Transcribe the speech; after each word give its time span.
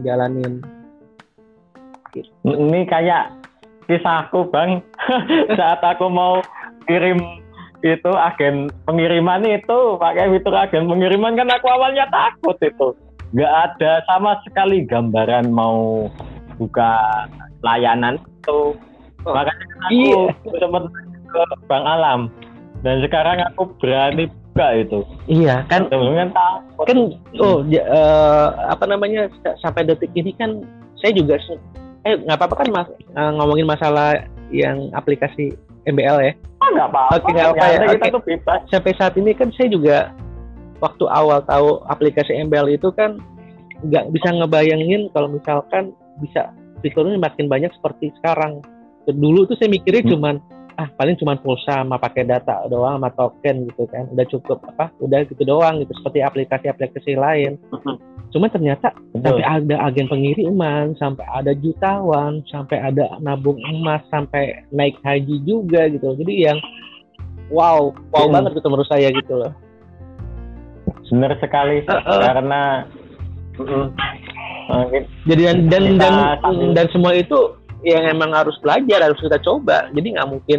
ngejalanin. 0.00 0.64
Ini 2.42 2.80
kayak 2.88 3.36
kisahku 3.86 4.48
bang, 4.48 4.80
saat 5.60 5.84
aku 5.84 6.08
mau 6.08 6.40
kirim 6.88 7.20
itu 7.80 8.12
agen 8.12 8.68
pengiriman 8.84 9.40
itu 9.44 9.96
pakai 9.96 10.28
fitur 10.36 10.52
agen 10.52 10.88
pengiriman 10.88 11.36
kan 11.36 11.48
aku 11.52 11.66
awalnya 11.68 12.08
takut 12.08 12.56
itu. 12.64 12.96
Nggak 13.30 13.52
ada 13.52 13.92
sama 14.10 14.40
sekali 14.42 14.82
gambaran 14.88 15.52
mau 15.52 16.08
buka 16.58 17.24
layanan 17.62 18.18
itu. 18.18 18.74
Oh, 19.20 19.32
makanya 19.36 19.64
kan 19.68 19.78
aku 19.84 19.94
iya. 19.94 20.22
sempat 20.58 20.84
ke 21.30 21.42
Bang 21.68 21.84
Alam. 21.84 22.20
Dan 22.80 23.04
sekarang 23.04 23.44
aku 23.52 23.68
berani 23.76 24.26
buka 24.28 24.66
itu. 24.80 25.00
Iya 25.28 25.62
kan 25.68 25.86
kan 25.92 26.30
takut 26.32 26.69
kan 26.88 26.98
oh 27.40 27.64
ya, 27.68 27.82
uh, 27.88 28.72
apa 28.72 28.84
namanya 28.88 29.28
sampai 29.60 29.84
detik 29.84 30.10
ini 30.16 30.32
kan 30.36 30.64
saya 31.00 31.16
juga 31.16 31.36
eh 32.08 32.16
nggak 32.16 32.36
apa-apa 32.40 32.64
kan 32.64 32.68
mas 32.72 32.88
uh, 33.16 33.32
ngomongin 33.36 33.68
masalah 33.68 34.24
yang 34.50 34.90
aplikasi 34.96 35.54
MBL 35.88 36.18
ya? 36.20 36.32
Oh, 36.60 36.68
nggak 36.76 36.88
apa-apa. 36.92 37.12
Oke 37.16 37.28
nggak 37.32 37.50
apa 37.56 37.64
ya. 37.64 37.78
Kita 37.96 38.06
tuh 38.12 38.24
bebas. 38.24 38.60
Sampai 38.68 38.92
saat 39.00 39.14
ini 39.16 39.32
kan 39.32 39.48
saya 39.56 39.68
juga 39.72 39.96
waktu 40.80 41.04
awal 41.08 41.40
tahu 41.44 41.80
aplikasi 41.88 42.36
MBL 42.36 42.76
itu 42.76 42.88
kan 42.92 43.16
nggak 43.80 44.12
bisa 44.12 44.28
ngebayangin 44.36 45.08
kalau 45.16 45.32
misalkan 45.32 45.96
bisa 46.20 46.52
fiturnya 46.84 47.16
makin 47.16 47.48
banyak 47.48 47.72
seperti 47.80 48.12
sekarang. 48.20 48.60
Dulu 49.08 49.48
tuh 49.48 49.56
saya 49.56 49.72
mikirnya 49.72 50.04
hmm. 50.04 50.12
cuman 50.12 50.34
ah 50.80 50.88
paling 50.96 51.12
cuma 51.20 51.36
pulsa 51.36 51.84
sama 51.84 52.00
pakai 52.00 52.24
data 52.24 52.64
doang 52.72 52.96
sama 52.96 53.12
token 53.12 53.68
gitu 53.68 53.84
kan. 53.92 54.08
Udah 54.08 54.24
cukup 54.32 54.64
apa 54.64 54.88
udah 55.04 55.28
gitu 55.28 55.44
doang 55.44 55.84
gitu 55.84 55.92
seperti 56.00 56.24
aplikasi-aplikasi 56.24 57.20
lain. 57.20 57.60
Cuma 58.32 58.48
ternyata 58.48 58.96
Betul. 59.12 59.42
sampai 59.42 59.44
ada 59.44 59.76
agen 59.84 60.08
pengiriman 60.08 60.96
sampai 60.96 61.26
ada 61.28 61.52
jutawan 61.52 62.40
sampai 62.48 62.80
ada 62.80 63.20
nabung 63.20 63.60
emas 63.68 64.00
sampai 64.08 64.64
naik 64.72 64.96
haji 65.04 65.36
juga 65.44 65.92
gitu. 65.92 66.16
Jadi 66.16 66.48
yang 66.48 66.58
wow 67.52 67.92
wow 68.14 68.24
hmm. 68.24 68.34
banget 68.40 68.50
gitu 68.56 68.68
menurut 68.72 68.88
saya 68.88 69.12
gitu 69.12 69.34
loh. 69.36 69.52
Benar 71.10 71.34
sekali 71.42 71.82
uh, 71.90 71.98
uh. 71.98 72.22
karena 72.22 72.62
jadi 75.26 75.42
dan 75.66 75.90
dan 75.98 76.14
dan, 76.38 76.56
dan 76.72 76.86
semua 76.94 77.18
itu 77.18 77.58
yang 77.82 78.04
emang 78.06 78.30
harus 78.30 78.54
belajar 78.62 79.02
harus 79.02 79.18
kita 79.18 79.42
coba. 79.42 79.90
Jadi 79.90 80.16
nggak 80.16 80.28
mungkin 80.30 80.58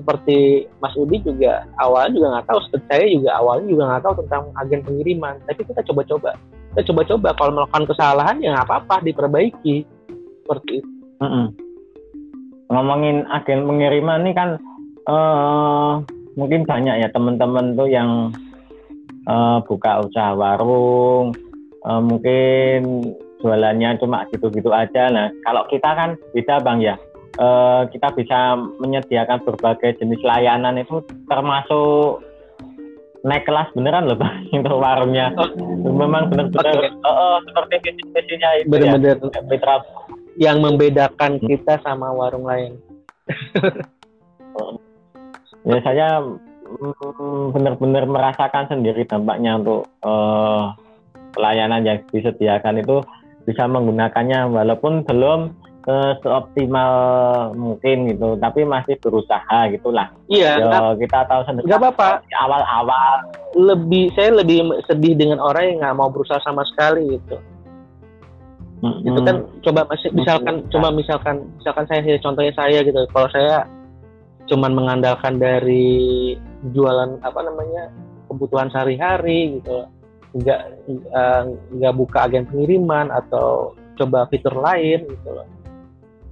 seperti 0.00 0.64
Mas 0.80 0.96
Udi 0.96 1.20
juga 1.20 1.68
awalnya 1.76 2.16
juga 2.16 2.26
nggak 2.32 2.46
tahu 2.48 2.58
saya 2.88 3.04
juga 3.06 3.30
awalnya 3.36 3.66
juga 3.68 3.82
nggak 3.92 4.02
tahu 4.08 4.14
tentang 4.24 4.42
agen 4.56 4.80
pengiriman. 4.82 5.34
Tapi 5.44 5.60
kita 5.68 5.80
coba-coba. 5.92 6.30
Kita 6.72 6.82
coba-coba 6.88 7.28
kalau 7.36 7.52
melakukan 7.52 7.84
kesalahan 7.92 8.36
ya 8.40 8.56
nggak 8.56 8.66
apa-apa 8.66 8.96
diperbaiki. 9.04 9.84
Seperti 10.44 10.70
itu. 10.80 10.90
Mm 11.20 11.28
-hmm. 11.28 11.46
ngomongin 12.70 13.26
agen 13.28 13.66
pengiriman 13.66 14.24
ini 14.24 14.32
kan 14.32 14.56
uh, 15.10 16.00
mungkin 16.38 16.64
banyak 16.64 17.02
ya 17.02 17.12
teman-teman 17.12 17.74
tuh 17.76 17.90
yang 17.90 18.32
uh, 19.26 19.58
buka 19.66 20.06
usaha 20.06 20.32
warung 20.32 21.34
uh, 21.84 22.00
mungkin 22.00 23.12
jualannya 23.40 23.96
cuma 24.00 24.28
gitu-gitu 24.30 24.70
aja. 24.70 25.08
Nah, 25.08 25.32
kalau 25.44 25.64
kita 25.68 25.90
kan 25.96 26.10
bisa 26.36 26.60
bang 26.60 26.78
ya, 26.84 26.94
uh, 27.38 27.86
kita 27.92 28.08
bisa 28.16 28.58
menyediakan 28.80 29.44
berbagai 29.46 30.00
jenis 30.02 30.18
layanan 30.24 30.80
itu 30.80 31.04
termasuk 31.28 32.24
naik 33.20 33.44
kelas 33.44 33.68
beneran 33.76 34.08
loh 34.08 34.16
bang 34.16 34.48
untuk 34.58 34.80
warungnya. 34.80 35.30
Oh. 35.36 35.50
Memang 35.92 36.32
benar-benar 36.32 36.74
okay. 36.74 36.90
uh, 37.04 37.08
uh, 37.08 37.36
seperti 37.44 37.74
visi-visinya 37.84 38.48
itu 38.58 38.68
bener-bener 38.72 39.16
ya. 39.20 39.40
Mitra. 39.46 39.76
Yang 40.40 40.56
membedakan 40.62 41.32
hmm. 41.36 41.46
kita 41.52 41.74
sama 41.84 42.08
warung 42.16 42.48
lain. 42.48 42.80
ya 45.68 45.78
saya 45.84 46.24
mm, 46.24 47.52
benar-benar 47.52 48.08
merasakan 48.08 48.64
sendiri 48.72 49.04
dampaknya 49.04 49.60
untuk 49.60 49.84
uh, 50.00 50.72
pelayanan 51.36 51.84
yang 51.84 51.98
disediakan 52.08 52.80
itu 52.80 53.04
bisa 53.44 53.68
menggunakannya 53.68 54.48
walaupun 54.48 55.04
belum 55.04 55.52
uh, 55.88 56.12
seoptimal 56.20 56.92
mungkin 57.56 58.12
gitu 58.12 58.36
tapi 58.36 58.66
masih 58.66 58.98
berusaha 59.00 59.70
gitulah. 59.72 60.12
Iya 60.28 60.60
Yo, 60.60 60.98
kita 61.00 61.24
tahu 61.28 61.40
sendiri. 61.46 61.64
Nggak 61.70 61.80
apa-apa. 61.80 62.08
Awal-awal. 62.28 63.16
Lebih 63.56 64.12
saya 64.18 64.42
lebih 64.42 64.84
sedih 64.90 65.16
dengan 65.16 65.40
orang 65.40 65.64
yang 65.72 65.78
nggak 65.80 65.96
mau 65.96 66.10
berusaha 66.12 66.40
sama 66.44 66.66
sekali 66.68 67.16
gitu. 67.16 67.38
Hmm, 68.80 68.96
itu 69.04 69.20
kan 69.20 69.36
coba 69.60 69.80
masih 69.92 70.08
misalkan 70.16 70.64
hmm. 70.64 70.68
coba 70.72 70.88
misalkan 70.88 71.36
misalkan 71.60 71.84
saya 71.88 72.20
contohnya 72.20 72.52
saya 72.56 72.78
gitu. 72.80 73.00
Kalau 73.12 73.28
saya 73.32 73.68
cuman 74.48 74.72
mengandalkan 74.74 75.38
dari 75.38 76.34
jualan 76.74 77.20
apa 77.22 77.40
namanya 77.44 77.92
kebutuhan 78.28 78.72
sehari-hari 78.72 79.60
gitu. 79.60 79.84
Nggak 80.30 80.60
uh, 81.12 81.42
nggak 81.76 81.94
buka 81.98 82.18
agen 82.30 82.46
pengiriman 82.48 83.10
atau 83.10 83.74
coba 83.98 84.24
fitur 84.32 84.56
lain 84.56 85.04
gitu 85.04 85.28
loh 85.28 85.59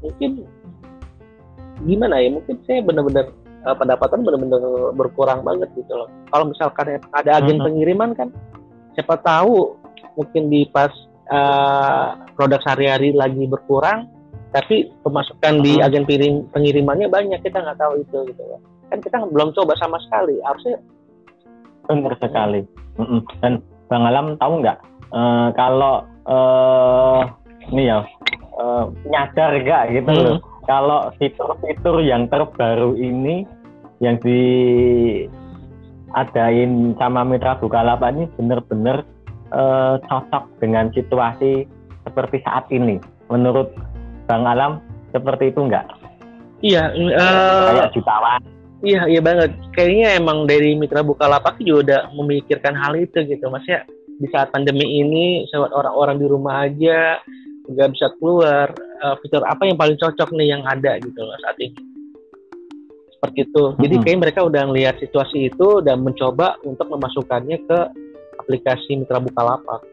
mungkin 0.03 0.47
gimana 1.87 2.19
ya 2.19 2.29
mungkin 2.35 2.57
saya 2.67 2.83
benar-benar 2.83 3.31
uh, 3.67 3.77
pendapatan 3.79 4.27
benar-benar 4.27 4.63
berkurang 4.99 5.47
banget 5.47 5.71
gitu 5.79 5.93
loh 5.95 6.09
kalau 6.31 6.51
misalkan 6.51 6.99
ada 7.15 7.31
agen 7.39 7.59
uh 7.59 7.63
-huh. 7.63 7.67
pengiriman 7.71 8.11
kan 8.19 8.29
siapa 8.99 9.19
tahu 9.23 9.79
mungkin 10.19 10.51
di 10.51 10.67
pas 10.71 10.91
uh, 11.31 12.19
produk 12.35 12.59
sehari-hari 12.67 13.15
lagi 13.15 13.47
berkurang 13.47 14.11
tapi 14.51 14.91
pemasukan 15.07 15.55
uh 15.55 15.61
-huh. 15.63 15.67
di 15.67 15.73
agen 15.79 16.05
pengirimannya 16.51 17.07
banyak 17.07 17.39
kita 17.47 17.63
nggak 17.63 17.79
tahu 17.79 18.03
itu 18.03 18.19
gitu 18.35 18.43
loh 18.43 18.61
kan 18.89 18.99
kita 19.05 19.17
belum 19.29 19.53
coba 19.55 19.77
sama 19.79 20.01
sekali 20.03 20.41
harusnya 20.43 20.81
benar 21.87 22.15
sekali 22.21 22.61
dan 23.41 23.63
Bang 23.89 24.05
Alam 24.05 24.37
tahu 24.37 24.61
nggak 24.61 24.79
uh, 25.13 25.49
kalau 25.57 26.05
uh, 26.29 27.21
ini 27.73 27.89
ya 27.89 28.05
uh, 28.59 28.91
nyadar 29.07 29.57
nggak 29.63 29.83
gitu 29.95 30.11
hmm. 30.13 30.23
loh 30.27 30.39
kalau 30.69 31.09
fitur-fitur 31.17 32.05
yang 32.05 32.29
terbaru 32.29 32.93
ini 33.01 33.49
yang 34.05 34.21
diadain 34.21 35.33
sama 37.01 37.25
Mitra 37.25 37.57
Bukalapak 37.57 38.13
ini 38.15 38.29
benar-benar 38.37 39.03
uh, 39.51 39.97
cocok 40.07 40.45
dengan 40.61 40.93
situasi 40.93 41.65
seperti 42.05 42.45
saat 42.45 42.69
ini. 42.69 43.01
Menurut 43.33 43.73
Bang 44.29 44.45
Alam 44.45 44.85
seperti 45.11 45.51
itu 45.51 45.65
enggak? 45.65 45.89
Iya, 46.61 46.93
uh, 46.93 47.73
kayak 47.73 47.97
jutawan 47.97 48.43
Iya, 48.79 49.11
iya 49.11 49.19
banget. 49.19 49.59
Kayaknya 49.75 50.23
emang 50.23 50.47
dari 50.47 50.79
Mitra 50.79 51.03
Bukalapak 51.03 51.59
juga 51.59 51.83
udah 51.83 52.01
memikirkan 52.15 52.79
hal 52.79 52.95
itu 52.95 53.27
gitu, 53.27 53.51
Mas 53.51 53.67
ya. 53.67 53.83
Di 54.23 54.31
saat 54.31 54.55
pandemi 54.55 55.03
ini, 55.03 55.51
orang-orang 55.51 56.23
di 56.23 56.27
rumah 56.31 56.63
aja 56.71 57.19
nggak 57.69 57.89
bisa 57.93 58.07
keluar, 58.17 58.73
uh, 59.05 59.15
fitur 59.21 59.45
apa 59.45 59.69
yang 59.69 59.77
paling 59.77 60.01
cocok 60.01 60.33
nih 60.33 60.57
yang 60.57 60.63
ada 60.65 60.97
gitu 60.99 61.21
loh 61.21 61.37
saat 61.45 61.57
ini. 61.61 61.77
Seperti 63.19 63.39
itu. 63.51 63.65
Jadi 63.77 63.95
mm 63.95 64.01
-hmm. 64.01 64.05
kayak 64.07 64.21
mereka 64.25 64.41
udah 64.47 64.63
ngelihat 64.71 64.97
situasi 65.03 65.53
itu 65.53 65.85
dan 65.85 66.01
mencoba 66.01 66.57
untuk 66.65 66.87
memasukkannya 66.89 67.59
ke 67.67 67.79
aplikasi 68.41 69.05
Mitra 69.05 69.21
Bukalapak. 69.21 69.85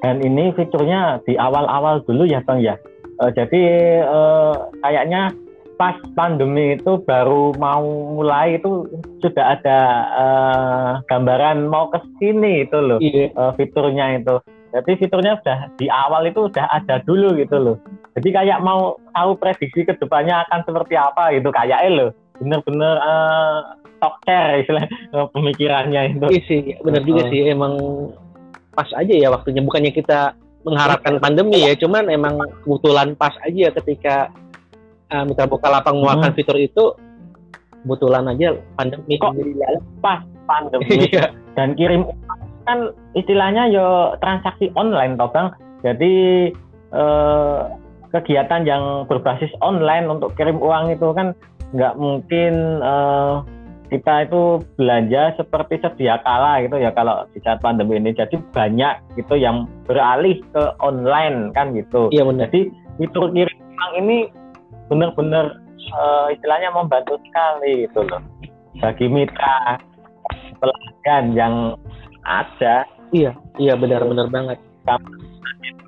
Dan 0.00 0.24
ini 0.24 0.52
fiturnya 0.56 1.20
di 1.28 1.36
awal-awal 1.36 2.04
dulu 2.04 2.24
ya 2.24 2.40
Bang 2.44 2.60
ya. 2.60 2.76
Uh, 3.20 3.32
jadi 3.32 3.62
uh, 4.04 4.68
kayaknya 4.80 5.32
pas 5.80 5.96
pandemi 6.12 6.76
itu 6.76 7.00
baru 7.08 7.56
mau 7.56 7.80
mulai 8.20 8.60
itu 8.60 8.84
sudah 9.24 9.56
ada 9.56 9.80
uh, 10.12 10.90
gambaran 11.08 11.64
mau 11.72 11.88
ke 11.88 12.04
sini 12.20 12.68
itu 12.68 12.76
loh 12.76 13.00
iya. 13.00 13.32
uh, 13.32 13.56
fiturnya 13.56 14.20
itu. 14.20 14.36
Jadi 14.70 14.90
fiturnya 15.02 15.38
sudah 15.42 15.58
di 15.74 15.86
awal 15.90 16.30
itu 16.30 16.46
sudah 16.46 16.66
ada 16.70 17.02
dulu 17.02 17.34
gitu 17.34 17.56
loh. 17.58 17.76
Jadi 18.14 18.28
kayak 18.30 18.62
mau 18.62 18.98
tahu 19.14 19.30
prediksi 19.38 19.82
ke 19.82 19.98
depannya 19.98 20.46
akan 20.46 20.62
seperti 20.62 20.94
apa 20.94 21.34
gitu 21.34 21.50
kayaknya 21.50 21.90
loh. 21.90 22.10
Bener-bener 22.38 22.94
uh, 23.02 23.58
toker 23.98 24.62
istilah 24.62 24.84
pemikirannya 25.34 26.14
itu. 26.14 26.26
Iya 26.30 26.42
sih, 26.46 26.60
bener 26.86 27.02
juga 27.02 27.26
sih 27.28 27.50
emang 27.50 27.74
pas 28.72 28.88
aja 28.94 29.10
ya 29.12 29.28
waktunya. 29.28 29.60
Bukannya 29.60 29.90
kita 29.90 30.38
mengharapkan 30.62 31.18
pandemi 31.18 31.66
ya, 31.66 31.74
cuman 31.74 32.06
emang 32.12 32.38
kebetulan 32.62 33.18
pas 33.18 33.34
aja 33.42 33.74
ketika 33.82 34.30
uh, 35.10 35.24
Mitra 35.26 35.50
Bukalapak 35.50 35.92
mengeluarkan 35.92 36.30
hmm. 36.32 36.38
fitur 36.38 36.56
itu 36.56 36.84
kebetulan 37.80 38.28
aja 38.28 38.48
pandemi 38.76 39.16
kok 39.16 39.32
pas 40.04 40.20
pandemi 40.44 40.84
iya. 41.08 41.32
dan 41.56 41.72
kirim 41.74 42.04
kan 42.66 42.92
istilahnya 43.16 43.68
yo 43.70 44.16
transaksi 44.20 44.72
online 44.76 45.16
toh 45.16 45.30
bang. 45.32 45.48
Jadi 45.80 46.14
eh, 46.92 47.58
kegiatan 48.10 48.62
yang 48.66 49.06
berbasis 49.06 49.50
online 49.64 50.10
untuk 50.10 50.34
kirim 50.36 50.58
uang 50.58 50.92
itu 50.92 51.14
kan 51.16 51.32
nggak 51.72 51.94
mungkin 51.96 52.82
eh, 52.82 53.34
kita 53.90 54.30
itu 54.30 54.62
belanja 54.78 55.34
seperti 55.34 55.82
sedia 55.82 56.22
kala 56.22 56.62
gitu 56.62 56.78
ya 56.78 56.94
kalau 56.94 57.26
di 57.34 57.42
saat 57.42 57.58
pandemi 57.58 57.98
ini. 57.98 58.14
Jadi 58.14 58.38
banyak 58.54 59.18
gitu 59.18 59.34
yang 59.34 59.66
beralih 59.84 60.38
ke 60.54 60.62
online 60.78 61.50
kan 61.52 61.74
gitu. 61.74 62.06
Iya 62.14 62.22
benar. 62.24 62.48
Jadi 62.48 62.70
fitur 63.02 63.34
kirim 63.34 63.58
uang 63.58 63.92
ini 64.06 64.18
benar-benar 64.86 65.58
uh, 65.94 66.26
istilahnya 66.30 66.70
membantu 66.74 67.18
sekali 67.26 67.86
gitu 67.88 68.06
loh. 68.06 68.22
Bagi 68.78 69.06
mitra 69.10 69.78
pelanggan 70.60 71.24
yang 71.34 71.54
ada 72.24 72.84
iya 73.10 73.32
iya 73.56 73.74
benar-benar 73.76 74.28
banget 74.30 74.58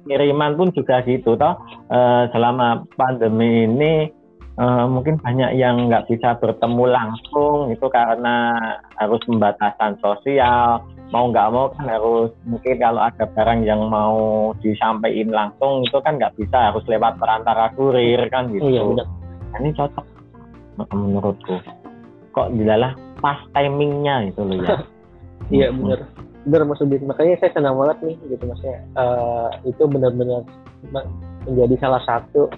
kiriman 0.07 0.59
pun 0.59 0.69
juga 0.75 1.01
gitu 1.07 1.39
toh 1.39 1.55
uh, 1.89 2.27
selama 2.35 2.85
pandemi 2.99 3.65
ini 3.65 4.11
uh, 4.59 4.85
mungkin 4.91 5.17
banyak 5.23 5.57
yang 5.57 5.89
nggak 5.89 6.11
bisa 6.11 6.37
bertemu 6.43 6.85
langsung 6.91 7.71
itu 7.71 7.87
karena 7.89 8.59
harus 8.99 9.23
pembatasan 9.25 9.97
sosial 10.03 10.83
mau 11.13 11.29
nggak 11.29 11.49
mau 11.53 11.69
kan 11.77 11.87
harus 11.93 12.33
mungkin 12.49 12.81
kalau 12.81 13.05
ada 13.05 13.25
barang 13.29 13.61
yang 13.69 13.85
mau 13.93 14.51
disampaikan 14.65 15.29
langsung 15.29 15.85
itu 15.85 15.99
kan 16.01 16.17
nggak 16.17 16.35
bisa 16.41 16.73
harus 16.73 16.85
lewat 16.89 17.21
perantara 17.21 17.69
kurir 17.77 18.21
kan 18.33 18.49
gitu. 18.49 18.65
Iya, 18.65 18.81
benar. 18.81 19.07
Nah, 19.53 19.59
ini 19.61 19.71
cocok 19.77 20.07
menurutku. 20.81 21.61
Kok 22.33 22.49
dilalah 22.57 22.97
pas 23.21 23.37
timingnya 23.53 24.33
itu 24.33 24.41
loh 24.41 24.57
ya. 24.57 24.81
iya 25.53 25.69
benar. 25.69 26.09
Benar 26.43 26.63
maksudnya 26.67 26.99
makanya 27.07 27.39
saya 27.39 27.53
senang 27.55 27.79
banget 27.79 27.99
nih 28.03 28.17
gitu 28.33 28.45
maksudnya 28.49 28.81
uh, 28.99 29.49
itu 29.63 29.83
benar-benar 29.87 30.43
menjadi 31.47 31.75
salah 31.79 32.03
satu 32.03 32.51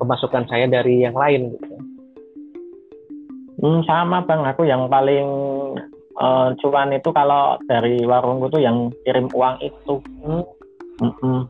pemasukan 0.00 0.44
saya 0.50 0.66
dari 0.66 1.04
yang 1.04 1.14
lain 1.14 1.54
gitu. 1.54 1.76
Hmm, 3.56 3.80
sama 3.88 4.20
bang, 4.28 4.44
aku 4.44 4.68
yang 4.68 4.84
paling 4.92 5.26
uh, 6.20 6.52
cuan 6.60 6.92
itu 6.92 7.08
kalau 7.08 7.56
dari 7.64 8.04
warungku 8.04 8.52
tuh 8.52 8.60
yang 8.60 8.92
kirim 9.04 9.32
uang 9.32 9.56
itu. 9.64 9.94
Hmm. 10.24 10.44
Mm 10.96 11.12
-mm. 11.12 11.40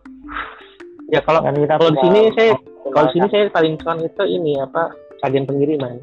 Ya 1.11 1.23
kalau 1.23 1.43
kan 1.43 1.55
kita 1.55 1.79
kalau 1.79 1.95
di 1.95 2.03
sini 2.03 2.21
saya 2.35 2.55
kalau 2.91 3.07
di 3.11 3.13
sini 3.15 3.27
saya 3.31 3.45
paling 3.51 3.75
cuan 3.79 3.99
itu 4.03 4.23
ini 4.27 4.59
apa 4.59 4.91
agen 5.23 5.47
pengiriman. 5.47 5.99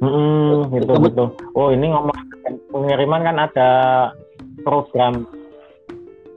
Hmm, 0.00 0.72
gitu 0.72 0.92
betul. 0.96 1.28
Oh 1.52 1.68
ini 1.68 1.92
ngomong 1.92 2.16
pengiriman 2.70 3.20
kan 3.26 3.36
ada 3.38 3.70
program 4.64 5.26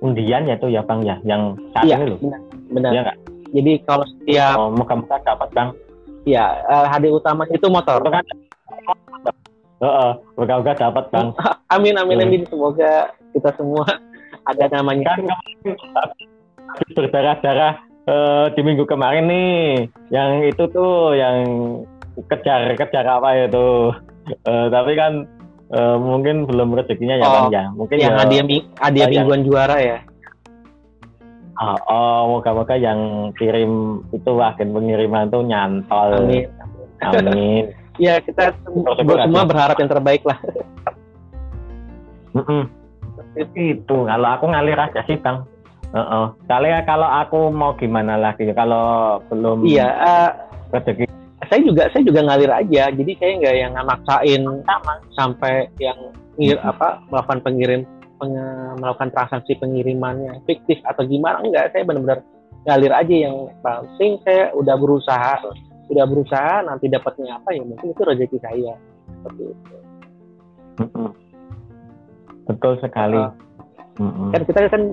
undian 0.04 0.44
ya 0.44 0.56
tuh 0.60 0.68
ya 0.68 0.84
bang 0.84 1.00
ya 1.08 1.16
yang 1.24 1.56
saat 1.72 1.88
iya, 1.88 1.96
ini 1.98 2.06
loh. 2.12 2.20
Benar. 2.20 2.40
benar. 2.76 2.92
Ya, 2.92 3.04
jadi 3.56 3.72
kalau 3.88 4.06
setiap 4.20 4.56
oh, 4.60 4.70
muka-muka 4.76 5.16
dapat 5.24 5.50
bang. 5.56 5.70
Ya, 6.24 6.64
uh, 6.68 6.88
hadiah 6.88 7.16
utama 7.16 7.44
itu 7.52 7.68
motor. 7.68 8.00
Itu 8.04 8.12
kan 8.12 8.24
Heeh, 9.84 10.12
uh, 10.16 10.40
muka-muka 10.40 10.76
dapat 10.76 11.06
bang. 11.12 11.28
amin 11.76 11.96
amin 12.00 12.18
hmm. 12.20 12.28
amin 12.28 12.44
semoga 12.48 13.12
kita 13.32 13.50
semua 13.56 13.84
ada 14.50 14.66
namanya. 14.72 15.16
Kan 15.16 15.28
berdarah-darah 16.96 17.74
uh, 18.08 18.46
di 18.52 18.62
minggu 18.64 18.84
kemarin 18.88 19.28
nih, 19.30 19.88
yang 20.12 20.44
itu 20.44 20.64
tuh 20.72 21.16
yang 21.16 21.38
kejar-kejar 22.28 23.08
apa 23.08 23.48
itu. 23.48 23.94
Uh, 24.48 24.72
tapi 24.72 24.96
kan 24.96 25.28
uh, 25.74 25.98
mungkin 25.98 26.46
belum 26.46 26.78
rezekinya 26.78 27.18
ya 27.20 27.26
oh, 27.26 27.50
ya. 27.50 27.64
Mungkin 27.74 27.98
yang 27.98 28.16
ya, 28.16 28.22
hadiah 28.24 28.46
hadiah 28.80 29.08
mingguan 29.10 29.44
juara 29.44 29.78
ya. 29.82 30.00
Oh, 31.62 31.78
oh 31.86 32.20
moga-moga 32.38 32.74
yang 32.74 33.30
kirim 33.38 34.02
itu 34.10 34.32
agen 34.42 34.74
pengiriman 34.74 35.30
tuh 35.30 35.46
nyantol. 35.46 36.26
Amin. 36.26 36.50
Amin. 37.02 37.64
ya 38.02 38.18
kita 38.22 38.58
semua, 38.66 38.98
semua 38.98 39.44
berharap 39.46 39.78
yang 39.78 39.92
terbaik 39.92 40.26
lah. 40.26 40.40
mm 42.34 42.42
-mm. 42.42 42.62
Itu 43.38 44.10
kalau 44.10 44.30
aku 44.34 44.46
ngalir 44.50 44.78
aja 44.78 45.02
sih 45.06 45.18
bang. 45.22 45.46
Uh 45.94 46.02
-uh. 46.02 46.26
Kali 46.50 46.74
kalau 46.90 47.06
aku 47.06 47.54
mau 47.54 47.78
gimana 47.78 48.18
lagi 48.18 48.50
kalau 48.58 49.22
belum. 49.30 49.62
Iya. 49.62 49.88
Uh, 49.94 50.30
rezeki. 50.74 51.06
Saya 51.54 51.70
juga 51.70 51.86
saya 51.94 52.02
juga 52.02 52.26
ngalir 52.26 52.50
aja. 52.50 52.90
Jadi 52.90 53.12
saya 53.22 53.32
nggak 53.38 53.56
yang 53.62 53.74
maksain 53.86 54.42
sama 54.66 54.94
sampai 55.14 55.70
yang 55.78 56.10
ngir, 56.42 56.58
hmm. 56.58 56.66
apa 56.66 56.98
melakukan 57.14 57.46
pengirim 57.46 57.82
melakukan 58.82 59.14
transaksi 59.14 59.54
pengirimannya 59.62 60.42
fiktif 60.50 60.82
atau 60.82 61.06
gimana. 61.06 61.46
Enggak 61.46 61.70
saya 61.70 61.86
benar-benar 61.86 62.26
ngalir 62.66 62.90
aja 62.90 63.16
yang 63.30 63.54
penting 63.62 64.18
saya 64.26 64.50
udah 64.58 64.74
berusaha 64.82 65.46
udah 65.94 66.06
berusaha 66.10 66.66
nanti 66.66 66.90
dapatnya 66.90 67.38
apa 67.38 67.54
ya 67.54 67.62
mungkin 67.62 67.94
itu 67.94 68.02
rezeki 68.02 68.38
saya. 68.42 68.74
Seperti 69.14 69.44
itu. 69.54 69.76
Betul 72.50 72.74
sekali. 72.82 73.22
Uh, 74.02 74.34
kan 74.34 74.42
kita 74.42 74.74
kan 74.74 74.84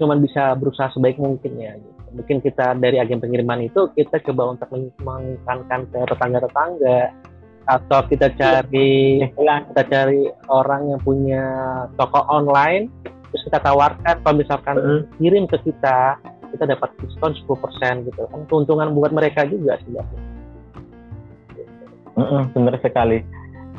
cuma 0.00 0.16
bisa 0.16 0.56
berusaha 0.56 0.88
sebaik 0.96 1.20
mungkin 1.20 1.60
ya 1.60 1.76
mungkin 2.14 2.42
kita 2.42 2.74
dari 2.78 2.98
agen 2.98 3.22
pengiriman 3.22 3.64
itu 3.64 3.90
kita 3.94 4.22
coba 4.30 4.56
untuk 4.56 4.68
mengekankan 5.02 5.86
ke 5.90 5.98
tetangga-tetangga. 6.10 7.00
Atau 7.68 8.02
kita 8.10 8.34
cari 8.34 9.22
kita 9.30 9.82
cari 9.86 10.26
orang 10.50 10.90
yang 10.90 11.00
punya 11.04 11.44
toko 11.94 12.26
online 12.26 12.90
terus 13.30 13.46
kita 13.46 13.62
tawarkan. 13.62 14.16
Kalau 14.26 14.36
misalkan 14.36 14.76
kirim 15.22 15.46
ke 15.46 15.60
kita 15.62 16.18
kita 16.50 16.64
dapat 16.66 16.90
diskon 16.98 17.36
10% 17.46 18.10
gitu. 18.10 18.22
Kan 18.26 18.40
keuntungan 18.50 18.90
buat 18.90 19.14
mereka 19.14 19.46
juga 19.46 19.78
sebenarnya 19.86 20.30
mm 22.20 22.42
benar 22.52 22.76
sekali. 22.84 23.18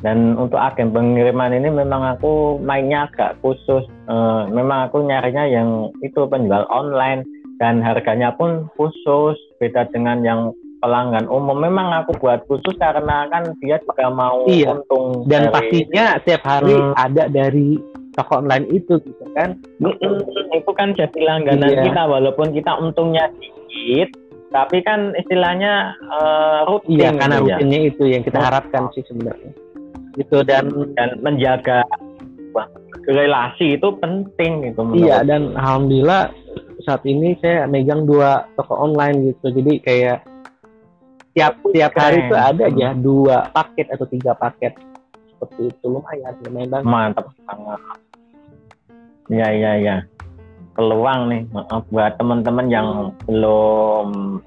Dan 0.02 0.34
untuk 0.34 0.58
agen 0.58 0.90
pengiriman 0.90 1.54
ini 1.54 1.70
memang 1.70 2.18
aku 2.18 2.58
mainnya 2.58 3.06
agak 3.06 3.38
khusus. 3.46 3.86
Uh, 4.10 4.50
memang 4.50 4.90
aku 4.90 5.06
nyarinya 5.06 5.46
yang 5.46 5.94
itu 6.02 6.26
penjual 6.26 6.66
online 6.74 7.22
dan 7.62 7.78
harganya 7.86 8.34
pun 8.34 8.66
khusus 8.74 9.38
beda 9.62 9.86
dengan 9.94 10.26
yang 10.26 10.42
pelanggan 10.82 11.30
umum 11.30 11.62
memang 11.62 11.94
aku 12.02 12.18
buat 12.18 12.42
khusus 12.50 12.74
karena 12.82 13.30
kan 13.30 13.54
dia 13.62 13.78
juga 13.86 14.10
mau 14.10 14.50
iya. 14.50 14.74
untung 14.74 15.30
dan 15.30 15.48
dari... 15.48 15.54
pastinya 15.54 16.06
setiap 16.18 16.42
hari 16.42 16.74
hmm. 16.74 16.94
ada 16.98 17.24
dari 17.30 17.78
toko 18.18 18.42
online 18.42 18.66
itu 18.74 18.98
gitu 19.06 19.24
kan 19.38 19.62
itu 20.52 20.72
kan 20.74 20.98
jadi 20.98 21.20
langganan 21.22 21.70
iya. 21.70 21.86
kita 21.86 22.02
walaupun 22.10 22.50
kita 22.52 22.72
untungnya 22.82 23.30
sedikit 23.38 24.10
tapi 24.52 24.84
kan 24.84 25.14
istilahnya 25.16 25.96
uh, 26.12 26.68
rutin 26.68 26.98
iya 26.98 27.10
karena 27.14 27.40
gitu 27.40 27.46
ya. 27.46 27.56
rutinnya 27.56 27.80
itu 27.88 28.04
yang 28.10 28.24
kita 28.26 28.40
harapkan 28.42 28.84
sih 28.98 29.06
sebenarnya 29.06 29.54
itu 30.20 30.38
dan 30.44 30.66
dan 30.98 31.16
menjaga 31.24 31.86
relasi 33.08 33.80
itu 33.80 33.88
penting 34.02 34.66
gitu 34.68 34.82
iya 34.98 35.24
dan 35.24 35.56
alhamdulillah 35.56 36.34
saat 36.84 37.04
ini 37.06 37.38
saya 37.40 37.66
megang 37.70 38.04
dua 38.06 38.46
toko 38.58 38.78
online 38.78 39.32
gitu. 39.32 39.54
Jadi 39.54 39.74
kayak 39.82 40.20
tiap 41.32 41.58
tiap 41.72 41.94
hari 41.96 42.28
itu 42.28 42.36
ada 42.36 42.68
aja 42.68 42.88
dua 42.98 43.48
paket 43.54 43.88
atau 43.94 44.06
tiga 44.10 44.36
paket. 44.36 44.76
Seperti 45.32 45.74
itu 45.74 45.86
lumayan 45.86 46.34
lumayan 46.46 46.70
banget. 46.70 46.86
Mantap 46.86 47.26
banget. 47.48 47.80
Ya 49.32 49.48
ya 49.54 49.72
ya. 49.80 49.98
Peluang 50.72 51.28
nih 51.28 51.42
maaf 51.52 51.84
buat 51.92 52.16
teman-teman 52.16 52.68
yang 52.72 52.88
belum 53.28 54.40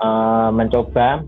uh, 0.00 0.48
mencoba. 0.52 1.24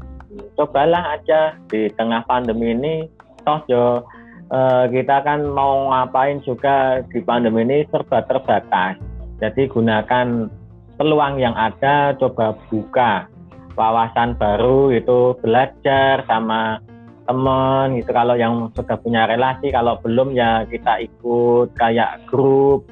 Cobalah 0.57 1.17
aja 1.17 1.57
di 1.73 1.89
tengah 1.97 2.25
pandemi 2.29 2.77
ini. 2.77 3.09
Toh 3.47 3.61
jo 3.71 4.05
uh, 4.51 4.85
kita 4.91 5.23
kan 5.23 5.47
mau 5.47 5.89
ngapain 5.91 6.43
juga 6.43 7.01
di 7.09 7.23
pandemi 7.23 7.63
ini 7.65 7.87
serba 7.89 8.21
terbatas 8.27 9.16
jadi 9.37 9.69
gunakan 9.69 10.49
peluang 10.97 11.37
yang 11.37 11.52
ada 11.52 12.16
coba 12.16 12.57
buka 12.73 13.28
wawasan 13.76 14.33
baru 14.40 14.88
itu 14.97 15.37
belajar 15.45 16.25
sama 16.25 16.81
teman 17.28 18.00
gitu. 18.00 18.11
Kalau 18.14 18.35
yang 18.38 18.73
sudah 18.73 18.97
punya 18.97 19.28
relasi 19.28 19.69
kalau 19.69 20.00
belum 20.00 20.33
ya 20.33 20.64
kita 20.64 21.05
ikut 21.05 21.76
kayak 21.76 22.25
grup 22.31 22.88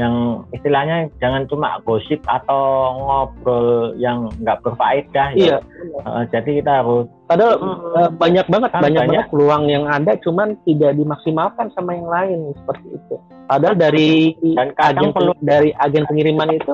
yang 0.00 0.14
istilahnya 0.56 1.12
jangan 1.20 1.44
cuma 1.44 1.76
gosip 1.84 2.24
atau 2.24 2.96
ngobrol 2.96 3.92
yang 4.00 4.32
nggak 4.40 4.64
berfaedah 4.64 5.36
ya. 5.36 5.36
iya. 5.36 5.58
ya. 5.60 6.00
Uh, 6.08 6.24
jadi 6.32 6.64
kita 6.64 6.72
harus 6.80 7.04
padahal 7.28 7.54
uh, 7.60 8.10
banyak 8.16 8.48
banget 8.48 8.70
kan 8.72 8.80
banyak, 8.80 9.04
banyak 9.04 9.12
banget 9.12 9.26
peluang 9.28 9.64
yang 9.68 9.84
ada 9.84 10.16
cuman 10.24 10.56
tidak 10.64 10.96
dimaksimalkan 10.96 11.68
sama 11.76 11.92
yang 11.92 12.08
lain 12.08 12.38
seperti 12.56 12.88
itu. 12.96 13.14
Padahal 13.44 13.76
dari 13.76 14.32
agen 14.80 15.10
perlu 15.12 15.32
dari 15.44 15.70
agen 15.76 16.08
pengiriman 16.08 16.56
itu 16.56 16.72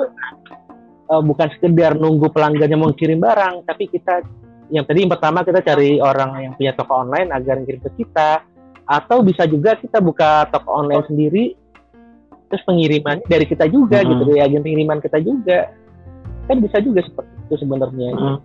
uh, 1.11 1.23
bukan 1.23 1.49
sekedar 1.59 1.99
nunggu 1.99 2.31
pelanggannya 2.31 2.79
mau 2.79 2.95
kirim 2.95 3.19
barang, 3.19 3.67
tapi 3.67 3.91
kita 3.91 4.23
yang 4.71 4.87
tadi 4.87 5.07
yang 5.07 5.13
pertama 5.15 5.47
kita 5.47 5.63
cari 5.63 5.99
orang 6.03 6.31
yang 6.43 6.53
punya 6.55 6.73
toko 6.75 7.07
online 7.07 7.31
agar 7.31 7.63
kirim 7.63 7.83
ke 7.83 7.91
kita, 8.03 8.43
atau 8.87 9.23
bisa 9.23 9.47
juga 9.47 9.75
kita 9.79 9.99
buka 9.99 10.47
toko 10.51 10.71
online 10.71 11.07
sendiri, 11.07 11.45
terus 12.47 12.63
pengiriman 12.65 13.19
dari 13.27 13.47
kita 13.47 13.67
juga 13.71 14.03
hmm. 14.03 14.09
gitu, 14.11 14.23
dari 14.31 14.41
agen 14.43 14.63
pengiriman 14.63 14.99
kita 15.03 15.19
juga, 15.23 15.71
kan 16.47 16.63
bisa 16.63 16.79
juga 16.83 17.01
seperti 17.03 17.33
itu 17.47 17.55
sebenarnya. 17.63 18.11
Hmm. 18.15 18.39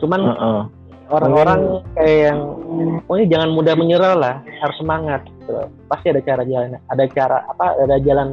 Cuman 0.00 0.20
uh 0.22 0.34
-uh. 0.34 0.62
orang-orang 1.12 1.86
kayak 1.94 2.32
yang 2.32 2.40
oh 3.06 3.14
ini 3.16 3.26
jangan 3.30 3.50
mudah 3.54 3.74
menyerah 3.78 4.14
lah 4.18 4.34
harus 4.62 4.76
semangat 4.78 5.22
gitu. 5.26 5.52
pasti 5.88 6.06
ada 6.12 6.20
cara 6.22 6.42
jalan 6.44 6.76
ada 6.90 7.04
cara 7.10 7.38
apa 7.46 7.66
ada 7.78 7.96
jalan 8.02 8.28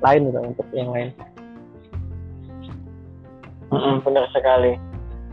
lain 0.00 0.30
gitu 0.30 0.40
untuk 0.40 0.66
yang 0.72 0.90
lain 0.94 1.08
mm 3.74 3.96
benar 4.06 4.24
sekali 4.30 4.78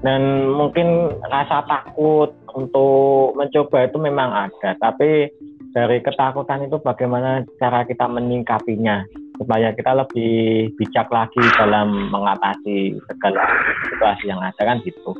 dan 0.02 0.50
mungkin 0.50 1.14
rasa 1.30 1.62
takut 1.70 2.34
untuk 2.58 3.38
mencoba 3.38 3.86
itu 3.86 3.98
memang 4.02 4.50
ada 4.50 4.74
tapi 4.82 5.30
dari 5.72 6.04
ketakutan 6.04 6.68
itu 6.68 6.78
bagaimana 6.84 7.48
cara 7.56 7.88
kita 7.88 8.04
menyingkapinya 8.08 9.08
supaya 9.40 9.72
kita 9.74 9.96
lebih 9.96 10.70
bijak 10.76 11.08
lagi 11.10 11.42
dalam 11.58 12.12
mengatasi 12.12 13.00
segala 13.08 13.42
situasi 13.88 14.24
yang 14.30 14.42
ada 14.44 14.62
kan 14.62 14.78
gitu. 14.84 15.12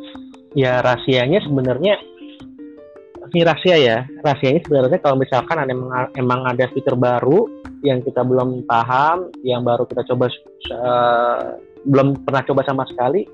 Ya 0.54 0.84
rahasianya 0.84 1.40
sebenarnya 1.48 1.96
ini 3.32 3.48
rahasia 3.48 3.78
ya. 3.80 3.98
Rahasianya 4.22 4.62
sebenarnya 4.68 5.00
kalau 5.00 5.16
misalkan 5.16 5.56
ada 5.56 5.72
emang, 5.72 6.12
emang 6.20 6.42
ada 6.44 6.68
fitur 6.76 7.00
baru 7.00 7.48
yang 7.82 8.04
kita 8.04 8.22
belum 8.22 8.68
paham 8.68 9.32
yang 9.42 9.64
baru 9.64 9.88
kita 9.88 10.04
coba 10.12 10.30
uh, 10.76 11.56
belum 11.88 12.28
pernah 12.28 12.46
coba 12.46 12.62
sama 12.62 12.86
sekali 12.86 13.26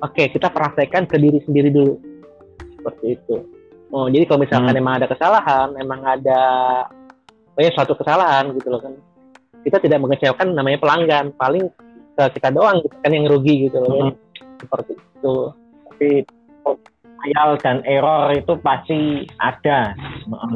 oke 0.00 0.16
okay, 0.16 0.32
kita 0.32 0.48
praktekkan 0.48 1.04
ke 1.10 1.18
diri 1.18 1.42
sendiri 1.44 1.68
dulu. 1.74 1.98
Seperti 2.78 3.18
itu 3.18 3.55
oh 3.94 4.06
jadi 4.10 4.24
kalau 4.26 4.42
misalkan 4.42 4.74
hmm. 4.74 4.82
emang 4.82 4.94
ada 4.98 5.06
kesalahan 5.10 5.68
emang 5.78 6.00
ada 6.02 6.40
oh 7.56 7.60
ya 7.60 7.70
suatu 7.72 7.96
kesalahan 7.96 8.52
gitu 8.56 8.68
loh 8.70 8.80
kan. 8.80 8.94
Kita 9.66 9.82
tidak 9.82 9.98
mengecewakan 9.98 10.54
namanya 10.54 10.78
pelanggan 10.78 11.34
paling 11.34 11.66
kita 12.16 12.48
doang 12.54 12.80
gitu 12.80 12.96
kan 13.02 13.10
yang 13.12 13.26
rugi 13.26 13.68
gitu 13.68 13.82
loh 13.82 14.10
hmm. 14.10 14.12
seperti 14.62 14.92
itu. 14.94 15.34
Tapi 15.90 16.08
trial 17.26 17.50
dan 17.58 17.82
error 17.82 18.30
itu 18.36 18.52
pasti 18.62 19.26
ada. 19.42 19.96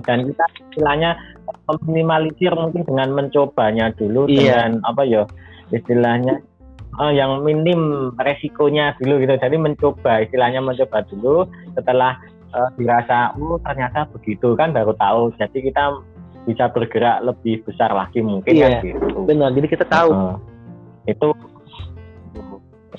Dan 0.06 0.30
kita 0.30 0.44
istilahnya 0.70 1.18
meminimalisir 1.66 2.52
mungkin 2.54 2.86
dengan 2.86 3.08
mencobanya 3.10 3.90
dulu 3.98 4.30
iya. 4.30 4.70
dengan 4.70 4.86
apa 4.86 5.02
ya 5.02 5.22
istilahnya 5.74 6.38
uh, 6.98 7.10
yang 7.10 7.42
minim 7.42 8.12
resikonya 8.20 8.94
dulu 9.02 9.22
gitu. 9.22 9.34
Jadi 9.38 9.56
mencoba 9.58 10.22
istilahnya 10.22 10.62
mencoba 10.62 11.02
dulu. 11.10 11.46
Setelah 11.74 12.18
uh, 12.54 12.70
dirasa 12.78 13.34
oh 13.38 13.58
ternyata 13.62 14.06
begitu 14.14 14.54
kan 14.58 14.70
baru 14.74 14.94
tahu. 14.96 15.34
Jadi 15.38 15.70
kita 15.70 16.00
bisa 16.48 16.72
bergerak 16.72 17.22
lebih 17.22 17.62
besar 17.68 17.92
lagi 17.92 18.24
mungkin 18.24 18.52
iya, 18.52 18.80
kan 18.80 18.86
gitu. 18.86 19.26
benar. 19.28 19.50
Jadi 19.52 19.66
kita 19.68 19.84
tahu. 19.86 20.10
Uh, 20.10 20.36
itu 21.08 21.28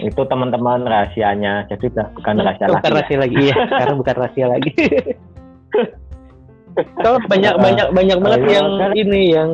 itu 0.01 0.22
teman-teman 0.25 0.88
rahasianya. 0.88 1.67
Jadi 1.70 1.91
udah 1.93 2.08
bukan 2.17 2.36
rahasia 2.41 2.65
bukan 2.70 2.81
lagi 2.81 2.96
rahasia 2.96 3.13
ya. 3.13 3.20
lagi. 3.20 3.36
Iya 3.38 3.55
sekarang 3.72 3.96
bukan 4.01 4.15
rahasia 4.17 4.46
lagi. 4.48 4.74
Kalau 7.03 7.20
banyak 7.27 7.55
banyak 7.60 7.88
banyak 7.91 8.17
banget 8.24 8.41
yang 8.48 8.67
ini 8.96 9.36
yang 9.36 9.51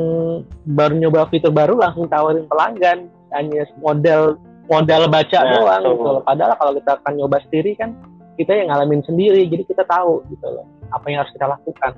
baru 0.69 0.93
nyoba 1.01 1.25
fitur 1.33 1.49
baru 1.49 1.73
langsung 1.81 2.05
tawarin 2.05 2.45
pelanggan. 2.45 3.09
Hanya 3.33 3.65
model 3.81 4.37
modal 4.69 5.09
baca 5.09 5.39
nah, 5.41 5.51
doang 5.57 5.83
gitu. 5.97 6.11
Padahal 6.23 6.53
kalau 6.55 6.71
kita 6.77 6.91
akan 7.01 7.13
nyoba 7.17 7.37
sendiri 7.47 7.71
kan 7.75 7.97
kita 8.37 8.53
yang 8.53 8.69
ngalamin 8.69 9.01
sendiri, 9.03 9.49
jadi 9.49 9.63
kita 9.65 9.83
tahu 9.89 10.21
gitu 10.29 10.47
loh 10.47 10.65
apa 10.93 11.05
yang 11.09 11.25
harus 11.25 11.33
kita 11.33 11.47
lakukan. 11.49 11.91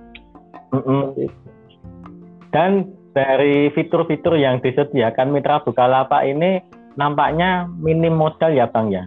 Mm 0.73 0.81
-hmm. 0.81 1.01
Dan 2.49 2.71
dari 3.13 3.69
fitur-fitur 3.73 4.37
yang 4.39 4.63
disediakan 4.63 5.35
Mitra 5.35 5.61
Bukalapak 5.61 6.25
ini 6.25 6.63
nampaknya 6.97 7.69
minim 7.77 8.17
modal 8.17 8.53
ya 8.53 8.65
Bang 8.69 8.89
ya 8.89 9.05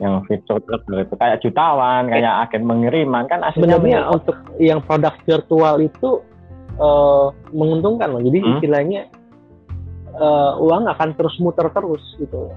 yang 0.00 0.24
fitur 0.24 0.64
itu 0.64 1.14
kayak 1.20 1.44
jutawan, 1.44 2.08
kayak 2.08 2.48
agen 2.48 2.64
pengiriman 2.64 3.28
kan 3.28 3.44
sebenarnya 3.52 4.08
untuk 4.08 4.32
yang 4.56 4.80
produk 4.80 5.12
virtual 5.28 5.76
itu 5.76 6.24
uh, 6.80 7.28
menguntungkan 7.52 8.08
loh. 8.08 8.24
Jadi 8.24 8.38
hmm? 8.40 8.50
istilahnya 8.56 9.00
uh, 10.16 10.56
uang 10.56 10.88
akan 10.88 11.08
terus 11.20 11.36
muter 11.36 11.68
terus 11.68 12.00
gitu. 12.16 12.48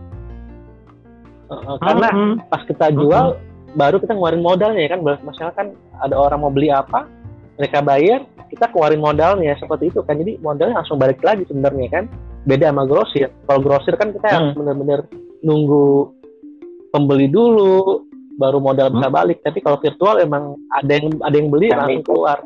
Uh, 1.51 1.75
karena 1.84 2.10
hmm. 2.15 2.36
pas 2.48 2.63
kita 2.63 2.96
jual 2.96 3.36
hmm. 3.36 3.52
Baru 3.74 3.98
kita 4.01 4.13
ngeluarin 4.13 4.44
modalnya 4.44 4.82
ya 4.86 4.89
kan. 4.98 5.01
Misalnya 5.03 5.53
kan 5.53 5.68
ada 6.01 6.15
orang 6.18 6.39
mau 6.42 6.53
beli 6.53 6.70
apa, 6.70 7.06
mereka 7.58 7.80
bayar, 7.82 8.25
kita 8.50 8.70
keluarin 8.70 9.01
modalnya 9.01 9.53
seperti 9.58 9.89
itu 9.89 10.01
kan. 10.06 10.18
Jadi 10.18 10.42
modalnya 10.42 10.82
langsung 10.82 10.98
balik 11.01 11.22
lagi 11.22 11.46
sebenarnya 11.50 11.88
kan. 11.89 12.06
Beda 12.44 12.70
sama 12.70 12.84
grosir. 12.84 13.32
Kalau 13.48 13.60
grosir 13.63 13.96
kan 13.96 14.12
kita 14.12 14.27
hmm. 14.27 14.36
harus 14.36 14.51
benar-benar 14.56 15.00
nunggu 15.44 16.12
pembeli 16.94 17.27
dulu 17.27 18.06
baru 18.38 18.58
modal 18.58 18.89
bisa 18.94 19.10
hmm. 19.10 19.18
balik 19.18 19.38
tapi 19.46 19.62
kalau 19.62 19.77
virtual 19.77 20.18
emang 20.18 20.58
ada 20.74 20.92
yang 20.98 21.08
ada 21.22 21.36
yang 21.38 21.50
beli 21.53 21.70
langsung 21.70 22.06
keluar 22.06 22.38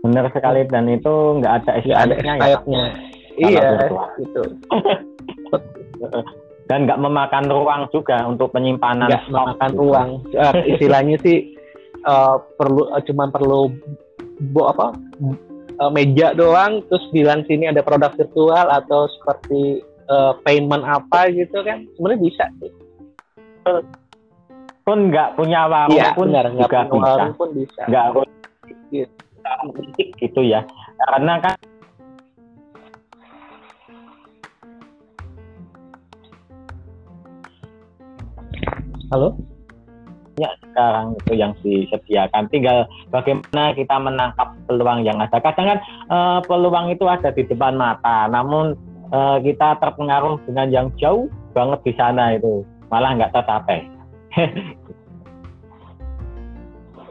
benar 0.00 0.32
sekali 0.32 0.64
dan 0.68 0.88
itu 0.88 1.12
nggak 1.40 1.52
ada 1.60 1.70
expirednya 1.76 2.34
ya 2.40 2.58
iya 3.36 3.68
itu 4.20 4.42
dan 6.70 6.86
nggak 6.86 7.02
memakan 7.02 7.50
ruang 7.50 7.90
juga 7.90 8.22
untuk 8.30 8.54
penyimpanan 8.54 9.10
nggak 9.10 9.26
memakan 9.26 9.70
ruang. 9.74 10.08
Uh, 10.30 10.54
istilahnya 10.70 11.18
sih 11.18 11.58
uh, 12.06 12.38
perlu 12.54 12.86
uh, 12.94 13.02
cuman 13.02 13.34
perlu 13.34 13.74
bo 14.54 14.70
apa 14.70 14.94
uh, 15.82 15.90
meja 15.90 16.30
doang 16.30 16.86
terus 16.86 17.02
bilang 17.10 17.42
sini 17.50 17.66
ada 17.66 17.82
produk 17.82 18.14
virtual 18.14 18.70
atau 18.70 19.10
seperti 19.18 19.82
uh, 20.06 20.38
payment 20.46 20.86
apa 20.86 21.26
gitu 21.34 21.58
kan 21.66 21.90
sebenarnya 21.98 22.22
bisa 22.22 22.44
sih. 22.62 22.72
Pun 24.86 25.10
nggak 25.10 25.34
punya 25.34 25.66
warung 25.66 25.98
ya, 25.98 26.14
pun 26.14 26.30
benar, 26.30 26.54
juga 26.54 26.86
punya 26.86 27.02
bisa. 27.02 27.10
warung 27.10 27.34
pun 27.34 27.48
bisa. 27.50 27.82
Nggak 27.90 28.04
harus 28.14 28.28
gitu. 28.94 29.14
gitu 30.22 30.40
ya. 30.46 30.62
Karena 31.02 31.34
kan 31.42 31.54
halo 39.10 39.36
ya 40.38 40.48
sekarang 40.64 41.18
itu 41.20 41.32
yang 41.36 41.52
disediakan 41.60 42.48
tinggal 42.48 42.88
bagaimana 43.12 43.76
kita 43.76 43.96
menangkap 44.00 44.48
peluang 44.64 45.04
yang 45.04 45.20
ada 45.20 45.36
kadang 45.42 45.76
kan 45.76 45.78
uh, 46.08 46.38
peluang 46.46 46.88
itu 46.94 47.04
ada 47.04 47.28
di 47.34 47.44
depan 47.44 47.76
mata 47.76 48.30
namun 48.30 48.78
uh, 49.12 49.36
kita 49.42 49.76
terpengaruh 49.82 50.40
dengan 50.48 50.68
yang 50.70 50.86
jauh 50.96 51.28
banget 51.52 51.80
di 51.82 51.92
sana 51.98 52.38
itu 52.38 52.62
malah 52.90 53.14
nggak 53.14 53.32
tercapai. 53.34 53.86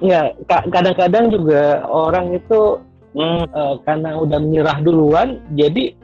ya 0.09 0.31
kadang-kadang 0.47 1.31
juga 1.31 1.83
orang 1.87 2.35
itu 2.35 2.79
hmm. 3.15 3.43
uh, 3.51 3.75
karena 3.83 4.15
udah 4.19 4.39
menyerah 4.39 4.77
duluan, 4.83 5.39
jadi 5.55 5.95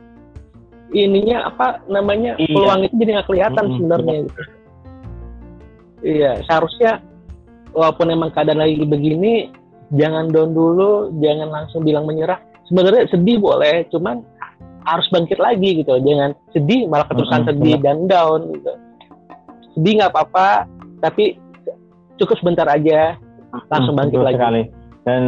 ininya 0.95 1.51
apa 1.51 1.83
namanya 1.91 2.39
iya. 2.39 2.55
peluang 2.55 2.87
itu 2.87 2.95
jadi 3.03 3.11
nggak 3.19 3.27
kelihatan 3.27 3.65
hmm. 3.67 3.75
sebenarnya. 3.79 4.17
Gitu. 4.27 4.41
Iya 6.05 6.45
seharusnya 6.45 7.01
walaupun 7.73 8.13
emang 8.13 8.29
keadaan 8.29 8.61
lagi 8.61 8.85
begini, 8.85 9.49
jangan 9.97 10.29
down 10.29 10.53
dulu, 10.53 11.09
jangan 11.19 11.49
langsung 11.49 11.81
bilang 11.81 12.05
menyerah. 12.05 12.37
Sebenarnya 12.69 13.09
sedih 13.09 13.41
boleh, 13.41 13.89
cuman 13.89 14.21
harus 14.85 15.09
bangkit 15.09 15.41
lagi 15.41 15.81
gitu. 15.81 15.97
Jangan 15.97 16.37
sedih 16.53 16.85
malah 16.85 17.09
keterusan 17.09 17.41
mm 17.41 17.45
-hmm. 17.45 17.57
sedih 17.57 17.75
dan 17.81 17.97
down 18.05 18.39
gitu. 18.53 18.73
Sedih 19.75 19.93
nggak 19.99 20.13
apa-apa 20.13 20.69
tapi 21.01 21.41
cukup 22.21 22.37
sebentar 22.39 22.69
aja 22.69 23.17
langsung 23.73 23.97
bangkit 23.97 24.21
lagi. 24.21 24.37
sekali. 24.37 24.63
Dan 25.05 25.21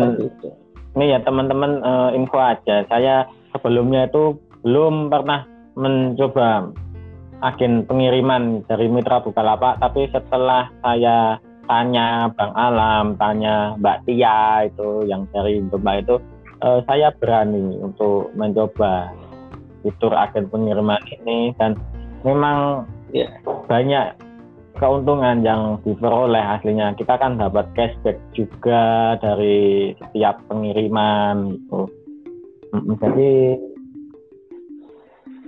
ini 0.97 1.13
ya 1.13 1.19
teman-teman 1.21 1.81
uh, 1.81 2.09
info 2.13 2.37
aja. 2.37 2.85
Saya 2.89 3.29
sebelumnya 3.53 4.09
itu 4.09 4.37
belum 4.65 5.13
pernah 5.13 5.45
mencoba 5.77 6.73
agen 7.41 7.85
pengiriman 7.85 8.65
dari 8.65 8.87
Mitra 8.89 9.21
Bukalapak. 9.21 9.81
Tapi 9.81 10.09
setelah 10.09 10.69
saya 10.81 11.37
tanya 11.67 12.31
Bang 12.33 12.53
Alam, 12.55 13.19
tanya 13.19 13.75
Mbak 13.77 14.07
Tia 14.07 14.69
itu 14.69 15.05
yang 15.05 15.27
dari 15.35 15.61
Mbak 15.61 15.95
itu 16.07 16.15
uh, 16.63 16.79
saya 16.87 17.13
berani 17.17 17.77
untuk 17.83 18.31
mencoba 18.33 19.11
fitur 19.85 20.13
agen 20.15 20.49
pengiriman 20.49 21.01
ini. 21.21 21.53
Dan 21.61 21.77
memang 22.25 22.87
ya, 23.13 23.29
banyak 23.69 24.17
keuntungan 24.77 25.41
yang 25.41 25.81
diperoleh 25.85 26.41
aslinya. 26.41 26.93
Kita 26.97 27.17
kan 27.17 27.37
dapat 27.37 27.69
cashback 27.73 28.17
juga 28.33 29.17
dari 29.21 29.93
setiap 29.97 30.41
pengiriman 30.49 31.57
gitu 31.57 31.89
jadi 32.73 33.31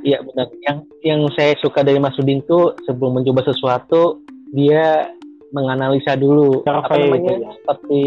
Iya 0.04 0.24
benar. 0.24 0.48
Yang 0.64 0.78
yang 1.04 1.22
saya 1.36 1.54
suka 1.60 1.84
dari 1.84 2.00
Mas 2.00 2.16
Udin 2.20 2.40
tuh 2.48 2.76
sebelum 2.88 3.20
mencoba 3.20 3.44
sesuatu 3.48 4.24
dia 4.56 5.12
menganalisa 5.50 6.14
dulu 6.14 6.62
survei 6.62 6.78
apa 6.78 6.94
namanya 6.98 7.34
ya. 7.42 7.52
seperti 7.58 8.02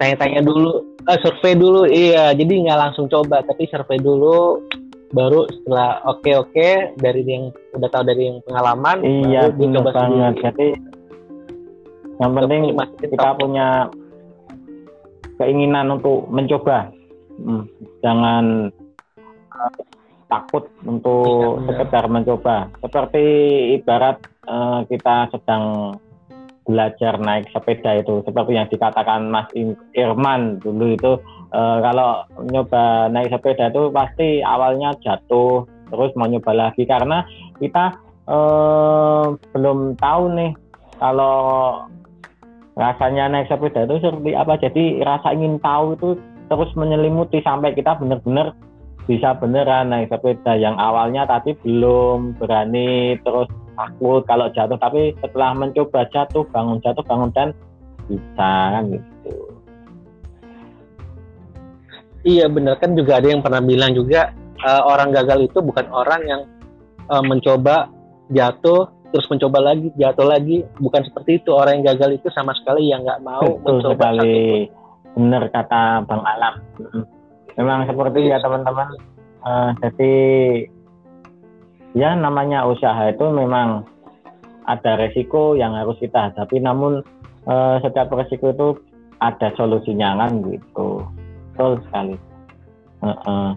tanya-tanya 0.00 0.40
dulu, 0.44 0.72
uh, 1.08 1.18
survei 1.20 1.52
dulu. 1.56 1.88
Iya, 1.88 2.32
jadi 2.36 2.52
nggak 2.68 2.80
langsung 2.80 3.08
coba 3.08 3.40
tapi 3.44 3.68
survei 3.68 4.00
dulu 4.00 4.64
baru 5.10 5.46
setelah 5.50 6.06
oke 6.06 6.22
okay, 6.22 6.34
oke 6.38 6.50
okay, 6.54 6.74
dari 7.02 7.26
yang 7.26 7.50
udah 7.74 7.88
tahu 7.90 8.04
dari 8.06 8.30
yang 8.30 8.38
pengalaman 8.46 9.02
iya 9.02 9.50
baru 9.50 9.82
banget 9.90 10.34
jadi 10.38 10.68
yang 12.22 12.30
penting 12.36 12.62
kita 13.02 13.28
punya 13.34 13.90
keinginan 15.42 15.98
untuk 15.98 16.30
mencoba 16.30 16.94
hmm, 17.42 17.66
jangan 18.06 18.70
uh, 19.50 19.72
takut 20.30 20.70
untuk 20.86 21.66
ya, 21.66 21.74
sekedar 21.74 22.04
mencoba. 22.06 22.70
Seperti 22.78 23.24
ibarat 23.76 24.22
uh, 24.46 24.86
kita 24.86 25.28
sedang 25.34 25.94
belajar 26.64 27.18
naik 27.18 27.50
sepeda 27.50 27.98
itu 27.98 28.22
seperti 28.22 28.54
yang 28.54 28.70
dikatakan 28.70 29.26
Mas 29.26 29.50
Irman 29.98 30.62
dulu 30.62 30.94
itu 30.94 31.18
uh, 31.50 31.78
kalau 31.82 32.22
nyoba 32.46 33.10
naik 33.10 33.34
sepeda 33.34 33.74
itu 33.74 33.90
pasti 33.90 34.38
awalnya 34.46 34.94
jatuh 35.02 35.66
terus 35.90 36.14
mau 36.14 36.30
nyoba 36.30 36.54
lagi. 36.54 36.86
Karena 36.86 37.26
kita 37.58 37.98
uh, 38.30 39.34
belum 39.50 39.98
tahu 39.98 40.24
nih 40.38 40.52
kalau 41.02 41.38
rasanya 42.78 43.26
naik 43.28 43.50
sepeda 43.50 43.84
itu 43.84 43.98
seperti 43.98 44.30
apa. 44.38 44.54
Jadi 44.62 45.02
rasa 45.02 45.34
ingin 45.34 45.58
tahu 45.58 45.98
itu 45.98 46.08
terus 46.50 46.70
menyelimuti 46.78 47.42
sampai 47.42 47.74
kita 47.74 47.98
benar-benar 47.98 48.54
bisa 49.10 49.34
beneran 49.34 49.90
naik 49.90 50.06
sepeda. 50.06 50.54
Yang 50.54 50.78
awalnya 50.78 51.26
tadi 51.26 51.58
belum 51.58 52.38
berani 52.38 53.18
terus 53.26 53.50
takut 53.74 54.22
kalau 54.30 54.46
jatuh. 54.54 54.78
Tapi 54.78 55.18
setelah 55.18 55.50
mencoba 55.58 56.06
jatuh 56.14 56.46
bangun 56.54 56.78
jatuh 56.78 57.02
bangun 57.02 57.34
dan 57.34 57.50
bisa 58.06 58.50
kan 58.78 58.86
gitu. 58.86 59.34
Iya 62.22 62.46
benar 62.46 62.78
kan 62.78 62.94
juga 62.94 63.18
ada 63.18 63.34
yang 63.34 63.42
pernah 63.42 63.58
bilang 63.64 63.96
juga 63.96 64.30
uh, 64.62 64.82
orang 64.86 65.10
gagal 65.10 65.50
itu 65.50 65.58
bukan 65.58 65.88
orang 65.90 66.22
yang 66.28 66.42
uh, 67.10 67.24
mencoba 67.24 67.90
jatuh 68.30 68.92
terus 69.10 69.26
mencoba 69.26 69.74
lagi 69.74 69.90
jatuh 69.98 70.26
lagi. 70.30 70.62
Bukan 70.78 71.02
seperti 71.10 71.42
itu. 71.42 71.50
Orang 71.50 71.82
yang 71.82 71.98
gagal 71.98 72.22
itu 72.22 72.30
sama 72.30 72.54
sekali 72.54 72.86
yang 72.94 73.02
nggak 73.02 73.26
mau 73.26 73.58
Betul 73.58 73.82
mencoba 73.82 74.14
sekali. 74.14 74.70
benar 75.10 75.50
kata 75.50 76.06
bang 76.06 76.22
Alam 76.22 76.54
memang 77.58 77.86
seperti 77.86 78.30
ya 78.30 78.38
teman-teman. 78.42 78.88
Uh, 79.40 79.72
jadi 79.80 80.12
ya 81.96 82.12
namanya 82.14 82.68
usaha 82.68 83.08
itu 83.08 83.24
memang 83.32 83.88
ada 84.68 85.00
resiko 85.00 85.56
yang 85.56 85.74
harus 85.74 85.96
kita 85.98 86.30
hadapi. 86.30 86.60
Namun 86.60 87.02
uh, 87.48 87.80
setiap 87.82 88.12
resiko 88.12 88.52
itu 88.52 88.68
ada 89.20 89.52
solusinya 89.56 90.26
kan 90.26 90.44
gitu. 90.46 91.04
Betul 91.54 91.80
sekali. 91.88 92.16
Uh 93.00 93.16
-uh. 93.24 93.48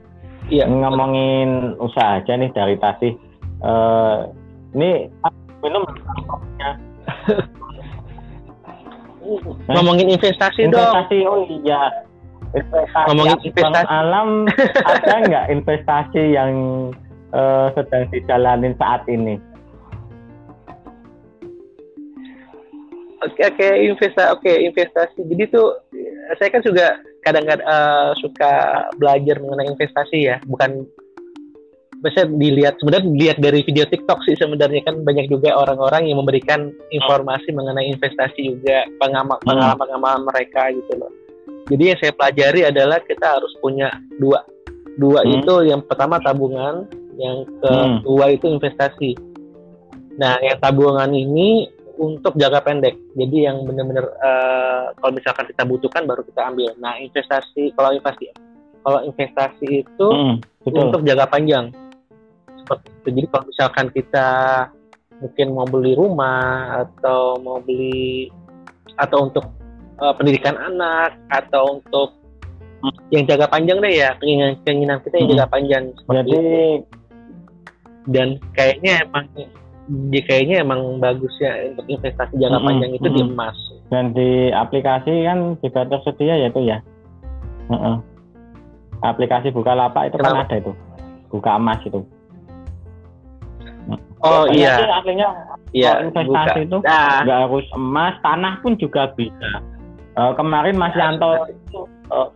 Iya. 0.51 0.67
ngomongin 0.67 1.79
usaha 1.79 2.19
aja 2.19 2.35
nih 2.35 2.51
dari 2.51 2.75
tadi. 2.75 3.15
Uh, 3.63 4.27
ini 4.75 5.07
minum 5.63 5.87
ngomongin 9.71 10.11
investasi, 10.11 10.67
investasi 10.67 11.23
dong. 11.23 11.31
oh 11.31 11.39
iya 11.47 12.03
investasi 12.53 13.07
ngomongin 13.09 13.39
investasi 13.43 13.89
alam 13.89 14.29
ada 14.93 15.13
nggak 15.25 15.45
investasi 15.49 16.23
yang 16.37 16.51
uh, 17.33 17.73
sedang 17.73 18.07
dijalanin 18.13 18.73
saat 18.77 19.03
ini 19.09 19.37
Oke 23.23 23.39
oke 23.47 23.67
investasi 23.87 24.29
oke 24.35 24.51
investasi. 24.51 25.19
Jadi 25.23 25.43
tuh 25.47 25.79
saya 26.35 26.51
kan 26.51 26.59
juga 26.59 26.99
kadang-kadang 27.23 27.63
uh, 27.63 28.11
suka 28.19 28.83
belajar 28.99 29.39
mengenai 29.39 29.71
investasi 29.71 30.27
ya, 30.27 30.43
bukan 30.43 30.83
biasanya 32.03 32.35
dilihat 32.35 32.75
sebenarnya 32.83 33.07
dilihat 33.15 33.37
dari 33.39 33.63
video 33.63 33.87
TikTok 33.87 34.19
sih 34.27 34.35
sebenarnya 34.35 34.83
kan 34.83 35.07
banyak 35.07 35.31
juga 35.31 35.55
orang-orang 35.55 36.11
yang 36.11 36.19
memberikan 36.19 36.75
informasi 36.91 37.55
mengenai 37.55 37.95
investasi 37.95 38.59
juga 38.59 38.83
pengalaman 38.99 39.39
hmm. 39.39 39.47
pengalaman 39.47 39.79
pengalaman 39.79 40.21
mereka 40.27 40.67
gitu 40.75 40.99
loh. 40.99 41.11
Jadi 41.71 41.83
yang 41.93 41.99
saya 41.99 42.13
pelajari 42.15 42.61
adalah 42.67 42.99
kita 42.99 43.39
harus 43.39 43.53
punya 43.63 43.87
dua 44.19 44.43
dua 44.99 45.23
hmm. 45.23 45.41
itu 45.41 45.53
yang 45.71 45.81
pertama 45.81 46.19
tabungan, 46.19 46.85
yang 47.17 47.47
kedua 47.61 48.25
hmm. 48.29 48.35
itu 48.35 48.45
investasi. 48.51 49.11
Nah 50.19 50.37
yang 50.43 50.59
tabungan 50.59 51.09
ini 51.09 51.71
untuk 51.97 52.35
jangka 52.35 52.61
pendek. 52.65 52.95
Jadi 53.15 53.37
yang 53.47 53.63
benar-benar 53.63 54.05
uh, 54.19 54.85
kalau 54.97 55.13
misalkan 55.13 55.45
kita 55.49 55.63
butuhkan 55.63 56.03
baru 56.05 56.21
kita 56.25 56.41
ambil. 56.51 56.69
Nah 56.77 56.99
investasi 56.99 57.73
kalau 57.77 57.95
investasi 57.95 58.33
kalau 58.83 58.99
investasi 59.07 59.87
itu 59.87 60.07
hmm, 60.11 60.35
untuk 60.67 61.01
jangka 61.07 61.25
panjang 61.31 61.71
seperti 62.59 62.87
itu. 62.91 63.07
Jadi 63.15 63.27
kalau 63.31 63.43
misalkan 63.47 63.87
kita 63.95 64.27
mungkin 65.23 65.47
mau 65.55 65.67
beli 65.69 65.93
rumah 65.95 66.83
atau 66.83 67.39
mau 67.39 67.63
beli 67.63 68.27
atau 68.99 69.31
untuk 69.31 69.45
uh, 70.03 70.13
pendidikan 70.19 70.59
anak 70.59 71.15
atau 71.31 71.79
untuk 71.79 72.11
yang 73.15 73.23
jaga 73.23 73.47
panjang 73.47 73.79
deh 73.79 73.93
ya 73.95 74.11
keinginan 74.19 74.59
keinginan 74.67 74.99
kita 75.07 75.15
yang 75.15 75.27
jaga 75.31 75.47
panjang 75.47 75.83
seperti 75.95 76.19
Jadi 76.19 76.35
itu. 76.35 76.51
dan 78.11 78.27
kayaknya 78.59 78.93
emang 79.07 79.25
di 80.11 80.19
kayaknya 80.23 80.63
emang 80.63 80.99
bagus 80.99 81.31
ya 81.39 81.71
untuk 81.71 81.87
investasi 81.87 82.35
jangka 82.35 82.51
mm 82.51 82.59
-hmm. 82.59 82.67
panjang 82.67 82.91
itu 82.91 83.07
mm 83.07 83.13
-hmm. 83.15 83.23
di 83.23 83.31
emas 83.31 83.57
dan 83.87 84.05
di 84.11 84.31
aplikasi 84.51 85.13
kan 85.23 85.39
juga 85.63 85.81
tersedia 85.87 86.35
ya 86.35 86.47
itu 86.51 86.61
ya 86.67 86.77
mm 87.71 87.77
-hmm. 87.79 87.95
aplikasi 89.07 89.47
Bukalapak 89.55 90.11
itu 90.11 90.19
kan 90.19 90.27
Kenapa? 90.27 90.43
kan 90.43 90.47
ada 90.51 90.55
itu 90.59 90.71
buka 91.31 91.51
emas 91.55 91.79
itu 91.87 92.03
Oh 94.23 94.47
iya. 94.47 94.79
Artinya 94.79 95.59
iya, 95.75 95.99
investasi 95.99 96.63
buka. 96.63 96.63
itu 96.63 96.77
nah. 96.87 97.27
nggak 97.27 97.39
harus 97.43 97.67
emas, 97.75 98.15
tanah 98.23 98.63
pun 98.63 98.79
juga 98.79 99.11
bisa. 99.19 99.59
Uh, 100.13 100.29
kemarin 100.37 100.77
Mas 100.77 100.93
Yanto 100.93 101.49
uh, 102.13 102.29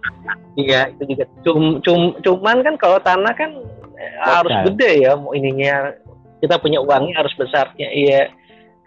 iya 0.57 0.89
itu 0.89 1.13
juga. 1.13 1.25
Cum, 1.45 1.77
cum, 1.85 2.17
cuman 2.25 2.65
kan 2.65 2.75
kalau 2.81 2.97
tanah 3.05 3.33
kan 3.37 3.53
Betul. 3.53 4.25
harus 4.25 4.55
gede 4.73 4.91
ya 5.05 5.13
ininya. 5.37 5.93
Kita 6.37 6.61
punya 6.61 6.81
uangnya 6.81 7.21
harus 7.21 7.33
besarnya 7.37 7.89
iya. 7.93 8.33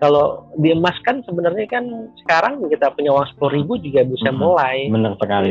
Kalau 0.03 0.49
di 0.57 0.73
emas 0.75 0.97
kan 1.05 1.21
sebenarnya 1.23 1.67
kan 1.71 1.85
sekarang 2.25 2.63
kita 2.67 2.91
punya 2.95 3.15
uang 3.15 3.27
sepuluh 3.31 3.53
ribu 3.63 3.73
juga 3.79 4.03
bisa 4.07 4.31
-hmm. 4.35 4.41
mulai. 4.43 4.77
Benar 4.91 5.15
sekali. 5.23 5.51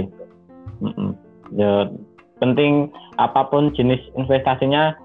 -hmm. 0.83 1.11
ya 1.59 1.91
penting 2.39 2.87
apa 3.19 3.47
pun 3.51 3.75
jenis 3.75 3.99
investasinya 4.15 4.95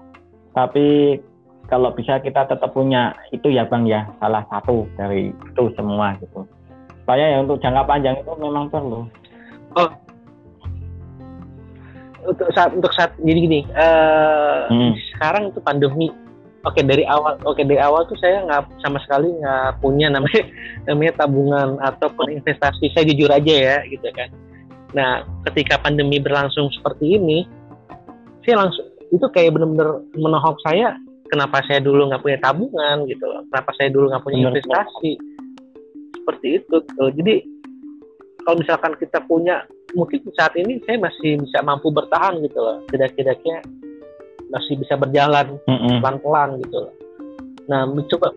tapi 0.55 1.19
kalau 1.67 1.91
bisa 1.91 2.23
kita 2.23 2.47
tetap 2.47 2.71
punya 2.71 3.15
itu 3.31 3.47
ya 3.47 3.63
bang 3.63 3.87
ya. 3.87 4.11
Salah 4.19 4.43
satu 4.51 4.87
dari 4.99 5.31
itu 5.31 5.63
semua 5.79 6.19
gitu 6.19 6.43
supaya 7.05 7.37
ya 7.37 7.37
untuk 7.45 7.61
jangka 7.61 7.85
panjang 7.85 8.17
itu 8.17 8.33
memang 8.33 8.65
perlu. 8.73 9.05
Oh. 9.77 9.89
Untuk 12.25 12.49
saat 12.57 12.73
untuk 12.73 12.89
saat 12.97 13.13
jadi 13.21 13.39
gini 13.45 13.61
uh, 13.77 14.65
hmm. 14.73 14.97
sekarang 15.13 15.53
itu 15.53 15.61
pandemi. 15.61 16.09
Oke 16.65 16.81
dari 16.81 17.05
awal 17.05 17.37
oke 17.45 17.61
dari 17.61 17.77
awal 17.77 18.09
tuh 18.09 18.17
saya 18.17 18.41
nggak 18.41 18.81
sama 18.81 18.97
sekali 19.05 19.29
nggak 19.37 19.77
punya 19.85 20.09
namanya 20.09 20.49
namanya 20.89 21.13
tabungan 21.21 21.77
ataupun 21.77 22.41
investasi. 22.41 22.89
Saya 22.97 23.05
jujur 23.05 23.29
aja 23.29 23.53
ya 23.53 23.77
gitu 23.85 24.09
kan. 24.09 24.33
Nah 24.97 25.21
ketika 25.45 25.77
pandemi 25.77 26.17
berlangsung 26.17 26.73
seperti 26.73 27.21
ini 27.21 27.45
saya 28.41 28.65
langsung 28.65 28.89
itu 29.13 29.29
kayak 29.29 29.53
benar-benar 29.53 30.01
menohok 30.17 30.57
saya 30.65 30.97
kenapa 31.29 31.61
saya 31.69 31.85
dulu 31.85 32.09
nggak 32.09 32.25
punya 32.25 32.41
tabungan 32.41 33.05
gitu 33.05 33.29
loh. 33.29 33.45
Kenapa 33.53 33.69
saya 33.77 33.93
dulu 33.93 34.09
nggak 34.09 34.25
punya 34.25 34.49
investasi 34.49 35.21
seperti 36.25 36.47
itu 36.57 36.75
gitu. 36.81 37.05
jadi 37.21 37.35
kalau 38.41 38.57
misalkan 38.57 38.93
kita 38.97 39.21
punya 39.29 39.61
mungkin 39.93 40.25
saat 40.33 40.57
ini 40.57 40.81
saya 40.89 40.97
masih 40.97 41.37
bisa 41.45 41.61
mampu 41.61 41.93
bertahan 41.93 42.41
gitu 42.41 42.57
loh 42.57 42.81
tidak-tidaknya 42.89 43.61
masih 44.49 44.81
bisa 44.81 44.97
berjalan 44.97 45.61
mm-hmm. 45.69 46.01
pelan-pelan 46.01 46.57
gitu 46.65 46.89
loh 46.89 46.93
nah 47.69 47.85
mencoba 47.85 48.33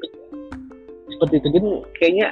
seperti 1.08 1.40
itu 1.40 1.48
jadi 1.56 1.68
kayaknya 1.96 2.28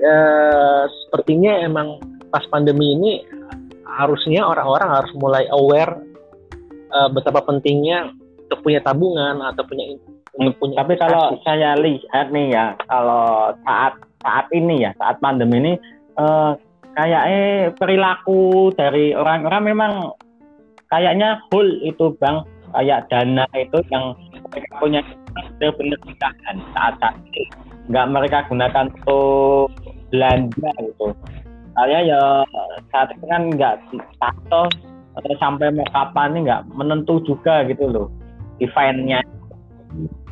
uh, 0.00 0.84
sepertinya 1.06 1.52
emang 1.68 2.00
pas 2.32 2.44
pandemi 2.48 2.96
ini 2.96 3.12
harusnya 3.84 4.44
orang-orang 4.44 4.88
harus 4.88 5.12
mulai 5.16 5.44
aware 5.52 6.00
uh, 6.92 7.08
betapa 7.12 7.44
pentingnya 7.44 8.12
untuk 8.48 8.64
punya 8.64 8.80
tabungan 8.80 9.44
atau 9.44 9.60
punya 9.68 9.92
punya 10.38 10.86
tapi 10.86 10.94
kalau 10.94 11.34
saya 11.42 11.74
lihat 11.82 12.30
nih 12.30 12.54
ya 12.54 12.78
kalau 12.86 13.50
saat 13.66 13.98
saat 14.22 14.46
ini 14.54 14.86
ya 14.86 14.94
saat 14.94 15.18
pandemi 15.18 15.58
ini 15.58 15.72
eh, 16.14 16.50
kayaknya 16.94 17.74
perilaku 17.74 18.70
dari 18.78 19.14
orang-orang 19.18 19.74
memang 19.74 19.92
kayaknya 20.90 21.42
full 21.50 21.66
itu 21.82 22.14
bang. 22.22 22.42
Kayak 22.68 23.08
dana 23.08 23.48
itu 23.56 23.80
yang 23.88 24.12
mereka 24.52 24.76
punya 24.76 25.00
benar-benar 25.32 25.98
ditahan 26.04 26.56
saat 26.76 26.94
saat 27.00 27.16
ini 27.32 27.48
nggak 27.88 28.06
mereka 28.12 28.38
gunakan 28.44 28.92
untuk 28.92 29.72
belanja 30.12 30.70
gitu. 30.76 31.16
Saya 31.72 31.98
ya 32.04 32.22
saat 32.92 33.08
ini 33.16 33.24
kan 33.24 33.42
nggak 33.56 33.74
tahu 34.52 34.68
sampai 35.40 35.72
mau 35.72 35.88
kapan 35.96 36.36
ini 36.36 36.38
nggak 36.44 36.62
menentu 36.76 37.24
juga 37.24 37.64
gitu 37.64 37.88
loh 37.88 38.12
eventnya 38.60 39.22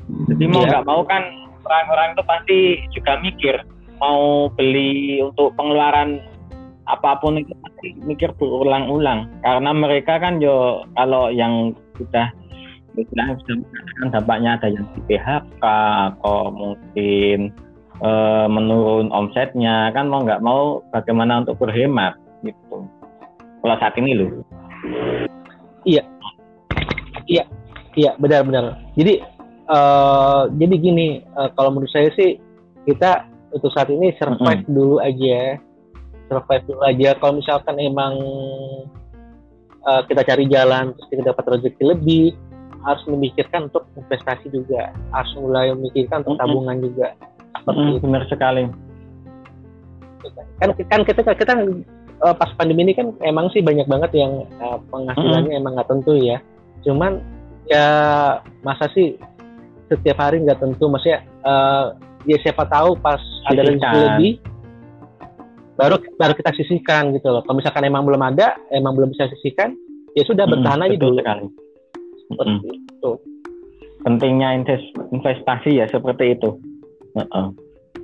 jadi 0.07 0.45
mau 0.47 0.63
iya. 0.63 0.69
nggak 0.71 0.85
yeah. 0.87 0.91
mau 0.91 1.03
kan 1.05 1.23
orang-orang 1.67 2.09
itu 2.15 2.23
pasti 2.23 2.59
juga 2.95 3.13
mikir 3.21 3.57
mau 3.99 4.53
beli 4.55 5.25
untuk 5.25 5.57
pengeluaran 5.57 6.21
apa 6.87 7.19
pun 7.19 7.43
itu 7.43 7.51
pasti 7.67 7.99
mikir 8.07 8.31
berulang-ulang. 8.39 9.27
Karena 9.43 9.71
mereka 9.75 10.23
kan 10.23 10.39
yo 10.39 10.87
kalau 10.95 11.29
yang 11.35 11.75
sudah 11.99 12.31
sudah 12.97 13.27
kan 14.01 14.09
dampaknya 14.09 14.57
ada 14.57 14.73
yang 14.73 14.87
di 14.97 15.01
PHK 15.11 15.65
atau 16.15 16.49
mungkin 16.49 17.53
e, 18.01 18.11
menurun 18.49 19.13
omsetnya 19.13 19.93
kan 19.93 20.09
mau 20.09 20.25
nggak 20.25 20.41
mau 20.41 20.81
bagaimana 20.95 21.45
untuk 21.45 21.61
berhemat 21.61 22.17
gitu. 22.47 22.87
Kalau 23.61 23.77
saat 23.83 23.99
ini 23.99 24.15
loh. 24.17 24.31
Iya. 25.85 26.07
Iya. 27.27 27.45
Iya 27.97 28.13
benar-benar. 28.21 28.77
Jadi 28.95 29.25
uh, 29.71 30.51
jadi 30.55 30.75
gini 30.79 31.23
uh, 31.35 31.51
kalau 31.55 31.75
menurut 31.75 31.91
saya 31.91 32.11
sih 32.15 32.39
kita 32.87 33.27
untuk 33.51 33.71
saat 33.75 33.91
ini 33.91 34.15
survive 34.19 34.63
mm 34.63 34.67
-hmm. 34.67 34.75
dulu 34.75 34.97
aja 35.03 35.59
survive 36.29 36.65
dulu 36.67 36.83
aja. 36.85 37.09
Kalau 37.19 37.33
misalkan 37.39 37.77
emang 37.79 38.15
uh, 39.87 40.03
kita 40.07 40.23
cari 40.27 40.45
jalan 40.51 40.93
terus 40.95 41.09
kita 41.11 41.23
dapat 41.33 41.45
rezeki 41.59 41.83
lebih 41.87 42.27
harus 42.87 43.03
memikirkan 43.11 43.67
untuk 43.71 43.87
investasi 43.99 44.47
juga. 44.51 44.95
Harus 45.11 45.33
mulai 45.39 45.75
memikirkan 45.75 46.23
untuk 46.23 46.39
tabungan 46.39 46.77
juga. 46.83 47.09
Seperti 47.63 47.81
mm, 47.99 48.03
benar 48.03 48.23
sekali. 48.31 48.63
Kan 50.63 50.71
kan 50.91 51.01
kita 51.07 51.21
kita 51.35 51.53
uh, 52.23 52.35
pas 52.35 52.51
pandemi 52.59 52.87
ini 52.87 52.95
kan 52.95 53.15
emang 53.23 53.51
sih 53.51 53.63
banyak 53.63 53.87
banget 53.91 54.11
yang 54.15 54.47
uh, 54.63 54.79
penghasilannya 54.91 55.55
mm. 55.55 55.61
emang 55.63 55.73
nggak 55.79 55.91
tentu 55.91 56.15
ya. 56.19 56.39
Cuman 56.87 57.19
ya 57.67 57.87
masa 58.63 58.87
sih 58.95 59.19
setiap 59.87 60.19
hari 60.19 60.43
nggak 60.43 60.59
tentu 60.59 60.91
maksudnya 60.91 61.23
uh, 61.47 61.95
ya 62.27 62.39
siapa 62.43 62.67
tahu 62.67 62.99
pas 62.99 63.19
Sisikan. 63.19 63.51
ada 63.55 63.63
rezeki 63.63 63.99
lebih 64.03 64.33
baru 65.77 66.01
baru 66.17 66.33
kita 66.35 66.51
sisihkan 66.57 67.13
gitu 67.15 67.29
loh. 67.31 67.45
Kalau 67.45 67.61
misalkan 67.61 67.85
emang 67.85 68.09
belum 68.09 68.25
ada, 68.25 68.57
emang 68.73 68.97
belum 68.97 69.13
bisa 69.13 69.29
sisihkan, 69.37 69.77
ya 70.17 70.25
sudah 70.25 70.49
bertahan 70.49 70.81
hmm, 70.81 70.87
aja 70.89 70.97
dulu. 70.97 71.21
Sekali. 71.21 71.47
Seperti 72.27 72.51
hmm. 72.51 72.91
itu. 72.97 73.13
Pentingnya 74.03 74.49
investasi 75.13 75.71
ya 75.79 75.87
seperti 75.93 76.39
itu. 76.39 76.57
Uh 77.15 77.23
-uh. 77.29 77.47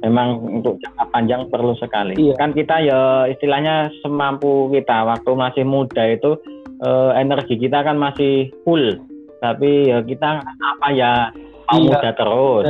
Memang 0.02 0.42
untuk 0.60 0.82
jangka 0.82 1.04
panjang 1.14 1.42
perlu 1.46 1.78
sekali. 1.78 2.18
Iya. 2.18 2.34
Kan 2.34 2.52
kita 2.52 2.82
ya 2.82 3.30
istilahnya 3.30 3.94
semampu 4.02 4.66
kita. 4.74 5.06
Waktu 5.06 5.30
masih 5.38 5.64
muda 5.64 6.02
itu 6.10 6.36
uh, 6.82 7.14
energi 7.14 7.54
kita 7.54 7.86
kan 7.86 7.96
masih 8.02 8.50
full. 8.66 8.98
Tapi 9.38 9.94
ya 9.94 10.02
kita 10.02 10.42
apa 10.42 10.88
ya 10.90 11.30
mau 11.72 11.80
iya. 11.80 11.90
muda 11.96 12.10
terus. 12.12 12.64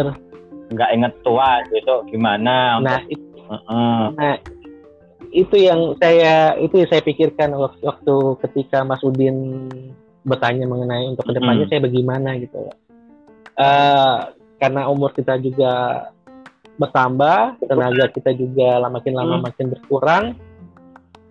Nggak 0.72 0.90
inget 0.94 1.12
tua 1.26 1.50
besok 1.68 2.00
gimana. 2.08 2.78
Nah, 2.80 3.02
untuk, 3.02 3.12
itu, 3.12 3.26
uh 3.50 3.54
-uh. 3.54 4.02
nah 4.16 4.34
itu 5.32 5.56
yang 5.56 5.96
saya 5.96 6.54
itu 6.60 6.84
yang 6.84 6.88
saya 6.92 7.02
pikirkan 7.02 7.56
waktu, 7.56 7.80
waktu 7.82 8.14
ketika 8.46 8.84
Mas 8.84 9.00
Udin 9.00 9.68
bertanya 10.22 10.68
mengenai 10.68 11.08
untuk 11.08 11.24
ke 11.24 11.32
depannya 11.34 11.66
hmm. 11.66 11.72
saya 11.72 11.80
bagaimana 11.82 12.30
gitu 12.38 12.68
uh, 13.58 14.18
karena 14.60 14.86
umur 14.86 15.10
kita 15.16 15.40
juga 15.40 16.06
bertambah 16.76 17.64
tenaga 17.64 18.04
kita 18.12 18.30
juga 18.36 18.78
makin 18.86 19.14
lama 19.16 19.36
hmm. 19.40 19.44
makin 19.48 19.66
berkurang 19.72 20.24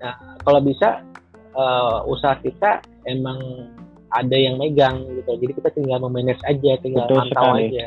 nah 0.02 0.18
kalau 0.42 0.60
bisa 0.66 1.06
uh, 1.54 2.02
usaha 2.10 2.36
kita 2.42 2.82
emang 3.06 3.70
ada 4.12 4.38
yang 4.38 4.56
megang 4.60 5.04
gitu 5.08 5.32
jadi 5.40 5.54
kita 5.58 5.70
tinggal 5.76 5.98
memanage 6.04 6.42
aja 6.48 6.72
tinggal 6.80 7.06
Betul 7.08 7.18
mantau 7.24 7.44
sekali. 7.44 7.66
aja 7.72 7.86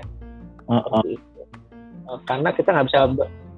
uh 0.68 0.74
-uh. 0.80 1.02
Uh, 2.04 2.18
karena 2.28 2.48
kita 2.52 2.68
nggak 2.72 2.86
bisa 2.92 3.00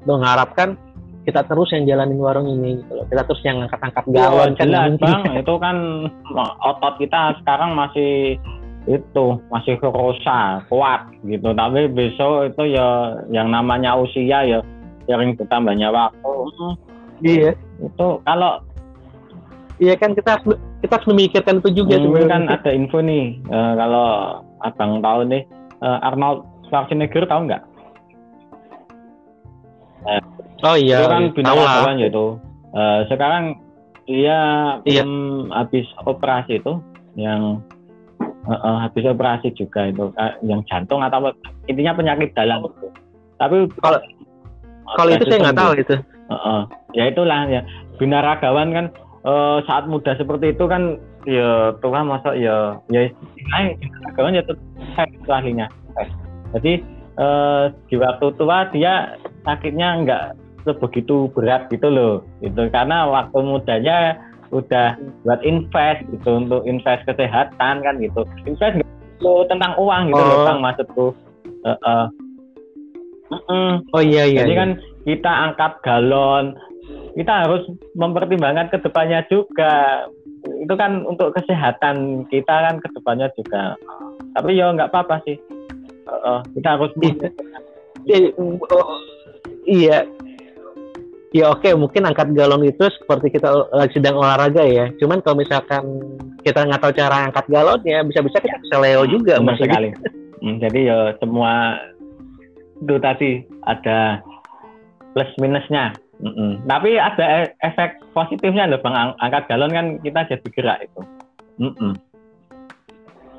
mengharapkan 0.07 0.79
kita 1.26 1.42
terus 1.50 1.74
yang 1.74 1.90
jalanin 1.90 2.22
warung 2.22 2.46
ini 2.46 2.79
gitu 2.79 3.02
loh. 3.02 3.07
Kita 3.11 3.26
terus 3.26 3.42
yang 3.42 3.59
angkat-angkat 3.66 4.05
galon 4.14 4.55
kan 4.55 4.62
jelas, 4.62 4.94
Bang. 5.02 5.22
itu 5.35 5.55
kan 5.59 5.76
otot 6.62 6.94
kita 7.02 7.35
sekarang 7.42 7.74
masih 7.74 8.38
itu 8.87 9.26
masih 9.50 9.74
kerosa 9.83 10.62
kuat 10.70 11.11
gitu 11.26 11.50
tapi 11.59 11.90
besok 11.90 12.55
itu 12.55 12.79
ya 12.79 13.18
yang 13.35 13.50
namanya 13.50 13.98
usia 13.98 14.46
ya 14.46 14.62
sering 15.11 15.35
bertambahnya 15.35 15.90
waktu 15.90 16.31
iya 17.26 17.50
itu 17.83 18.09
kalau 18.22 18.62
iya 19.82 19.94
kan 19.96 20.16
kita 20.16 20.40
kita 20.80 20.92
harus 20.96 21.08
memikirkan 21.08 21.60
itu 21.60 21.84
juga 21.84 22.00
hmm, 22.00 22.28
kan 22.28 22.48
ada 22.48 22.70
info 22.72 23.02
nih 23.02 23.36
uh, 23.52 23.72
kalau 23.76 24.08
abang 24.64 25.04
tahu 25.04 25.20
nih 25.28 25.42
uh, 25.84 25.98
Arnold 26.06 26.48
Schwarzenegger 26.68 27.28
tahu 27.28 27.50
nggak 27.50 27.62
Oh 30.64 30.76
iya. 30.78 31.04
Itu 31.04 31.08
kan 31.10 31.22
binatang 31.34 31.96
ya 32.00 32.08
itu. 32.08 32.26
Uh, 32.72 33.00
sekarang 33.08 33.44
dia 34.06 34.38
iya. 34.86 35.02
belum 35.02 35.50
habis 35.50 35.84
operasi 36.06 36.62
itu 36.62 36.78
yang 37.18 37.60
uh, 38.46 38.52
uh, 38.52 38.76
habis 38.86 39.02
operasi 39.04 39.50
juga 39.56 39.90
itu 39.90 40.12
uh, 40.14 40.32
yang 40.46 40.62
jantung 40.70 41.02
atau 41.02 41.32
intinya 41.66 41.96
penyakit 41.96 42.32
dalam 42.32 42.64
itu. 42.64 42.88
Tapi 43.36 43.56
kalau 43.82 44.00
kalau 44.96 45.10
itu 45.12 45.24
saya 45.28 45.40
nggak 45.50 45.58
tahu 45.58 45.72
itu. 45.76 45.96
Uh, 46.26 46.34
uh, 46.34 46.60
ya 46.96 47.06
itulah 47.10 47.46
ya 47.46 47.60
binaragawan 48.02 48.74
kan 48.74 48.86
uh, 49.26 49.58
saat 49.66 49.90
muda 49.90 50.14
seperti 50.14 50.54
itu 50.54 50.64
kan 50.70 50.96
ya 51.26 51.74
Tuhan 51.82 52.06
masa 52.06 52.32
ya 52.38 52.78
ya 52.88 53.10
binaragawan 53.74 54.38
ya 54.38 54.42
itu 54.46 55.30
ahlinya. 55.30 55.66
Jadi 56.54 56.80
uh, 57.18 57.74
di 57.90 57.98
waktu 57.98 58.26
tua 58.38 58.70
dia 58.70 59.18
sakitnya 59.42 59.88
nggak 60.06 60.24
sebegitu 60.66 61.30
berat 61.30 61.70
gitu 61.70 61.86
loh 61.86 62.14
itu 62.42 62.58
karena 62.74 63.06
waktu 63.06 63.38
mudanya 63.38 64.18
udah 64.50 64.98
buat 65.22 65.40
invest 65.46 66.06
gitu 66.10 66.42
untuk 66.42 66.66
invest 66.66 67.06
kesehatan 67.06 67.82
kan 67.82 67.94
gitu 68.02 68.26
invest 68.46 68.82
lo 69.22 69.46
tentang 69.46 69.78
uang 69.78 70.10
gitu 70.10 70.22
oh. 70.22 70.26
loh 70.26 70.38
bang 70.42 70.58
maksudku 70.60 71.06
uh, 71.66 71.78
uh. 71.86 72.06
Uh 73.26 73.38
-uh. 73.46 73.70
oh 73.94 74.02
iya 74.02 74.26
iya 74.26 74.46
jadi 74.46 74.54
iya. 74.54 74.60
kan 74.62 74.70
kita 75.06 75.32
angkat 75.50 75.72
galon 75.86 76.54
kita 77.16 77.33
harus 77.48 77.64
mempertimbangkan 77.96 78.68
ke 78.68 78.79
depannya 78.85 79.24
juga. 79.33 80.05
Itu 80.44 80.76
kan 80.76 81.02
untuk 81.09 81.33
kesehatan 81.33 82.29
kita 82.29 82.55
kan 82.55 82.76
ke 82.79 82.88
depannya 82.92 83.33
juga. 83.33 83.74
Tapi 84.37 84.52
ya 84.52 84.68
nggak 84.76 84.92
apa-apa 84.92 85.24
sih. 85.24 85.40
Uh, 86.07 86.38
uh, 86.38 86.40
kita 86.55 86.68
harus 86.76 86.92
iya. 88.05 88.31
Oh, 88.68 89.00
iya. 89.64 89.98
Ya 91.35 91.52
oke 91.52 91.68
mungkin 91.74 92.07
angkat 92.07 92.33
galon 92.33 92.64
itu 92.64 92.87
seperti 93.02 93.35
kita 93.35 93.48
lagi 93.72 93.96
sedang 93.96 94.20
olahraga 94.20 94.62
ya. 94.62 94.92
Cuman 95.00 95.24
kalau 95.24 95.40
misalkan 95.40 95.83
kita 96.44 96.68
nggak 96.68 96.81
tahu 96.85 96.92
cara 96.94 97.33
angkat 97.33 97.48
galonnya 97.50 98.05
bisa-bisa 98.07 98.38
kita 98.38 98.61
bisa 98.61 98.76
leo 98.79 99.02
juga 99.09 99.40
benar 99.40 99.59
sekali. 99.59 99.90
Hmm, 100.44 100.61
jadi 100.62 100.81
ya 100.85 100.98
semua 101.18 101.81
itu 102.76 102.96
tadi 103.00 103.31
ada 103.64 104.20
plus 105.16 105.33
minusnya 105.40 105.96
mm 106.22 106.33
-mm. 106.33 106.50
tapi 106.64 106.90
ada 106.96 107.24
e-, 107.44 107.52
efek 107.64 108.00
positifnya 108.16 108.70
loh 108.70 108.81
bang 108.81 109.14
angkat 109.20 109.42
galon 109.48 109.72
kan 109.72 109.87
kita 110.00 110.20
jadi 110.31 110.48
gerak 110.55 110.79
itu 110.87 111.00
mm 111.61 111.74
-mm. 111.76 111.92